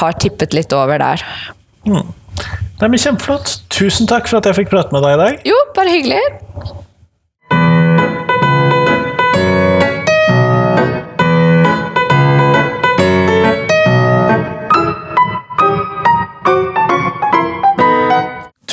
har 0.00 0.18
tippet 0.18 0.56
litt 0.56 0.74
over 0.74 0.98
der. 1.02 1.22
Mm. 1.86 2.14
Det 2.80 2.88
men 2.90 2.98
Kjempeflott. 2.98 3.60
Tusen 3.70 4.10
takk 4.10 4.26
for 4.26 4.40
at 4.40 4.48
jeg 4.50 4.64
fikk 4.64 4.72
prate 4.72 4.94
med 4.94 5.04
deg 5.06 5.14
i 5.14 5.20
dag. 5.20 5.44
Jo, 5.46 5.60
bare 5.76 5.94
hyggelig. 5.94 6.24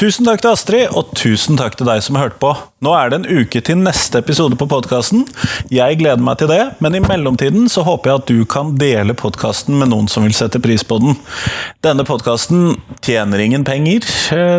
Tusen 0.02 0.26
takk 0.26 0.42
til 0.42 0.50
Astrid, 0.50 0.94
og 0.98 1.12
tusen 1.14 1.60
takk 1.60 1.76
til 1.78 1.86
deg 1.86 2.00
som 2.02 2.18
hørte 2.18 2.40
på. 2.42 2.56
Nå 2.82 2.90
er 2.98 3.12
det 3.12 3.20
en 3.20 3.42
uke 3.44 3.60
til 3.62 3.78
neste 3.78 4.18
episode 4.18 4.58
på 4.58 4.66
podkasten. 4.66 5.28
Jeg 5.70 6.00
gleder 6.00 6.24
meg 6.26 6.40
til 6.42 6.50
det, 6.50 6.64
men 6.82 6.96
i 6.98 7.02
mellomtiden 7.04 7.68
så 7.70 7.84
håper 7.86 8.10
jeg 8.10 8.22
at 8.22 8.32
du 8.32 8.40
kan 8.50 8.72
dele 8.82 9.14
podkasten 9.14 9.78
med 9.78 9.92
noen 9.92 10.08
som 10.10 10.26
vil 10.26 10.34
sette 10.34 10.58
pris 10.64 10.82
på 10.82 10.98
den. 11.04 11.20
Denne 11.86 12.02
podkasten 12.08 12.80
tjener 13.06 13.44
ingen 13.44 13.62
penger. 13.68 14.08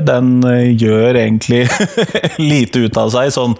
Den 0.06 0.46
eh, 0.46 0.68
gjør 0.78 1.18
egentlig 1.24 1.64
lite 2.52 2.84
ut 2.86 3.02
av 3.02 3.10
seg 3.10 3.34
sånn 3.34 3.58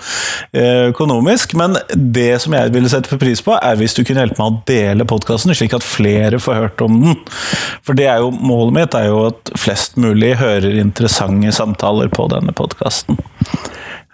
eh, 0.54 0.92
økonomisk, 0.92 1.56
men 1.58 1.74
det 1.90 2.36
som 2.46 2.54
jeg 2.54 2.70
ville 2.76 2.94
sette 2.94 3.18
pris 3.18 3.42
på, 3.42 3.58
er 3.58 3.82
hvis 3.82 3.98
du 3.98 4.04
kunne 4.04 4.22
hjelpe 4.22 4.38
meg 4.38 4.52
å 4.52 4.62
dele 4.70 5.08
podkasten, 5.10 5.50
slik 5.58 5.74
at 5.74 5.82
flere 5.82 6.38
får 6.38 6.60
hørt 6.60 6.86
om 6.86 7.02
den. 7.08 7.18
For 7.82 7.98
det 7.98 8.06
er 8.06 8.22
jo 8.22 8.30
målet 8.30 8.78
mitt 8.78 8.94
er 8.94 9.10
jo 9.10 9.24
at 9.32 9.54
flest 9.58 9.98
mulig 9.98 10.36
hører 10.38 10.78
interessante 10.78 11.50
samtaler 11.50 11.71
samtaler 11.72 12.08
på 12.08 12.28
denne 12.28 12.52
podkasten. 12.52 13.16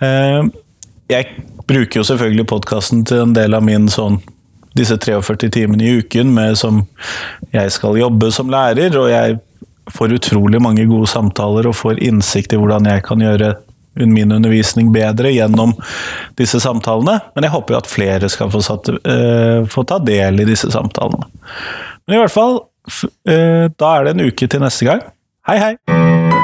Eh, 0.00 0.42
jeg 1.08 1.26
bruker 1.66 2.00
jo 2.00 2.04
selvfølgelig 2.04 2.46
podkasten 2.46 3.04
til 3.04 3.22
en 3.26 3.34
del 3.34 3.54
av 3.54 3.64
min 3.64 3.88
sånn 3.88 4.20
disse 4.76 4.96
43 4.96 5.50
timene 5.50 5.84
i 5.84 5.98
uken 5.98 6.34
med 6.34 6.58
som 6.58 6.84
jeg 7.52 7.70
skal 7.72 7.98
jobbe 7.98 8.30
som 8.30 8.50
lærer, 8.50 8.94
og 8.96 9.10
jeg 9.10 9.38
får 9.90 10.14
utrolig 10.18 10.60
mange 10.62 10.84
gode 10.86 11.08
samtaler 11.08 11.66
og 11.66 11.74
får 11.74 11.98
innsikt 12.04 12.52
i 12.52 12.60
hvordan 12.60 12.86
jeg 12.86 13.02
kan 13.02 13.20
gjøre 13.24 13.56
min 13.98 14.30
undervisning 14.30 14.92
bedre 14.94 15.32
gjennom 15.32 15.72
disse 16.38 16.60
samtalene. 16.62 17.18
Men 17.34 17.48
jeg 17.48 17.54
håper 17.56 17.74
jo 17.74 17.80
at 17.80 17.90
flere 17.90 18.30
skal 18.30 18.52
få, 18.52 18.62
satt, 18.62 18.92
uh, 18.92 19.66
få 19.66 19.82
ta 19.88 19.98
del 19.98 20.44
i 20.44 20.46
disse 20.46 20.70
samtalene. 20.70 21.26
Men 22.06 22.20
i 22.20 22.22
hvert 22.22 22.36
fall, 22.36 22.60
uh, 22.62 23.66
da 23.74 23.94
er 23.96 24.06
det 24.06 24.14
en 24.14 24.28
uke 24.28 24.46
til 24.46 24.62
neste 24.62 24.86
gang. 24.86 25.02
Hei, 25.48 25.58
hei! 25.58 26.37